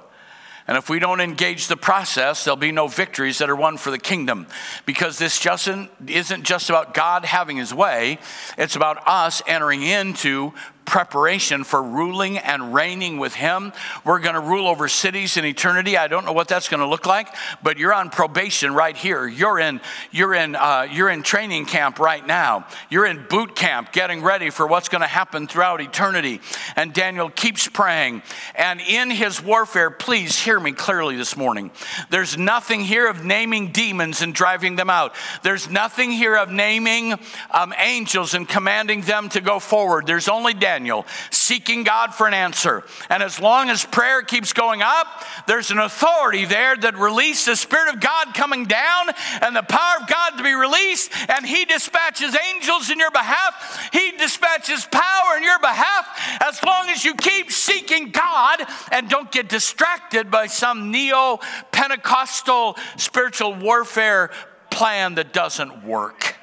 And 0.69 0.77
if 0.77 0.89
we 0.89 1.01
don't 1.01 1.21
engage 1.21 1.67
the 1.67 1.77
process, 1.77 2.45
there'll 2.45 2.57
be 2.57 2.73
no 2.73 2.87
victories 2.87 3.39
that 3.39 3.51
are 3.51 3.57
won 3.57 3.77
for 3.77 3.91
the 3.91 3.99
kingdom. 3.99 4.47
Because 4.87 5.19
this 5.19 5.39
just 5.39 5.69
isn't 6.07 6.45
just 6.45 6.71
about 6.71 6.95
God 6.95 7.25
having 7.25 7.57
his 7.57 7.75
way, 7.75 8.19
it's 8.57 8.77
about 8.77 9.07
us 9.07 9.43
entering 9.47 9.83
into 9.83 10.53
preparation 10.85 11.65
for 11.65 11.83
ruling 11.83 12.39
and 12.39 12.75
reigning 12.75 13.19
with 13.19 13.35
Him. 13.35 13.73
We're 14.05 14.19
going 14.19 14.35
to 14.35 14.41
rule 14.41 14.67
over 14.67 14.89
cities 14.89 15.37
in 15.37 15.45
eternity. 15.45 15.97
I 15.97 16.09
don't 16.09 16.25
know 16.25 16.33
what 16.33 16.49
that's 16.49 16.69
going 16.69 16.81
to 16.81 16.87
look 16.87 17.07
like, 17.07 17.29
but 17.63 17.79
you're 17.79 17.95
on 17.95 18.11
probation 18.11 18.75
right 18.75 18.97
here. 18.97 19.27
You're 19.27 19.61
in 19.61 19.81
you're 20.11 20.35
in 20.35 20.57
uh, 20.57 20.89
you're 20.91 21.09
in 21.09 21.23
training 21.23 21.67
camp 21.67 21.99
right 21.99 22.27
now. 22.27 22.67
You're 22.91 23.07
in 23.07 23.27
boot 23.29 23.55
camp, 23.55 23.93
getting 23.93 24.23
ready 24.23 24.51
for 24.51 24.67
what's 24.67 24.89
going 24.89 25.03
to 25.03 25.07
happen 25.07 25.47
throughout 25.47 25.81
eternity. 25.81 26.41
And 26.77 26.93
Daniel 26.93 27.31
keeps 27.31 27.69
praying. 27.69 28.23
And 28.55 28.81
in 28.81 29.11
his 29.11 29.43
warfare, 29.43 29.91
please 29.91 30.39
hear 30.39 30.59
me 30.59 30.73
clearly 30.73 31.17
this 31.17 31.37
morning. 31.37 31.71
There's 32.11 32.37
nothing 32.37 32.81
here 32.81 33.09
of 33.09 33.25
naming 33.25 33.73
demons 33.73 34.23
and 34.23 34.35
driving 34.35 34.77
them 34.77 34.91
out. 34.91 35.15
There's 35.43 35.71
nothing 35.71 36.11
here 36.11 36.37
of 36.37 36.51
naming 36.51 37.15
um, 37.51 37.73
angels 37.79 38.35
and 38.35 38.49
commanding 38.49 39.03
them 39.03 39.29
to 39.31 39.41
go 39.41 39.59
forward. 39.59 40.07
There's 40.07 40.29
only 40.29 40.55
Daniel. 40.55 40.72
Daniel, 40.73 41.05
seeking 41.31 41.85
God 41.85 42.15
for 42.15 42.27
an 42.27 42.33
answer. 42.33 42.83
And 43.11 43.23
as 43.23 43.39
long 43.39 43.69
as 43.69 43.85
prayer 43.85 44.23
keeps 44.23 44.55
going 44.55 44.81
up, 44.81 45.07
there's 45.47 45.71
an 45.71 45.77
authority 45.77 46.47
there 46.47 46.75
that 46.75 46.97
releases 46.97 47.45
the 47.45 47.57
Spirit 47.57 47.95
of 47.95 48.01
God 48.01 48.33
coming 48.33 48.65
down 48.65 49.09
and 49.43 49.55
the 49.55 49.63
power 49.63 50.01
of 50.01 50.09
God 50.09 50.39
to 50.39 50.43
be 50.43 50.55
released. 50.55 51.13
And 51.29 51.45
He 51.45 51.67
dispatches 51.67 52.35
angels 52.55 52.89
in 52.89 52.99
your 52.99 53.11
behalf, 53.11 53.91
He 53.93 54.13
dispatches 54.13 54.87
power 54.91 55.37
in 55.37 55.43
your 55.43 55.59
behalf 55.59 56.07
as 56.41 56.63
long 56.63 56.89
as 56.89 57.05
you 57.05 57.17
keep 57.17 57.53
seeking 57.53 58.11
God 58.11 58.63
and 58.93 59.11
don't 59.11 59.31
get 59.31 59.51
distracted 59.51 60.31
by 60.31 60.47
some 60.47 60.91
neo 60.91 61.39
Pentecostal 61.71 62.79
spiritual 62.97 63.55
warfare 63.57 64.31
plan 64.71 65.17
that 65.17 65.35
doesn't 65.35 65.85
work. 65.85 66.37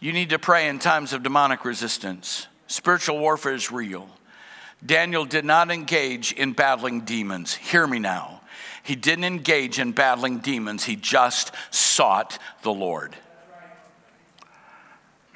You 0.00 0.12
need 0.12 0.30
to 0.30 0.38
pray 0.38 0.68
in 0.68 0.78
times 0.78 1.12
of 1.12 1.22
demonic 1.22 1.64
resistance. 1.64 2.46
Spiritual 2.68 3.18
warfare 3.18 3.54
is 3.54 3.72
real. 3.72 4.08
Daniel 4.84 5.24
did 5.24 5.44
not 5.44 5.70
engage 5.70 6.32
in 6.32 6.52
battling 6.52 7.00
demons. 7.00 7.54
Hear 7.54 7.86
me 7.86 7.98
now. 7.98 8.42
He 8.84 8.94
didn't 8.94 9.24
engage 9.24 9.78
in 9.78 9.92
battling 9.92 10.38
demons, 10.38 10.84
he 10.84 10.96
just 10.96 11.52
sought 11.70 12.38
the 12.62 12.72
Lord. 12.72 13.14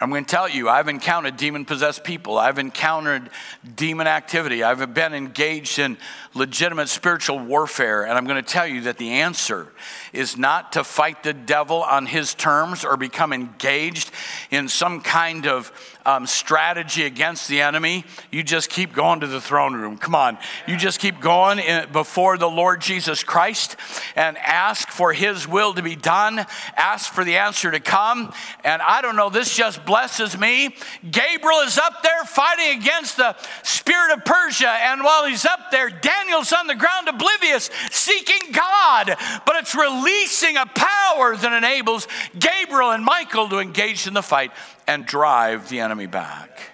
I'm 0.00 0.10
going 0.10 0.24
to 0.24 0.30
tell 0.30 0.48
you, 0.48 0.68
I've 0.68 0.88
encountered 0.88 1.36
demon 1.36 1.64
possessed 1.64 2.02
people. 2.02 2.36
I've 2.36 2.58
encountered 2.58 3.30
demon 3.76 4.08
activity. 4.08 4.64
I've 4.64 4.92
been 4.92 5.14
engaged 5.14 5.78
in 5.78 5.96
legitimate 6.34 6.88
spiritual 6.88 7.38
warfare. 7.38 8.02
And 8.02 8.18
I'm 8.18 8.24
going 8.24 8.42
to 8.42 8.50
tell 8.50 8.66
you 8.66 8.80
that 8.82 8.98
the 8.98 9.10
answer 9.10 9.72
is 10.12 10.36
not 10.36 10.72
to 10.72 10.84
fight 10.84 11.22
the 11.22 11.32
devil 11.32 11.82
on 11.82 12.06
his 12.06 12.34
terms 12.34 12.84
or 12.84 12.96
become 12.96 13.32
engaged 13.32 14.10
in 14.50 14.68
some 14.68 15.00
kind 15.00 15.46
of 15.46 15.91
um, 16.04 16.26
strategy 16.26 17.04
against 17.04 17.48
the 17.48 17.60
enemy, 17.60 18.04
you 18.30 18.42
just 18.42 18.70
keep 18.70 18.92
going 18.92 19.20
to 19.20 19.26
the 19.26 19.40
throne 19.40 19.74
room. 19.74 19.96
Come 19.98 20.14
on. 20.14 20.38
You 20.66 20.76
just 20.76 21.00
keep 21.00 21.20
going 21.20 21.58
in, 21.58 21.90
before 21.92 22.38
the 22.38 22.48
Lord 22.48 22.80
Jesus 22.80 23.22
Christ 23.24 23.76
and 24.16 24.36
ask 24.38 24.88
for 24.88 25.12
his 25.12 25.46
will 25.46 25.74
to 25.74 25.82
be 25.82 25.96
done, 25.96 26.44
ask 26.76 27.12
for 27.12 27.24
the 27.24 27.36
answer 27.36 27.70
to 27.70 27.80
come. 27.80 28.32
And 28.64 28.82
I 28.82 29.02
don't 29.02 29.16
know, 29.16 29.30
this 29.30 29.54
just 29.56 29.84
blesses 29.84 30.36
me. 30.38 30.74
Gabriel 31.08 31.60
is 31.60 31.78
up 31.78 32.02
there 32.02 32.24
fighting 32.24 32.80
against 32.80 33.16
the 33.16 33.36
spirit 33.62 34.12
of 34.12 34.24
Persia. 34.24 34.68
And 34.68 35.02
while 35.02 35.26
he's 35.26 35.44
up 35.44 35.70
there, 35.70 35.90
Daniel's 35.90 36.52
on 36.52 36.66
the 36.66 36.74
ground 36.74 37.08
oblivious, 37.08 37.70
seeking 37.90 38.52
God. 38.52 39.14
But 39.46 39.56
it's 39.56 39.74
releasing 39.74 40.56
a 40.56 40.66
power 40.66 41.36
that 41.36 41.52
enables 41.52 42.08
Gabriel 42.38 42.90
and 42.90 43.04
Michael 43.04 43.48
to 43.48 43.58
engage 43.58 44.06
in 44.06 44.14
the 44.14 44.22
fight 44.22 44.52
and 44.86 45.06
drive 45.06 45.68
the 45.68 45.80
enemy 45.80 46.06
back. 46.06 46.70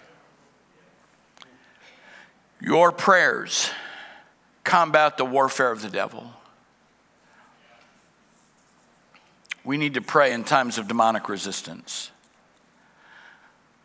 Your 2.61 2.91
prayers 2.93 3.71
combat 4.65 5.17
the 5.17 5.25
warfare 5.25 5.71
of 5.71 5.81
the 5.83 5.89
devil. 5.89 6.33
We 9.65 9.77
need 9.77 9.95
to 9.95 10.01
pray 10.01 10.33
in 10.33 10.45
times 10.45 10.79
of 10.79 10.89
demonic 10.89 11.29
resistance. 11.29 12.11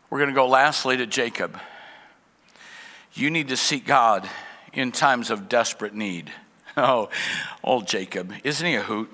We're 0.10 0.20
going 0.20 0.30
to 0.30 0.36
go 0.36 0.48
lastly 0.48 0.98
to 0.98 1.06
Jacob. 1.06 1.60
You 3.14 3.30
need 3.30 3.50
to 3.50 3.58
seek 3.58 3.86
God 3.86 4.30
in 4.72 4.92
times 4.92 5.30
of 5.30 5.50
desperate 5.50 5.94
need. 5.94 6.32
Oh, 6.76 7.10
old 7.64 7.88
Jacob, 7.88 8.34
isn't 8.44 8.66
he 8.66 8.74
a 8.74 8.82
hoot? 8.82 9.12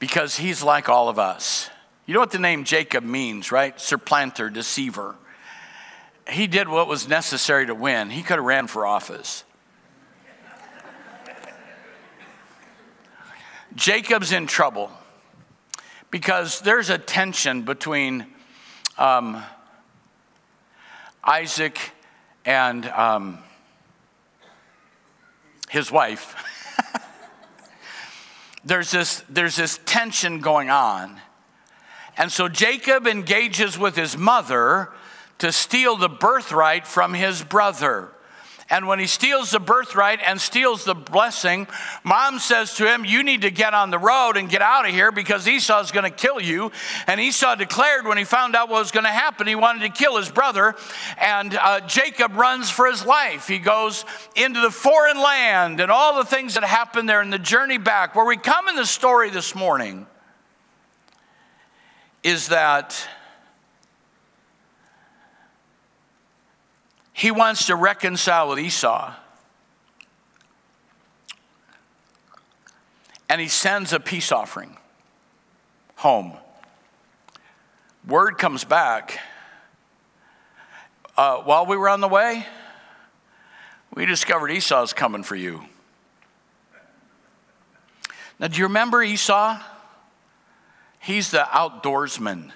Because 0.00 0.36
he's 0.36 0.64
like 0.64 0.88
all 0.88 1.08
of 1.08 1.16
us. 1.16 1.70
You 2.10 2.14
know 2.14 2.20
what 2.22 2.32
the 2.32 2.40
name 2.40 2.64
Jacob 2.64 3.04
means, 3.04 3.52
right? 3.52 3.80
Supplanter, 3.80 4.50
deceiver. 4.50 5.14
He 6.28 6.48
did 6.48 6.68
what 6.68 6.88
was 6.88 7.06
necessary 7.06 7.66
to 7.66 7.74
win. 7.76 8.10
He 8.10 8.22
could 8.24 8.34
have 8.38 8.44
ran 8.44 8.66
for 8.66 8.84
office. 8.84 9.44
Jacob's 13.76 14.32
in 14.32 14.48
trouble 14.48 14.90
because 16.10 16.58
there's 16.62 16.90
a 16.90 16.98
tension 16.98 17.62
between 17.62 18.26
um, 18.98 19.44
Isaac 21.22 21.78
and 22.44 22.86
um, 22.86 23.38
his 25.68 25.92
wife. 25.92 26.34
there's, 28.64 28.90
this, 28.90 29.22
there's 29.28 29.54
this 29.54 29.78
tension 29.86 30.40
going 30.40 30.70
on. 30.70 31.20
And 32.20 32.30
so 32.30 32.48
Jacob 32.48 33.06
engages 33.06 33.78
with 33.78 33.96
his 33.96 34.14
mother 34.14 34.90
to 35.38 35.50
steal 35.50 35.96
the 35.96 36.10
birthright 36.10 36.86
from 36.86 37.14
his 37.14 37.42
brother. 37.42 38.12
And 38.68 38.86
when 38.86 38.98
he 38.98 39.06
steals 39.06 39.52
the 39.52 39.58
birthright 39.58 40.20
and 40.22 40.38
steals 40.38 40.84
the 40.84 40.94
blessing, 40.94 41.66
mom 42.04 42.38
says 42.38 42.74
to 42.74 42.84
him, 42.84 43.06
You 43.06 43.22
need 43.22 43.40
to 43.40 43.50
get 43.50 43.72
on 43.72 43.88
the 43.88 43.98
road 43.98 44.36
and 44.36 44.50
get 44.50 44.60
out 44.60 44.86
of 44.86 44.92
here 44.92 45.10
because 45.10 45.48
Esau's 45.48 45.92
going 45.92 46.04
to 46.04 46.14
kill 46.14 46.38
you. 46.38 46.70
And 47.06 47.18
Esau 47.22 47.54
declared 47.54 48.06
when 48.06 48.18
he 48.18 48.24
found 48.24 48.54
out 48.54 48.68
what 48.68 48.80
was 48.80 48.90
going 48.90 49.04
to 49.04 49.10
happen, 49.10 49.46
he 49.46 49.54
wanted 49.54 49.80
to 49.80 49.88
kill 49.88 50.18
his 50.18 50.30
brother. 50.30 50.74
And 51.16 51.56
uh, 51.56 51.80
Jacob 51.86 52.36
runs 52.36 52.68
for 52.68 52.86
his 52.86 53.02
life. 53.02 53.48
He 53.48 53.58
goes 53.58 54.04
into 54.36 54.60
the 54.60 54.70
foreign 54.70 55.16
land 55.16 55.80
and 55.80 55.90
all 55.90 56.16
the 56.16 56.26
things 56.26 56.52
that 56.52 56.64
happen 56.64 57.06
there 57.06 57.22
in 57.22 57.30
the 57.30 57.38
journey 57.38 57.78
back. 57.78 58.14
Where 58.14 58.26
we 58.26 58.36
come 58.36 58.68
in 58.68 58.76
the 58.76 58.84
story 58.84 59.30
this 59.30 59.54
morning 59.54 60.06
is 62.22 62.48
that 62.48 63.08
he 67.12 67.30
wants 67.30 67.66
to 67.66 67.76
reconcile 67.76 68.48
with 68.48 68.58
Esau. 68.58 69.12
And 73.28 73.40
he 73.40 73.48
sends 73.48 73.92
a 73.92 74.00
peace 74.00 74.32
offering 74.32 74.76
home. 75.96 76.32
Word 78.06 78.38
comes 78.38 78.64
back. 78.64 79.20
Uh, 81.16 81.36
while 81.42 81.66
we 81.66 81.76
were 81.76 81.88
on 81.88 82.00
the 82.00 82.08
way, 82.08 82.46
we 83.94 84.06
discovered 84.06 84.50
Esau's 84.50 84.92
coming 84.92 85.22
for 85.22 85.36
you. 85.36 85.62
Now, 88.38 88.48
do 88.48 88.56
you 88.56 88.64
remember 88.64 89.02
Esau? 89.02 89.60
He's 91.00 91.30
the 91.30 91.46
outdoorsman, 91.50 92.52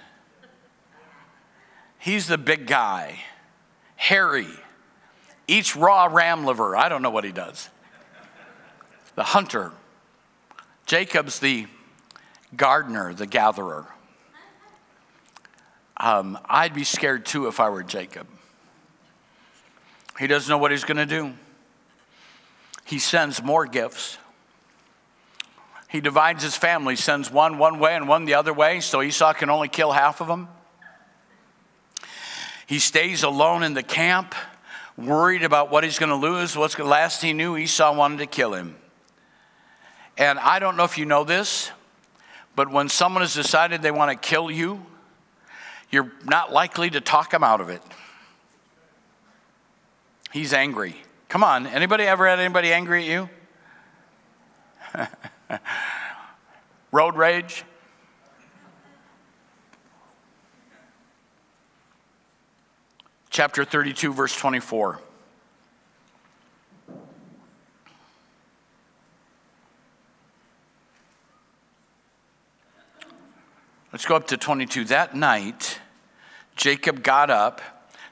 he's 1.97 2.27
the 2.27 2.37
big 2.37 2.67
guy 2.67 3.19
hairy, 3.95 4.47
eats 5.47 5.75
raw 5.75 6.05
ram 6.05 6.45
liver. 6.45 6.75
I 6.75 6.89
don't 6.89 7.01
know 7.01 7.09
what 7.09 7.23
he 7.23 7.31
does. 7.31 7.69
The 9.15 9.23
hunter. 9.23 9.71
Jacob's 10.85 11.39
the 11.39 11.65
gardener, 12.55 13.13
the 13.13 13.25
gatherer. 13.25 13.87
Um, 15.97 16.37
I'd 16.45 16.73
be 16.73 16.83
scared 16.83 17.25
too 17.25 17.47
if 17.47 17.59
I 17.59 17.69
were 17.69 17.81
Jacob. 17.81 18.27
He 20.19 20.27
doesn't 20.27 20.49
know 20.49 20.57
what 20.57 20.71
he's 20.71 20.83
going 20.83 20.97
to 20.97 21.05
do. 21.05 21.33
He 22.85 22.99
sends 22.99 23.41
more 23.41 23.65
gifts. 23.65 24.17
He 25.95 26.01
divides 26.01 26.43
his 26.43 26.57
family, 26.57 26.97
sends 26.97 27.31
one 27.31 27.57
one 27.57 27.79
way 27.79 27.95
and 27.95 28.05
one 28.05 28.25
the 28.25 28.33
other 28.33 28.51
way, 28.51 28.81
so 28.81 29.01
Esau 29.01 29.31
can 29.31 29.49
only 29.49 29.69
kill 29.69 29.93
half 29.93 30.19
of 30.19 30.27
them. 30.27 30.49
He 32.67 32.79
stays 32.79 33.23
alone 33.23 33.63
in 33.63 33.75
the 33.75 33.81
camp, 33.81 34.35
worried 34.97 35.43
about 35.43 35.71
what 35.71 35.85
he's 35.85 35.97
going 35.97 36.09
to 36.09 36.17
lose. 36.17 36.57
What's 36.57 36.75
the 36.75 36.83
last 36.83 37.21
he 37.21 37.31
knew, 37.31 37.55
Esau 37.55 37.95
wanted 37.95 38.17
to 38.17 38.25
kill 38.25 38.53
him. 38.53 38.75
And 40.17 40.37
I 40.37 40.59
don't 40.59 40.75
know 40.75 40.83
if 40.83 40.97
you 40.97 41.05
know 41.05 41.23
this, 41.23 41.71
but 42.57 42.69
when 42.69 42.89
someone 42.89 43.21
has 43.21 43.33
decided 43.33 43.81
they 43.81 43.89
want 43.89 44.11
to 44.11 44.17
kill 44.17 44.51
you, 44.51 44.85
you're 45.91 46.11
not 46.25 46.51
likely 46.51 46.89
to 46.89 46.99
talk 46.99 47.33
him 47.33 47.41
out 47.41 47.61
of 47.61 47.69
it. 47.69 47.81
He's 50.33 50.51
angry. 50.51 50.97
Come 51.29 51.45
on, 51.45 51.65
anybody 51.65 52.03
ever 52.03 52.27
had 52.27 52.41
anybody 52.41 52.73
angry 52.73 53.03
at 53.03 53.09
you? 53.09 53.29
Road 56.91 57.15
rage? 57.15 57.65
chapter 63.35 63.65
32, 63.65 64.13
verse 64.13 64.33
24. 64.33 64.97
Let's 73.91 74.05
go 74.05 74.15
up 74.15 74.27
to 74.27 74.37
22. 74.37 74.85
That 74.85 75.15
night, 75.17 75.81
Jacob 76.55 77.03
got 77.03 77.29
up, 77.29 77.61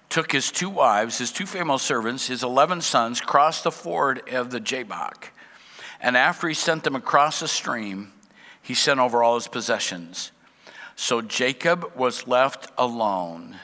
took 0.10 0.34
his 0.34 0.52
two 0.52 0.70
wives, 0.70 1.20
his 1.20 1.32
two 1.32 1.46
female 1.46 1.78
servants, 1.78 2.28
his 2.28 2.44
11 2.44 2.82
sons, 2.82 3.22
crossed 3.22 3.64
the 3.64 3.72
ford 3.72 4.28
of 4.30 4.52
the 4.52 4.60
Jabbok. 4.60 5.32
And 6.04 6.18
after 6.18 6.50
he 6.50 6.54
sent 6.54 6.84
them 6.84 6.98
across 6.98 7.40
the 7.40 7.48
stream, 7.48 8.12
he 8.62 8.74
sent 8.74 9.00
over 9.00 9.24
all 9.24 9.36
his 9.36 9.48
possessions. 9.48 10.34
So 10.98 11.22
Jacob 11.22 11.94
was 11.96 12.28
left 12.28 12.70
alone 12.78 13.58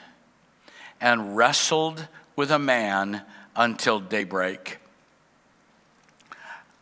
and 1.02 1.36
wrestled 1.36 2.08
with 2.36 2.50
a 2.50 2.58
man 2.58 3.22
until 3.54 4.00
daybreak. 4.00 4.78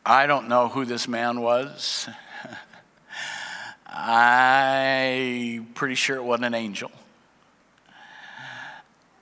I 0.06 0.26
don't 0.26 0.48
know 0.48 0.68
who 0.68 0.84
this 0.84 1.08
man 1.08 1.40
was. 1.40 2.08
I'm 3.86 5.66
pretty 5.74 5.96
sure 5.96 6.16
it 6.16 6.24
wasn't 6.24 6.46
an 6.46 6.54
angel. 6.54 6.92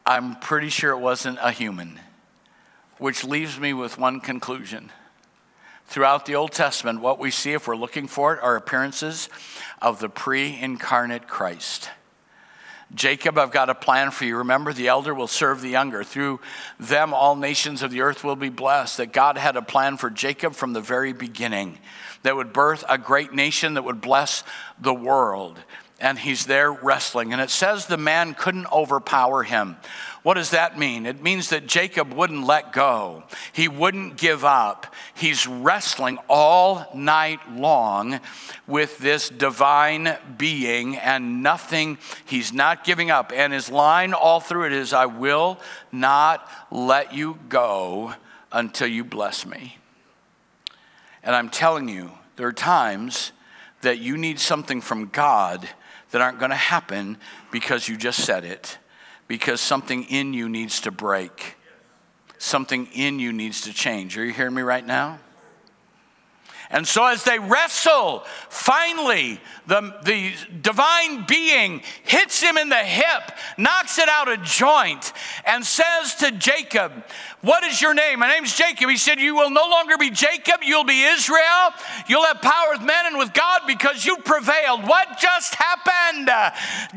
I'm 0.05 0.37
pretty 0.37 0.68
sure 0.68 0.93
it 0.93 0.99
wasn't 0.99 1.39
a 1.41 1.51
human, 1.51 1.99
which 2.99 3.24
leaves 3.24 3.59
me 3.59 3.72
with 3.72 3.99
one 3.99 4.20
conclusion. 4.20 4.93
Throughout 5.89 6.26
the 6.26 6.34
Old 6.34 6.53
Testament, 6.53 7.01
what 7.01 7.18
we 7.18 7.30
see, 7.30 7.53
if 7.53 7.68
we're 7.68 7.76
looking 7.76 8.09
for 8.09 8.34
it, 8.34 8.43
are 8.43 8.57
appearances 8.57 9.28
of 9.80 10.01
the 10.01 10.09
pre 10.09 10.59
incarnate 10.61 11.28
Christ. 11.28 11.91
Jacob, 12.95 13.37
I've 13.37 13.51
got 13.51 13.68
a 13.68 13.74
plan 13.74 14.11
for 14.12 14.24
you. 14.24 14.37
Remember, 14.39 14.72
the 14.72 14.89
elder 14.89 15.12
will 15.12 15.26
serve 15.26 15.61
the 15.61 15.68
younger. 15.68 16.05
Through 16.05 16.41
them, 16.78 17.12
all 17.12 17.34
nations 17.34 17.82
of 17.82 17.91
the 17.91 18.01
earth 18.01 18.22
will 18.22 18.37
be 18.37 18.49
blessed. 18.49 18.98
That 18.98 19.12
God 19.12 19.36
had 19.36 19.56
a 19.56 19.62
plan 19.62 19.97
for 19.97 20.09
Jacob 20.09 20.55
from 20.55 20.73
the 20.73 20.81
very 20.81 21.12
beginning 21.12 21.78
that 22.23 22.36
would 22.36 22.52
birth 22.52 22.85
a 22.89 22.98
great 22.98 23.32
nation 23.32 23.74
that 23.74 23.82
would 23.82 24.01
bless 24.01 24.44
the 24.81 24.94
world. 24.94 25.59
And 25.98 26.18
he's 26.18 26.47
there 26.47 26.70
wrestling. 26.70 27.32
And 27.32 27.40
it 27.40 27.51
says 27.51 27.86
the 27.86 27.97
man 27.97 28.35
couldn't 28.35 28.70
overpower 28.70 29.43
him. 29.43 29.77
What 30.23 30.35
does 30.35 30.51
that 30.51 30.78
mean? 30.78 31.06
It 31.06 31.23
means 31.23 31.51
that 31.51 31.66
Jacob 31.66 32.12
wouldn't 32.12 32.44
let 32.44 32.73
go, 32.73 33.23
he 33.52 33.68
wouldn't 33.68 34.16
give 34.16 34.44
up. 34.44 34.93
He's 35.14 35.47
wrestling 35.47 36.18
all 36.28 36.86
night 36.94 37.39
long 37.52 38.20
with 38.66 38.98
this 38.98 39.28
divine 39.28 40.16
being, 40.36 40.97
and 40.97 41.43
nothing, 41.43 41.98
he's 42.24 42.52
not 42.52 42.85
giving 42.85 43.10
up. 43.10 43.32
And 43.35 43.52
his 43.52 43.70
line 43.70 44.12
all 44.14 44.40
through 44.40 44.66
it 44.66 44.73
is 44.73 44.93
I 44.93 45.06
will 45.06 45.60
not 45.93 46.47
let 46.70 47.14
you 47.14 47.39
go 47.48 48.14
until 48.52 48.89
you 48.89 49.05
bless 49.05 49.47
me. 49.47 49.78
And 51.23 51.35
I'm 51.35 51.51
telling 51.51 51.89
you, 51.89 52.10
there 52.35 52.47
are 52.47 52.52
times 52.52 53.32
that 53.82 53.98
you 53.98 54.16
need 54.16 54.40
something 54.40 54.81
from 54.81 55.06
God 55.06 55.68
that 56.11 56.20
aren't 56.20 56.39
going 56.39 56.51
to 56.51 56.57
happen 56.57 57.19
because 57.51 57.89
you 57.89 57.97
just 57.97 58.24
said 58.24 58.45
it 58.45 58.78
because 59.28 59.61
something 59.61 60.05
in 60.05 60.33
you 60.33 60.49
needs 60.49 60.81
to 60.83 60.91
break. 60.91 61.57
Something 62.39 62.89
in 62.93 63.19
you 63.19 63.33
needs 63.33 63.62
to 63.62 63.73
change. 63.73 64.16
Are 64.19 64.24
you 64.24 64.33
hearing 64.33 64.55
me 64.55 64.62
right 64.62 64.87
now? 64.87 65.19
And 66.70 66.87
so, 66.87 67.07
as 67.07 67.23
they 67.23 67.39
wrestle, 67.39 68.24
finally, 68.49 69.41
the, 69.69 69.95
the 70.03 70.33
divine 70.61 71.24
being 71.24 71.81
hits 72.03 72.43
him 72.43 72.57
in 72.57 72.69
the 72.69 72.74
hip, 72.77 73.33
knocks 73.57 73.99
it 73.99 74.09
out 74.09 74.28
a 74.28 74.37
joint, 74.39 75.12
and 75.45 75.65
says 75.65 76.16
to 76.16 76.33
Jacob, 76.33 76.93
What 77.47 77.62
is 77.62 77.81
your 77.81 77.94
name? 77.94 78.18
My 78.18 78.28
name's 78.28 78.52
Jacob. 78.56 78.90
He 78.90 78.97
said, 78.97 79.20
You 79.20 79.36
will 79.36 79.51
no 79.51 79.68
longer 79.70 79.97
be 79.97 80.10
Jacob, 80.10 80.62
you'll 80.64 80.82
be 80.82 81.05
Israel. 81.05 81.70
You'll 82.09 82.24
have 82.24 82.43
power 82.43 82.73
with 82.73 82.81
men 82.81 83.06
and 83.06 83.18
with 83.18 83.32
God 83.32 83.60
because 83.68 84.05
you 84.05 84.16
prevailed. 84.16 84.82
What 84.82 85.16
just 85.20 85.55
happened? 85.55 86.28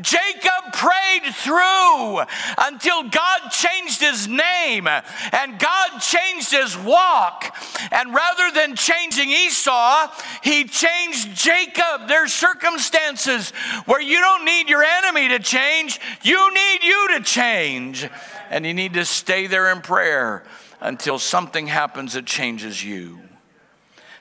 Jacob 0.00 0.72
prayed 0.72 1.32
through 1.34 2.22
until 2.58 3.04
God 3.04 3.50
changed 3.52 4.00
his 4.00 4.26
name 4.26 4.88
and 4.88 5.56
God 5.60 6.00
changed 6.00 6.50
his 6.50 6.76
walk. 6.76 7.56
And 7.92 8.12
rather 8.12 8.50
than 8.52 8.74
changing 8.74 9.30
Esau, 9.30 10.08
he 10.42 10.64
changed 10.64 11.32
Jacob. 11.32 12.08
There's 12.08 12.32
circumstances 12.32 13.50
where 13.86 14.00
you 14.00 14.18
don't 14.18 14.44
need 14.44 14.68
your 14.68 14.82
enemy 14.82 15.28
to 15.28 15.38
change, 15.38 16.00
you 16.22 16.52
need 16.52 16.82
you 16.82 17.08
to 17.18 17.20
change. 17.20 18.10
And 18.50 18.66
you 18.66 18.74
need 18.74 18.94
to 18.94 19.04
stay 19.04 19.46
there 19.46 19.72
in 19.72 19.80
prayer 19.80 20.42
until 20.80 21.18
something 21.18 21.68
happens 21.68 22.14
that 22.14 22.26
changes 22.26 22.84
you. 22.84 23.20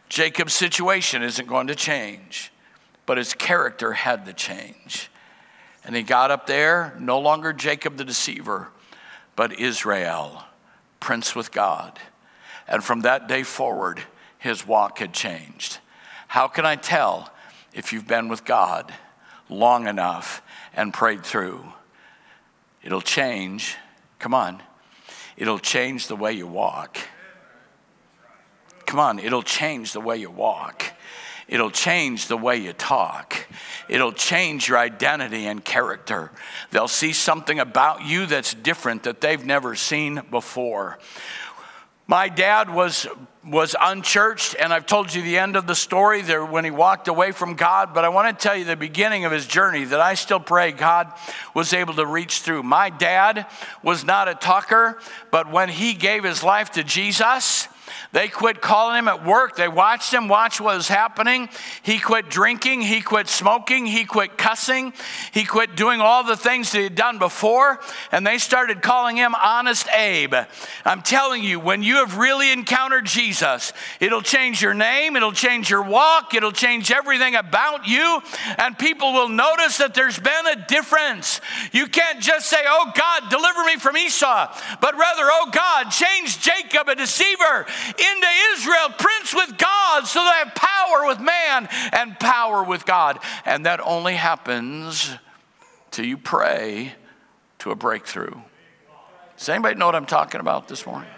Jacob's 0.08 0.54
situation 0.54 1.24
isn't 1.24 1.48
going 1.48 1.68
to 1.68 1.76
change, 1.76 2.52
but 3.06 3.18
his 3.18 3.34
character 3.34 3.94
had 3.94 4.26
to 4.26 4.34
change. 4.34 5.10
And 5.84 5.96
he 5.96 6.04
got 6.04 6.32
up 6.32 6.46
there, 6.46 6.96
no 7.00 7.20
longer 7.20 7.54
Jacob 7.54 7.98
the 7.98 8.06
deceiver, 8.06 8.70
but 9.36 9.60
Israel, 9.60 10.44
prince 11.00 11.36
with 11.36 11.52
God. 11.52 12.00
And 12.68 12.84
from 12.84 13.02
that 13.02 13.28
day 13.28 13.44
forward, 13.44 14.04
his 14.38 14.68
walk 14.68 15.00
had 15.00 15.14
changed. 15.14 15.80
How 16.28 16.48
can 16.48 16.66
I 16.66 16.76
tell 16.76 17.34
if 17.74 17.92
you've 17.92 18.08
been 18.08 18.28
with 18.30 18.46
God 18.46 18.94
long 19.50 19.88
enough 19.88 20.44
and 20.76 20.94
prayed 20.94 21.24
through? 21.24 21.74
It'll 22.84 23.02
change. 23.02 23.76
Come 24.20 24.34
on. 24.34 24.62
It'll 25.38 25.60
change 25.60 26.08
the 26.08 26.16
way 26.16 26.34
you 26.34 26.46
walk. 26.48 26.98
Come 28.86 29.00
on, 29.00 29.20
it'll 29.20 29.44
change 29.44 29.94
the 29.94 30.02
way 30.02 30.18
you 30.18 30.32
walk. 30.32 30.84
It'll 31.48 31.72
change 31.72 32.28
the 32.28 32.36
way 32.38 32.58
you 32.58 32.74
talk. 32.74 33.48
It'll 33.88 34.12
change 34.12 34.68
your 34.68 34.78
identity 34.78 35.46
and 35.46 35.64
character. 35.64 36.32
They'll 36.72 36.88
see 36.88 37.14
something 37.14 37.60
about 37.60 38.04
you 38.06 38.26
that's 38.26 38.54
different 38.54 39.04
that 39.04 39.22
they've 39.22 39.46
never 39.46 39.76
seen 39.76 40.22
before. 40.30 41.00
My 42.10 42.28
dad 42.28 42.74
was, 42.74 43.06
was 43.46 43.76
unchurched, 43.80 44.56
and 44.60 44.74
I've 44.74 44.88
told 44.88 45.14
you 45.14 45.22
the 45.22 45.38
end 45.38 45.56
of 45.56 45.68
the 45.68 45.76
story 45.76 46.24
there 46.24 46.44
when 46.44 46.66
he 46.66 46.72
walked 46.72 47.08
away 47.08 47.32
from 47.32 47.54
God. 47.54 47.94
But 47.94 48.04
I 48.04 48.10
want 48.10 48.36
to 48.36 48.44
tell 48.44 48.56
you 48.56 48.66
the 48.66 48.76
beginning 48.76 49.26
of 49.26 49.32
his 49.32 49.46
journey 49.46 49.86
that 49.86 50.00
I 50.00 50.16
still 50.16 50.40
pray 50.40 50.72
God 50.72 51.14
was 51.54 51.72
able 51.72 51.94
to 51.94 52.08
reach 52.08 52.40
through. 52.40 52.64
My 52.64 52.90
dad 52.90 53.46
was 53.84 54.04
not 54.04 54.28
a 54.28 54.34
talker, 54.34 54.98
but 55.30 55.52
when 55.52 55.70
he 55.70 55.94
gave 55.94 56.24
his 56.24 56.44
life 56.44 56.72
to 56.72 56.84
Jesus, 56.84 57.68
they 58.12 58.28
quit 58.28 58.60
calling 58.60 58.98
him 58.98 59.08
at 59.08 59.24
work. 59.24 59.56
They 59.56 59.68
watched 59.68 60.12
him, 60.12 60.28
watch 60.28 60.60
what 60.60 60.76
was 60.76 60.88
happening. 60.88 61.48
He 61.84 62.00
quit 62.00 62.28
drinking. 62.28 62.82
He 62.82 63.02
quit 63.02 63.28
smoking. 63.28 63.86
He 63.86 64.04
quit 64.04 64.36
cussing. 64.36 64.94
He 65.32 65.46
quit 65.46 65.76
doing 65.76 66.02
all 66.02 66.24
the 66.24 66.36
things 66.36 66.72
that 66.72 66.78
he 66.80 66.84
had 66.86 66.96
done 66.96 67.20
before. 67.20 67.80
And 68.12 68.26
they 68.26 68.40
started 68.40 68.82
calling 68.82 69.16
him 69.16 69.36
Honest 69.36 69.88
Abe. 69.94 70.34
I'm 70.86 71.04
telling 71.04 71.44
you, 71.44 71.60
when 71.60 71.84
you 71.84 71.98
have 71.98 72.18
really 72.18 72.52
encountered 72.52 73.06
Jesus, 73.06 73.74
it'll 74.00 74.24
change 74.24 74.60
your 74.60 74.74
name, 74.74 75.16
it'll 75.16 75.32
change 75.32 75.70
your 75.70 75.84
walk, 75.84 76.34
it'll 76.34 76.52
change 76.52 76.92
everything 76.92 77.36
about 77.36 77.88
you. 77.88 78.22
And 78.58 78.76
people 78.76 79.14
will 79.14 79.30
notice 79.30 79.78
that 79.78 79.94
there's 79.94 80.18
been 80.18 80.48
a 80.48 80.66
difference. 80.68 81.42
You 81.72 81.86
can't 81.86 82.22
just 82.22 82.50
say, 82.50 82.62
Oh 82.66 82.92
God, 82.96 83.30
deliver 83.30 83.64
me 83.66 83.76
from 83.76 83.98
Esau, 83.98 84.52
but 84.82 84.98
rather, 84.98 85.24
Oh 85.26 85.50
God, 85.52 85.92
change 85.92 86.40
Jacob, 86.42 86.90
a 86.90 86.96
deceiver 86.96 87.68
into 88.00 88.28
Israel, 88.54 88.90
prince 88.98 89.34
with 89.34 89.58
God, 89.58 90.08
so 90.08 90.24
they 90.24 90.46
have 90.46 90.56
power 90.56 91.08
with 91.08 91.20
man 91.20 91.68
and 91.92 92.20
power 92.20 92.64
with 92.64 92.86
God. 92.86 93.20
And 93.46 93.66
that 93.66 93.80
only 93.82 94.16
happens 94.16 95.16
till 95.92 96.06
you 96.06 96.18
pray 96.18 96.94
to 97.60 97.72
a 97.72 97.76
breakthrough. 97.76 98.36
Does 99.38 99.50
anybody 99.50 99.76
know 99.76 99.86
what 99.86 99.96
I'm 99.96 100.06
talking 100.06 100.42
about 100.42 100.68
this 100.68 100.86
morning? 100.86 101.10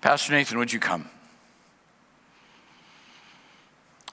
Pastor 0.00 0.32
Nathan, 0.32 0.58
would 0.58 0.72
you 0.72 0.80
come? 0.80 1.08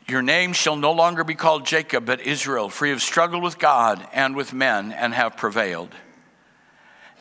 Your 0.07 0.21
name 0.21 0.53
shall 0.53 0.75
no 0.75 0.91
longer 0.91 1.23
be 1.23 1.35
called 1.35 1.65
Jacob, 1.65 2.05
but 2.05 2.21
Israel, 2.21 2.69
for 2.69 2.85
you 2.85 2.91
have 2.91 3.01
struggled 3.01 3.43
with 3.43 3.57
God 3.59 4.05
and 4.13 4.35
with 4.35 4.53
men 4.53 4.91
and 4.91 5.13
have 5.13 5.37
prevailed. 5.37 5.95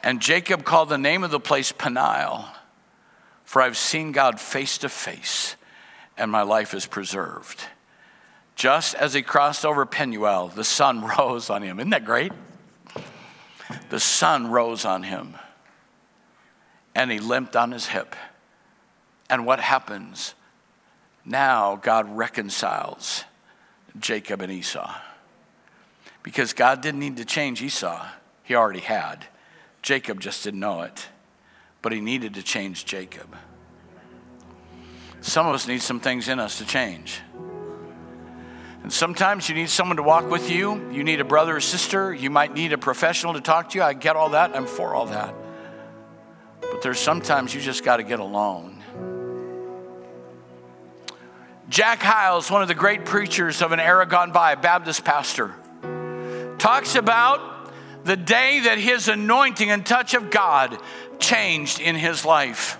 And 0.02 0.20
Jacob 0.20 0.64
called 0.64 0.88
the 0.88 0.98
name 0.98 1.24
of 1.24 1.30
the 1.30 1.40
place 1.40 1.72
Peniel, 1.72 2.46
for 3.44 3.60
I've 3.60 3.76
seen 3.76 4.12
God 4.12 4.40
face 4.40 4.78
to 4.78 4.88
face, 4.88 5.56
and 6.16 6.30
my 6.30 6.42
life 6.42 6.72
is 6.72 6.86
preserved. 6.86 7.64
Just 8.56 8.94
as 8.94 9.14
he 9.14 9.22
crossed 9.22 9.64
over 9.64 9.84
Penuel, 9.84 10.48
the 10.48 10.64
sun 10.64 11.04
rose 11.18 11.50
on 11.50 11.62
him. 11.62 11.78
Isn't 11.78 11.90
that 11.90 12.04
great? 12.04 12.32
The 13.90 14.00
sun 14.00 14.50
rose 14.50 14.84
on 14.84 15.02
him, 15.02 15.34
and 16.94 17.10
he 17.10 17.18
limped 17.18 17.54
on 17.54 17.72
his 17.72 17.86
hip. 17.86 18.16
And 19.28 19.46
what 19.46 19.60
happens? 19.60 20.34
Now 21.24 21.76
God 21.76 22.16
reconciles 22.16 23.24
Jacob 23.98 24.40
and 24.40 24.50
Esau. 24.50 24.92
Because 26.22 26.52
God 26.52 26.80
didn't 26.80 27.00
need 27.00 27.16
to 27.18 27.24
change 27.24 27.62
Esau, 27.62 28.06
he 28.42 28.54
already 28.54 28.80
had. 28.80 29.26
Jacob 29.82 30.20
just 30.20 30.44
didn't 30.44 30.60
know 30.60 30.82
it, 30.82 31.08
but 31.82 31.92
he 31.92 32.00
needed 32.00 32.34
to 32.34 32.42
change 32.42 32.84
Jacob. 32.84 33.36
Some 35.20 35.46
of 35.46 35.54
us 35.54 35.66
need 35.66 35.82
some 35.82 36.00
things 36.00 36.28
in 36.28 36.38
us 36.38 36.58
to 36.58 36.66
change. 36.66 37.20
And 38.82 38.92
sometimes 38.92 39.48
you 39.48 39.54
need 39.54 39.68
someone 39.68 39.98
to 39.98 40.02
walk 40.02 40.30
with 40.30 40.50
you. 40.50 40.90
You 40.90 41.04
need 41.04 41.20
a 41.20 41.24
brother 41.24 41.56
or 41.56 41.60
sister. 41.60 42.14
You 42.14 42.30
might 42.30 42.54
need 42.54 42.72
a 42.72 42.78
professional 42.78 43.34
to 43.34 43.40
talk 43.40 43.70
to 43.70 43.78
you. 43.78 43.84
I 43.84 43.92
get 43.92 44.16
all 44.16 44.30
that. 44.30 44.56
I'm 44.56 44.66
for 44.66 44.94
all 44.94 45.06
that. 45.06 45.34
But 46.60 46.80
there's 46.80 46.98
sometimes 46.98 47.54
you 47.54 47.60
just 47.60 47.84
got 47.84 47.98
to 47.98 48.02
get 48.02 48.20
alone. 48.20 48.82
Jack 51.68 52.00
Hyles, 52.00 52.50
one 52.50 52.62
of 52.62 52.68
the 52.68 52.74
great 52.74 53.04
preachers 53.04 53.62
of 53.62 53.72
an 53.72 53.80
era 53.80 54.06
gone 54.06 54.32
by, 54.32 54.54
Baptist 54.54 55.04
pastor, 55.04 55.54
talks 56.58 56.94
about 56.96 57.49
the 58.04 58.16
day 58.16 58.60
that 58.60 58.78
his 58.78 59.08
anointing 59.08 59.70
and 59.70 59.84
touch 59.84 60.14
of 60.14 60.30
God 60.30 60.78
changed 61.18 61.80
in 61.80 61.96
his 61.96 62.24
life. 62.24 62.78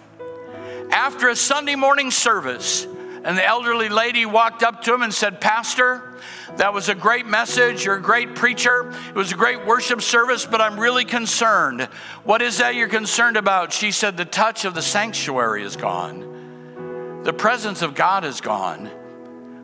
After 0.90 1.28
a 1.28 1.36
Sunday 1.36 1.76
morning 1.76 2.10
service, 2.10 2.86
the 3.22 3.47
elderly 3.47 3.88
lady 3.88 4.26
walked 4.26 4.62
up 4.62 4.82
to 4.82 4.94
him 4.94 5.02
and 5.02 5.12
said, 5.12 5.40
Pastor, 5.40 6.18
that 6.56 6.72
was 6.74 6.88
a 6.88 6.94
great 6.94 7.26
message. 7.26 7.84
You're 7.84 7.97
a 7.97 8.02
great 8.02 8.34
preacher. 8.34 8.92
It 9.09 9.14
was 9.14 9.32
a 9.32 9.36
great 9.36 9.64
worship 9.66 10.02
service, 10.02 10.47
but 10.47 10.60
I'm 10.60 10.78
really 10.78 11.05
concerned. 11.05 11.82
What 12.24 12.42
is 12.42 12.59
that 12.59 12.74
you're 12.74 12.88
concerned 12.88 13.36
about? 13.36 13.72
She 13.72 13.92
said, 13.92 14.16
The 14.16 14.24
touch 14.24 14.64
of 14.64 14.74
the 14.74 14.82
sanctuary 14.82 15.62
is 15.62 15.76
gone, 15.76 17.22
the 17.24 17.32
presence 17.32 17.82
of 17.82 17.94
God 17.94 18.24
is 18.24 18.40
gone. 18.40 18.90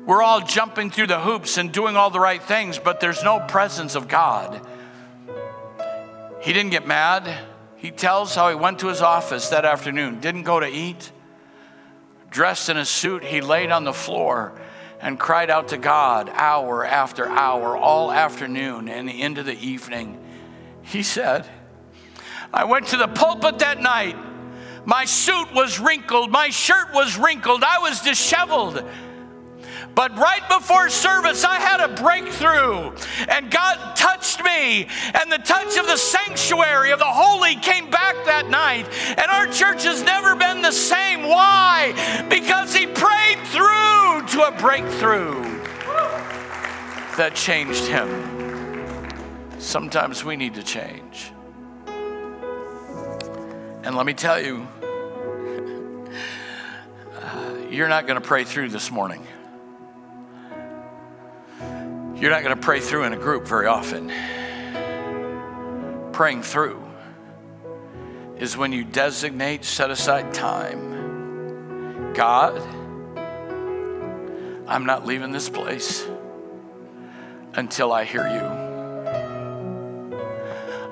We're 0.07 0.23
all 0.23 0.41
jumping 0.41 0.93
through 0.93 1.09
the 1.09 1.19
hoops 1.19 1.59
and 1.59 1.73
doing 1.73 1.97
all 1.97 2.11
the 2.11 2.21
right 2.21 2.41
things, 2.41 2.79
but 2.79 3.01
there's 3.01 3.25
no 3.25 3.41
presence 3.41 3.97
of 3.97 4.07
God. 4.07 4.65
He 6.47 6.53
didn't 6.53 6.71
get 6.71 6.87
mad. 6.87 7.45
He 7.75 7.91
tells 7.91 8.37
how 8.37 8.49
he 8.49 8.55
went 8.55 8.79
to 8.79 8.87
his 8.87 9.03
office 9.03 9.49
that 9.49 9.65
afternoon, 9.65 10.21
didn't 10.21 10.45
go 10.45 10.61
to 10.61 10.69
eat. 10.69 11.11
Dressed 12.31 12.69
in 12.69 12.77
a 12.77 12.85
suit, 12.85 13.25
he 13.25 13.41
laid 13.41 13.73
on 13.73 13.83
the 13.83 13.93
floor 13.93 14.53
and 15.01 15.19
cried 15.19 15.51
out 15.51 15.67
to 15.69 15.77
God 15.77 16.29
hour 16.33 16.87
after 16.87 17.27
hour, 17.27 17.77
all 17.77 18.13
afternoon 18.13 18.89
and 18.89 19.11
into 19.11 19.43
the 19.43 19.59
evening. 19.59 20.25
He 20.83 21.03
said, 21.03 21.49
I 22.55 22.63
went 22.63 22.87
to 22.89 22.97
the 22.97 23.09
pulpit 23.09 23.59
that 23.59 23.81
night. 23.81 24.17
My 24.85 25.05
suit 25.05 25.53
was 25.53 25.81
wrinkled, 25.81 26.31
my 26.31 26.51
shirt 26.51 26.95
was 26.95 27.19
wrinkled, 27.19 27.65
I 27.65 27.81
was 27.81 28.03
disheveled. 28.03 28.89
But 29.97 30.17
right 30.19 30.47
before 30.51 30.91
service, 30.91 31.43
I 31.43 31.55
had 31.55 31.81
a 31.81 31.89
breakthrough, 31.89 32.93
and 33.31 33.51
God 33.51 33.97
touched 33.97 34.45
me, 34.45 34.87
and 35.15 35.33
the 35.33 35.39
touch 35.39 35.79
of 35.79 35.87
the 35.87 35.97
sanctuary 35.97 36.91
of 36.91 36.99
the 36.99 37.07
holy 37.07 37.57
came 37.57 37.89
back 37.89 38.15
that 38.27 38.51
night. 38.51 38.87
And 39.17 39.31
our 39.31 39.47
church 39.47 39.85
has 39.85 40.03
never 40.03 40.37
been 40.37 40.61
the 40.61 40.71
same. 40.71 41.23
Why? 41.23 41.95
Because 42.29 42.75
He 42.75 42.87
prayed 42.87 43.39
through 43.47 44.27
to 44.37 44.47
a 44.47 44.55
breakthrough 44.59 45.43
that 47.17 47.33
changed 47.35 47.87
Him. 47.87 49.09
Sometimes 49.59 50.23
we 50.23 50.37
need 50.37 50.57
to 50.57 50.63
change. 50.63 51.33
And 53.83 53.97
let 53.97 54.05
me 54.05 54.13
tell 54.13 54.39
you, 54.39 54.69
uh, 57.19 57.55
you're 57.71 57.89
not 57.89 58.07
going 58.07 58.21
to 58.21 58.27
pray 58.27 58.45
through 58.45 58.69
this 58.69 58.91
morning. 58.91 59.27
You're 62.19 62.31
not 62.31 62.43
going 62.43 62.57
to 62.57 62.63
pray 62.63 62.81
through 62.81 63.05
in 63.05 63.13
a 63.13 63.19
group 63.19 63.47
very 63.47 63.67
often. 63.67 64.11
Praying 66.13 66.45
through 66.45 66.83
is 68.39 68.57
when 68.57 68.73
you 68.73 68.85
designate, 68.85 69.67
set 69.67 69.91
aside 69.91 70.33
time. 70.33 72.15
God, 72.15 72.57
I'm 74.67 74.87
not 74.87 75.05
leaving 75.05 75.31
this 75.31 75.51
place 75.51 76.07
until 77.53 77.93
I 77.93 78.05
hear 78.05 78.27
you. 78.27 78.67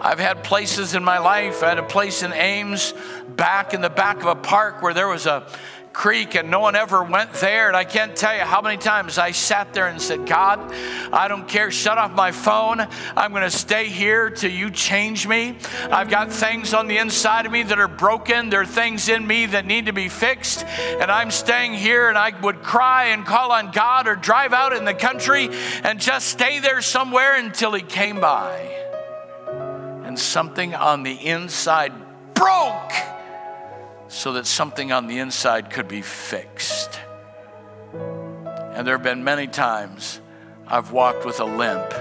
I've 0.02 0.18
had 0.18 0.44
places 0.44 0.94
in 0.94 1.02
my 1.02 1.16
life. 1.20 1.62
I 1.62 1.70
had 1.70 1.78
a 1.78 1.84
place 1.84 2.22
in 2.22 2.34
Ames, 2.34 2.92
back 3.34 3.72
in 3.72 3.80
the 3.80 3.88
back 3.88 4.18
of 4.18 4.26
a 4.26 4.34
park 4.34 4.82
where 4.82 4.92
there 4.92 5.08
was 5.08 5.24
a 5.24 5.46
creek 5.94 6.34
and 6.34 6.50
no 6.50 6.60
one 6.60 6.74
ever 6.74 7.02
went 7.02 7.32
there. 7.34 7.68
And 7.68 7.76
I 7.76 7.84
can't 7.84 8.14
tell 8.14 8.34
you 8.34 8.42
how 8.42 8.60
many 8.60 8.76
times 8.76 9.16
I 9.16 9.30
sat 9.30 9.72
there 9.72 9.86
and 9.86 10.02
said, 10.02 10.26
God, 10.26 10.74
I 11.12 11.28
don't 11.28 11.48
care. 11.48 11.70
Shut 11.70 11.96
off 11.96 12.12
my 12.12 12.32
phone. 12.32 12.86
I'm 13.16 13.30
going 13.30 13.44
to 13.44 13.50
stay 13.50 13.88
here 13.88 14.28
till 14.28 14.50
you 14.50 14.70
change 14.70 15.26
me. 15.26 15.56
I've 15.90 16.10
got 16.10 16.30
things 16.30 16.74
on 16.74 16.88
the 16.88 16.98
inside 16.98 17.46
of 17.46 17.52
me 17.52 17.62
that 17.62 17.78
are 17.78 17.88
broken. 17.88 18.50
There 18.50 18.60
are 18.60 18.66
things 18.66 19.08
in 19.08 19.26
me 19.26 19.46
that 19.46 19.64
need 19.64 19.86
to 19.86 19.92
be 19.92 20.08
fixed. 20.08 20.64
And 20.64 21.10
I'm 21.10 21.30
staying 21.30 21.74
here 21.74 22.08
and 22.08 22.18
I 22.18 22.38
would 22.40 22.62
cry 22.62 23.06
and 23.06 23.24
call 23.24 23.52
on 23.52 23.70
God 23.70 24.08
or 24.08 24.16
drive 24.16 24.52
out 24.52 24.72
in 24.74 24.84
the 24.84 24.94
country 24.94 25.48
and 25.84 26.00
just 26.00 26.26
stay 26.26 26.58
there 26.58 26.82
somewhere 26.82 27.36
until 27.36 27.72
He 27.72 27.82
came 27.82 28.20
by. 28.20 28.80
And 30.04 30.18
something 30.18 30.74
on 30.74 31.04
the 31.04 31.14
inside 31.14 31.92
broke 32.34 32.92
so 34.14 34.34
that 34.34 34.46
something 34.46 34.92
on 34.92 35.08
the 35.08 35.18
inside 35.18 35.70
could 35.70 35.88
be 35.88 36.00
fixed. 36.00 37.00
And 37.92 38.86
there 38.86 38.94
have 38.94 39.02
been 39.02 39.24
many 39.24 39.48
times 39.48 40.20
I've 40.68 40.92
walked 40.92 41.26
with 41.26 41.40
a 41.40 41.44
limp 41.44 41.92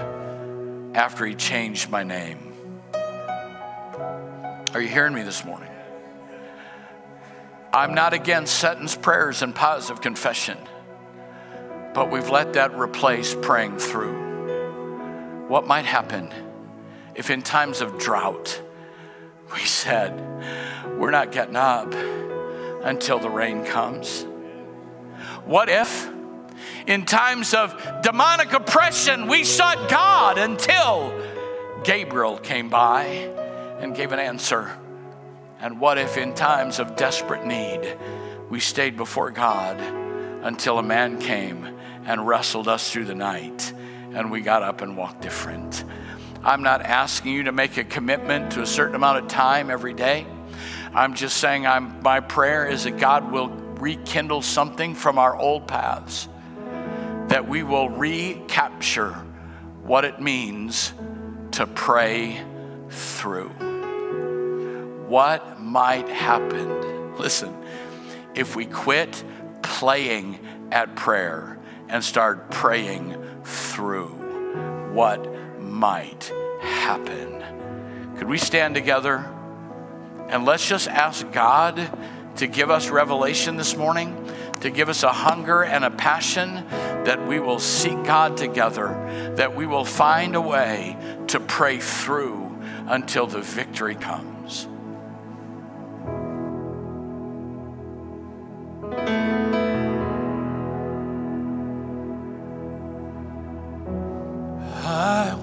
after 0.96 1.26
he 1.26 1.34
changed 1.34 1.90
my 1.90 2.04
name. 2.04 2.54
Are 2.94 4.80
you 4.80 4.86
hearing 4.86 5.12
me 5.12 5.22
this 5.24 5.44
morning? 5.44 5.70
I'm 7.72 7.94
not 7.94 8.14
against 8.14 8.60
sentence 8.60 8.94
prayers 8.94 9.42
and 9.42 9.52
positive 9.52 10.00
confession, 10.00 10.58
but 11.94 12.12
we've 12.12 12.30
let 12.30 12.52
that 12.52 12.78
replace 12.78 13.34
praying 13.42 13.78
through. 13.78 15.48
What 15.48 15.66
might 15.66 15.84
happen 15.84 16.32
if, 17.16 17.28
in 17.28 17.42
times 17.42 17.80
of 17.80 17.98
drought, 17.98 18.62
we 19.52 19.60
said, 19.60 20.18
We're 20.98 21.10
not 21.10 21.32
getting 21.32 21.56
up 21.56 21.92
until 22.84 23.18
the 23.18 23.30
rain 23.30 23.64
comes? 23.64 24.26
What 25.44 25.68
if, 25.68 26.08
in 26.86 27.04
times 27.04 27.54
of 27.54 27.74
demonic 28.02 28.52
oppression, 28.52 29.26
we 29.26 29.44
sought 29.44 29.90
God 29.90 30.38
until 30.38 31.12
Gabriel 31.84 32.38
came 32.38 32.68
by 32.68 33.04
and 33.80 33.94
gave 33.94 34.12
an 34.12 34.18
answer? 34.18 34.78
And 35.60 35.80
what 35.80 35.98
if, 35.98 36.16
in 36.16 36.34
times 36.34 36.78
of 36.78 36.96
desperate 36.96 37.46
need, 37.46 37.96
we 38.50 38.60
stayed 38.60 38.96
before 38.96 39.30
God 39.30 39.80
until 39.80 40.78
a 40.78 40.82
man 40.82 41.18
came 41.18 41.78
and 42.04 42.26
wrestled 42.26 42.68
us 42.68 42.90
through 42.90 43.06
the 43.06 43.14
night 43.14 43.72
and 44.12 44.30
we 44.30 44.40
got 44.40 44.62
up 44.62 44.82
and 44.82 44.96
walked 44.96 45.22
different? 45.22 45.84
I'm 46.44 46.62
not 46.62 46.82
asking 46.82 47.32
you 47.32 47.44
to 47.44 47.52
make 47.52 47.78
a 47.78 47.84
commitment 47.84 48.52
to 48.52 48.60
a 48.60 48.66
certain 48.66 48.94
amount 48.94 49.16
of 49.16 49.28
time 49.28 49.70
every 49.70 49.94
day. 49.94 50.26
I'm 50.92 51.14
just 51.14 51.38
saying 51.38 51.66
I'm, 51.66 52.02
my 52.02 52.20
prayer 52.20 52.66
is 52.66 52.84
that 52.84 52.98
God 52.98 53.32
will 53.32 53.48
rekindle 53.48 54.42
something 54.42 54.94
from 54.94 55.18
our 55.18 55.34
old 55.34 55.66
paths, 55.66 56.28
that 57.28 57.48
we 57.48 57.62
will 57.62 57.88
recapture 57.88 59.12
what 59.84 60.04
it 60.04 60.20
means 60.20 60.92
to 61.52 61.66
pray 61.66 62.42
through. 62.90 63.48
What 65.08 65.62
might 65.62 66.10
happen? 66.10 67.16
Listen, 67.16 67.56
if 68.34 68.54
we 68.54 68.66
quit 68.66 69.24
playing 69.62 70.38
at 70.70 70.94
prayer 70.94 71.58
and 71.88 72.04
start 72.04 72.50
praying 72.50 73.16
through, 73.44 74.08
what 74.92 75.26
might 75.84 76.32
happen. 76.62 77.44
Could 78.16 78.26
we 78.26 78.38
stand 78.38 78.74
together 78.74 79.16
and 80.30 80.46
let's 80.46 80.66
just 80.66 80.88
ask 80.88 81.30
God 81.30 81.90
to 82.36 82.46
give 82.46 82.70
us 82.70 82.88
revelation 82.88 83.58
this 83.58 83.76
morning, 83.76 84.32
to 84.62 84.70
give 84.70 84.88
us 84.88 85.02
a 85.02 85.12
hunger 85.12 85.62
and 85.62 85.84
a 85.84 85.90
passion 85.90 86.66
that 87.04 87.28
we 87.28 87.38
will 87.38 87.58
seek 87.58 88.02
God 88.02 88.38
together, 88.38 89.34
that 89.36 89.54
we 89.54 89.66
will 89.66 89.84
find 89.84 90.34
a 90.34 90.40
way 90.40 90.96
to 91.26 91.38
pray 91.38 91.80
through 91.80 92.58
until 92.86 93.26
the 93.26 93.42
victory 93.42 93.94
comes. 93.94 94.33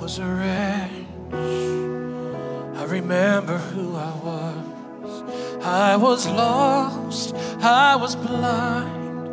Was 0.01 0.17
a 0.17 0.25
wretch. 0.25 0.91
I 1.31 2.85
remember 2.85 3.59
who 3.59 3.95
I 3.95 4.13
was. 4.25 5.63
I 5.63 5.95
was 5.95 6.27
lost. 6.27 7.35
I 7.61 7.95
was 7.95 8.15
blind. 8.15 9.29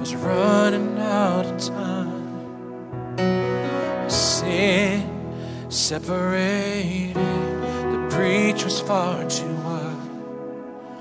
Was 0.00 0.14
running 0.16 0.98
out 0.98 1.44
of 1.44 1.58
time. 1.60 3.18
Sin 4.08 5.02
separated. 5.68 7.14
The 7.14 8.06
breach 8.16 8.64
was 8.64 8.80
far 8.80 9.28
too 9.28 9.54
wide. 9.56 10.08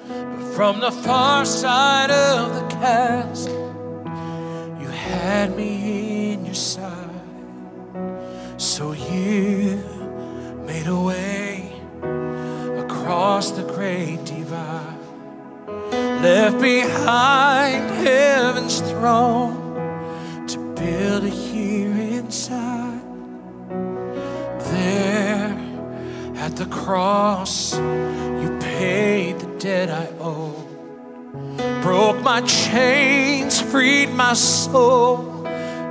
But 0.10 0.54
from 0.54 0.82
the 0.82 0.92
far 0.92 1.46
side 1.46 2.12
of 2.12 2.56
the 2.56 2.68
chasm, 2.76 3.54
you 4.82 4.90
had 4.90 5.56
me 5.56 6.34
in 6.34 6.46
your 6.46 6.56
side. 6.56 7.01
So 8.62 8.92
you 8.92 9.84
made 10.68 10.86
a 10.86 10.96
way 10.96 11.82
across 12.78 13.50
the 13.50 13.64
great 13.64 14.24
divide, 14.24 15.00
left 16.22 16.62
behind 16.62 17.90
heaven's 18.06 18.80
throne 18.82 20.46
to 20.46 20.60
build 20.76 21.24
a 21.24 21.30
here 21.30 21.90
inside. 22.20 23.02
There 24.60 25.58
at 26.36 26.56
the 26.56 26.68
cross, 26.68 27.74
you 27.76 28.60
paid 28.62 29.40
the 29.40 29.58
debt 29.58 29.90
I 29.90 30.08
owed, 30.20 31.82
broke 31.82 32.22
my 32.22 32.42
chains, 32.42 33.60
freed 33.60 34.12
my 34.12 34.34
soul. 34.34 35.30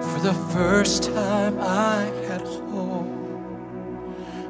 For 0.01 0.20
the 0.20 0.34
first 0.52 1.02
time, 1.05 1.59
I 1.60 2.19
had 2.31 2.43
hope. 2.43 3.09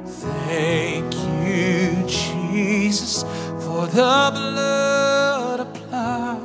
Thank 0.05 1.15
you, 1.47 2.05
Jesus, 2.07 3.23
for 3.63 3.87
the 3.87 4.29
blood 4.35 5.61
applied. 5.61 6.37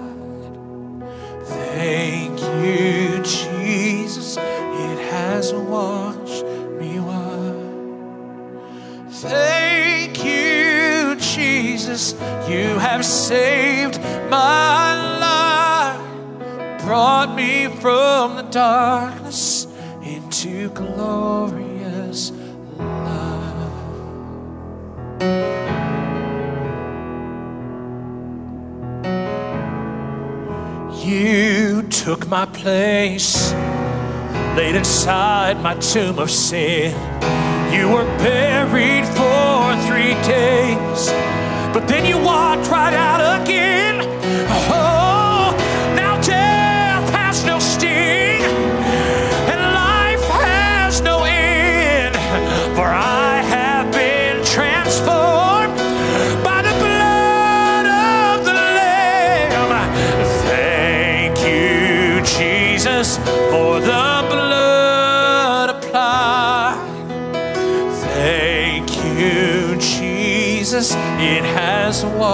Thank 1.44 2.40
you, 2.40 3.22
Jesus, 3.22 4.38
it 4.38 4.98
has 5.12 5.52
washed 5.52 6.46
me 6.80 7.00
white. 7.00 7.66
Thank 9.10 10.24
you, 10.24 11.16
Jesus, 11.16 12.14
you 12.48 12.78
have 12.78 13.04
saved 13.04 14.00
my 14.30 15.18
life. 15.20 16.00
brought 16.82 17.34
me 17.36 17.66
from 17.82 18.36
the 18.36 18.42
darkness 18.44 19.15
took 32.06 32.28
my 32.28 32.46
place, 32.46 33.52
laid 34.56 34.76
inside 34.76 35.60
my 35.60 35.74
tomb 35.80 36.20
of 36.20 36.30
sin. 36.30 36.92
You 37.74 37.88
were 37.88 38.04
buried 38.22 39.04
for 39.06 39.74
three 39.88 40.14
days, 40.22 41.10
but 41.74 41.88
then 41.88 42.06
you 42.06 42.16
walked 42.16 42.70
right 42.70 42.94
out 42.94 43.42
again. 43.42 44.02
Oh, 44.70 44.95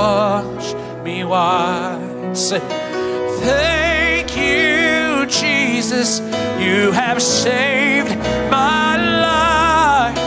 washed 0.03 0.77
me 1.05 1.23
white. 1.23 2.33
Say, 2.35 2.61
Thank 3.49 4.29
you, 4.37 5.27
Jesus. 5.27 6.11
You 6.67 6.81
have 7.03 7.19
saved 7.23 8.11
my 8.51 8.91
life. 9.31 10.21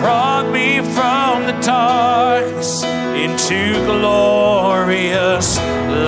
Brought 0.00 0.46
me 0.58 0.68
from 0.96 1.34
the 1.50 1.56
darkness 1.76 2.82
into 3.24 3.58
glorious 3.90 5.48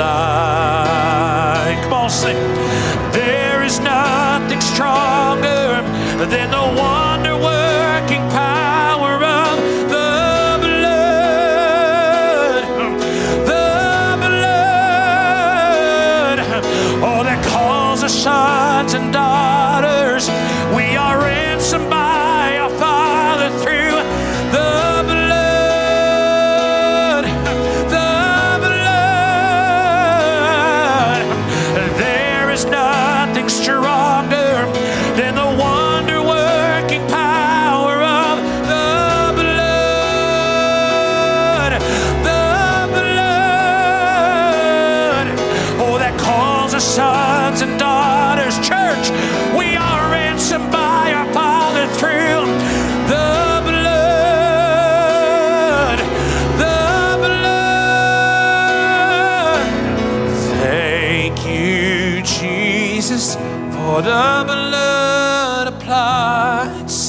light. 0.01 1.77
Come 1.83 1.93
on, 1.93 2.11
sing. 2.11 2.41
There 3.21 3.63
is 3.69 3.77
nothing 3.95 4.63
stronger 4.73 5.67
than 6.33 6.49
the 6.59 6.67
wonder 6.81 7.20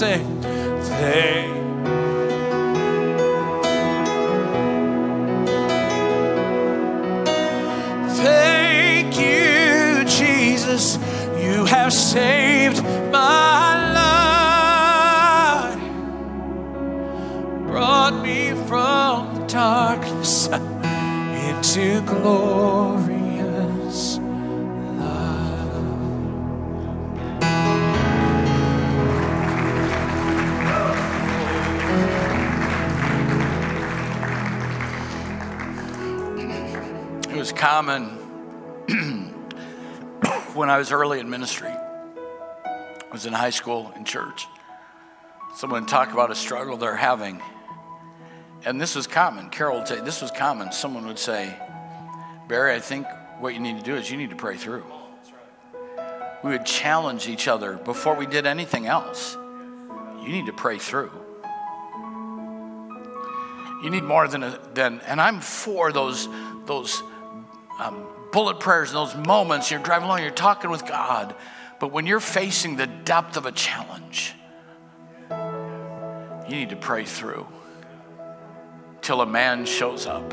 Say, 0.01 0.40
early 40.91 41.19
in 41.19 41.29
ministry. 41.29 41.69
I 41.69 43.07
was 43.11 43.25
in 43.25 43.33
high 43.33 43.49
school 43.49 43.91
in 43.95 44.05
church. 44.05 44.47
Someone 45.55 45.81
would 45.81 45.89
talk 45.89 46.13
about 46.13 46.31
a 46.31 46.35
struggle 46.35 46.77
they're 46.77 46.95
having. 46.95 47.41
And 48.63 48.79
this 48.79 48.95
was 48.95 49.07
common. 49.07 49.49
Carol 49.49 49.79
would 49.79 49.87
say, 49.87 49.99
this 50.01 50.21
was 50.21 50.31
common. 50.31 50.71
Someone 50.71 51.07
would 51.07 51.19
say, 51.19 51.53
Barry, 52.47 52.73
I 52.75 52.79
think 52.79 53.07
what 53.39 53.53
you 53.53 53.59
need 53.59 53.77
to 53.77 53.83
do 53.83 53.95
is 53.95 54.09
you 54.09 54.17
need 54.17 54.29
to 54.29 54.35
pray 54.35 54.55
through. 54.55 54.85
We 56.43 56.51
would 56.51 56.65
challenge 56.65 57.27
each 57.27 57.47
other 57.47 57.77
before 57.77 58.15
we 58.15 58.25
did 58.25 58.45
anything 58.45 58.87
else. 58.87 59.35
You 60.21 60.29
need 60.29 60.45
to 60.45 60.53
pray 60.53 60.77
through. 60.77 61.11
You 63.83 63.89
need 63.89 64.03
more 64.03 64.27
than 64.27 64.43
a, 64.43 64.59
than, 64.73 65.01
and 65.01 65.19
I'm 65.19 65.39
for 65.41 65.91
those 65.91 66.29
those 66.65 67.01
um, 67.79 68.05
bullet 68.31 68.59
prayers 68.59 68.89
in 68.89 68.95
those 68.95 69.15
moments. 69.15 69.69
You're 69.71 69.79
driving 69.81 70.07
along, 70.07 70.21
you're 70.21 70.31
talking 70.31 70.69
with 70.71 70.85
God, 70.85 71.35
but 71.79 71.91
when 71.91 72.05
you're 72.05 72.19
facing 72.19 72.77
the 72.77 72.87
depth 72.87 73.37
of 73.37 73.45
a 73.45 73.51
challenge, 73.51 74.33
you 75.29 76.55
need 76.55 76.69
to 76.69 76.75
pray 76.75 77.05
through 77.05 77.47
till 79.01 79.21
a 79.21 79.25
man 79.25 79.65
shows 79.65 80.05
up 80.05 80.31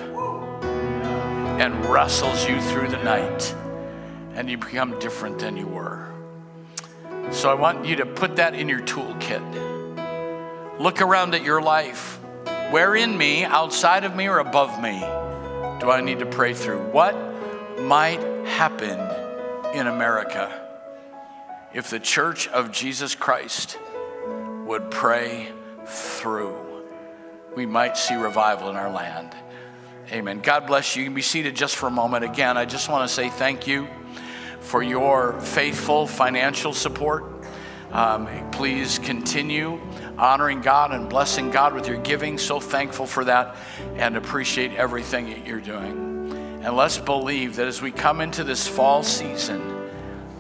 and 1.61 1.87
wrestles 1.87 2.49
you 2.49 2.61
through 2.61 2.89
the 2.89 3.03
night, 3.03 3.55
and 4.35 4.49
you 4.49 4.57
become 4.59 4.99
different 5.01 5.39
than 5.39 5.57
you 5.57 5.67
were. 5.67 6.07
So 7.31 7.51
I 7.51 7.55
want 7.55 7.85
you 7.85 7.97
to 7.97 8.07
put 8.07 8.37
that 8.37 8.55
in 8.55 8.69
your 8.69 8.81
toolkit. 8.81 10.79
Look 10.79 11.03
around 11.03 11.35
at 11.35 11.43
your 11.43 11.61
life. 11.61 12.19
Where 12.71 12.95
in 12.95 13.17
me, 13.17 13.45
outside 13.45 14.05
of 14.05 14.15
me, 14.15 14.29
or 14.29 14.39
above 14.39 14.81
me, 14.81 15.01
do 15.81 15.91
I 15.91 16.01
need 16.01 16.21
to 16.21 16.27
pray 16.27 16.55
through? 16.55 16.83
What 16.91 17.15
might 17.81 18.21
happen 18.47 18.99
in 19.75 19.87
America 19.87 20.65
if 21.73 21.91
the 21.91 22.01
church 22.01 22.49
of 22.49 22.73
Jesus 22.73 23.15
Christ 23.15 23.79
would 24.65 24.91
pray 24.91 25.49
through? 25.87 26.57
We 27.57 27.67
might 27.67 27.97
see 27.97 28.15
revival 28.15 28.71
in 28.71 28.77
our 28.77 28.91
land. 28.91 29.35
Amen. 30.11 30.41
God 30.41 30.67
bless 30.67 30.97
you. 30.97 31.03
You 31.03 31.09
can 31.09 31.15
be 31.15 31.23
seated 31.23 31.55
just 31.55 31.77
for 31.77 31.87
a 31.87 31.91
moment. 31.91 32.25
Again, 32.25 32.57
I 32.57 32.65
just 32.65 32.89
want 32.89 33.09
to 33.09 33.15
say 33.15 33.29
thank 33.29 33.67
you 33.67 33.87
for 34.61 34.83
your 34.83 35.39
faithful 35.41 36.07
financial 36.07 36.73
support. 36.73 37.25
Um, 37.93 38.27
please 38.51 38.99
continue 38.99 39.81
honoring 40.19 40.61
God 40.61 40.93
and 40.93 41.09
blessing 41.09 41.51
God 41.51 41.75
with 41.75 41.89
your 41.89 41.99
giving. 41.99 42.39
So 42.39 42.61
thankful 42.61 43.07
for 43.07 43.25
that 43.25 43.57
and 43.97 44.17
appreciate 44.17 44.73
everything 44.73 45.27
that 45.31 45.47
you're 45.47 45.61
doing. 45.61 46.18
And 46.61 46.77
let's 46.77 46.99
believe 46.99 47.57
that 47.57 47.67
as 47.69 47.81
we 47.81 47.91
come 47.91 48.21
into 48.21 48.45
this 48.45 48.67
fall 48.67 49.03
season, 49.03 49.91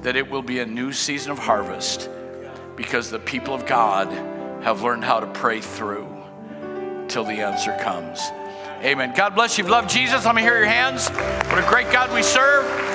that 0.02 0.16
it 0.16 0.30
will 0.30 0.42
be 0.42 0.58
a 0.58 0.66
new 0.66 0.92
season 0.92 1.30
of 1.32 1.38
harvest 1.38 2.10
because 2.76 3.10
the 3.10 3.18
people 3.18 3.54
of 3.54 3.66
God 3.66 4.08
have 4.62 4.82
learned 4.82 5.04
how 5.04 5.20
to 5.20 5.26
pray 5.26 5.60
through 5.60 6.06
till 7.08 7.24
the 7.24 7.40
answer 7.40 7.76
comes. 7.80 8.20
Amen. 8.82 9.12
God 9.16 9.34
bless 9.34 9.58
you. 9.58 9.64
Love 9.64 9.88
Jesus, 9.88 10.24
let 10.24 10.34
me 10.34 10.42
hear 10.42 10.56
your 10.56 10.66
hands. 10.66 11.08
What 11.08 11.58
a 11.58 11.66
great 11.68 11.90
God 11.90 12.12
we 12.14 12.22
serve. 12.22 12.78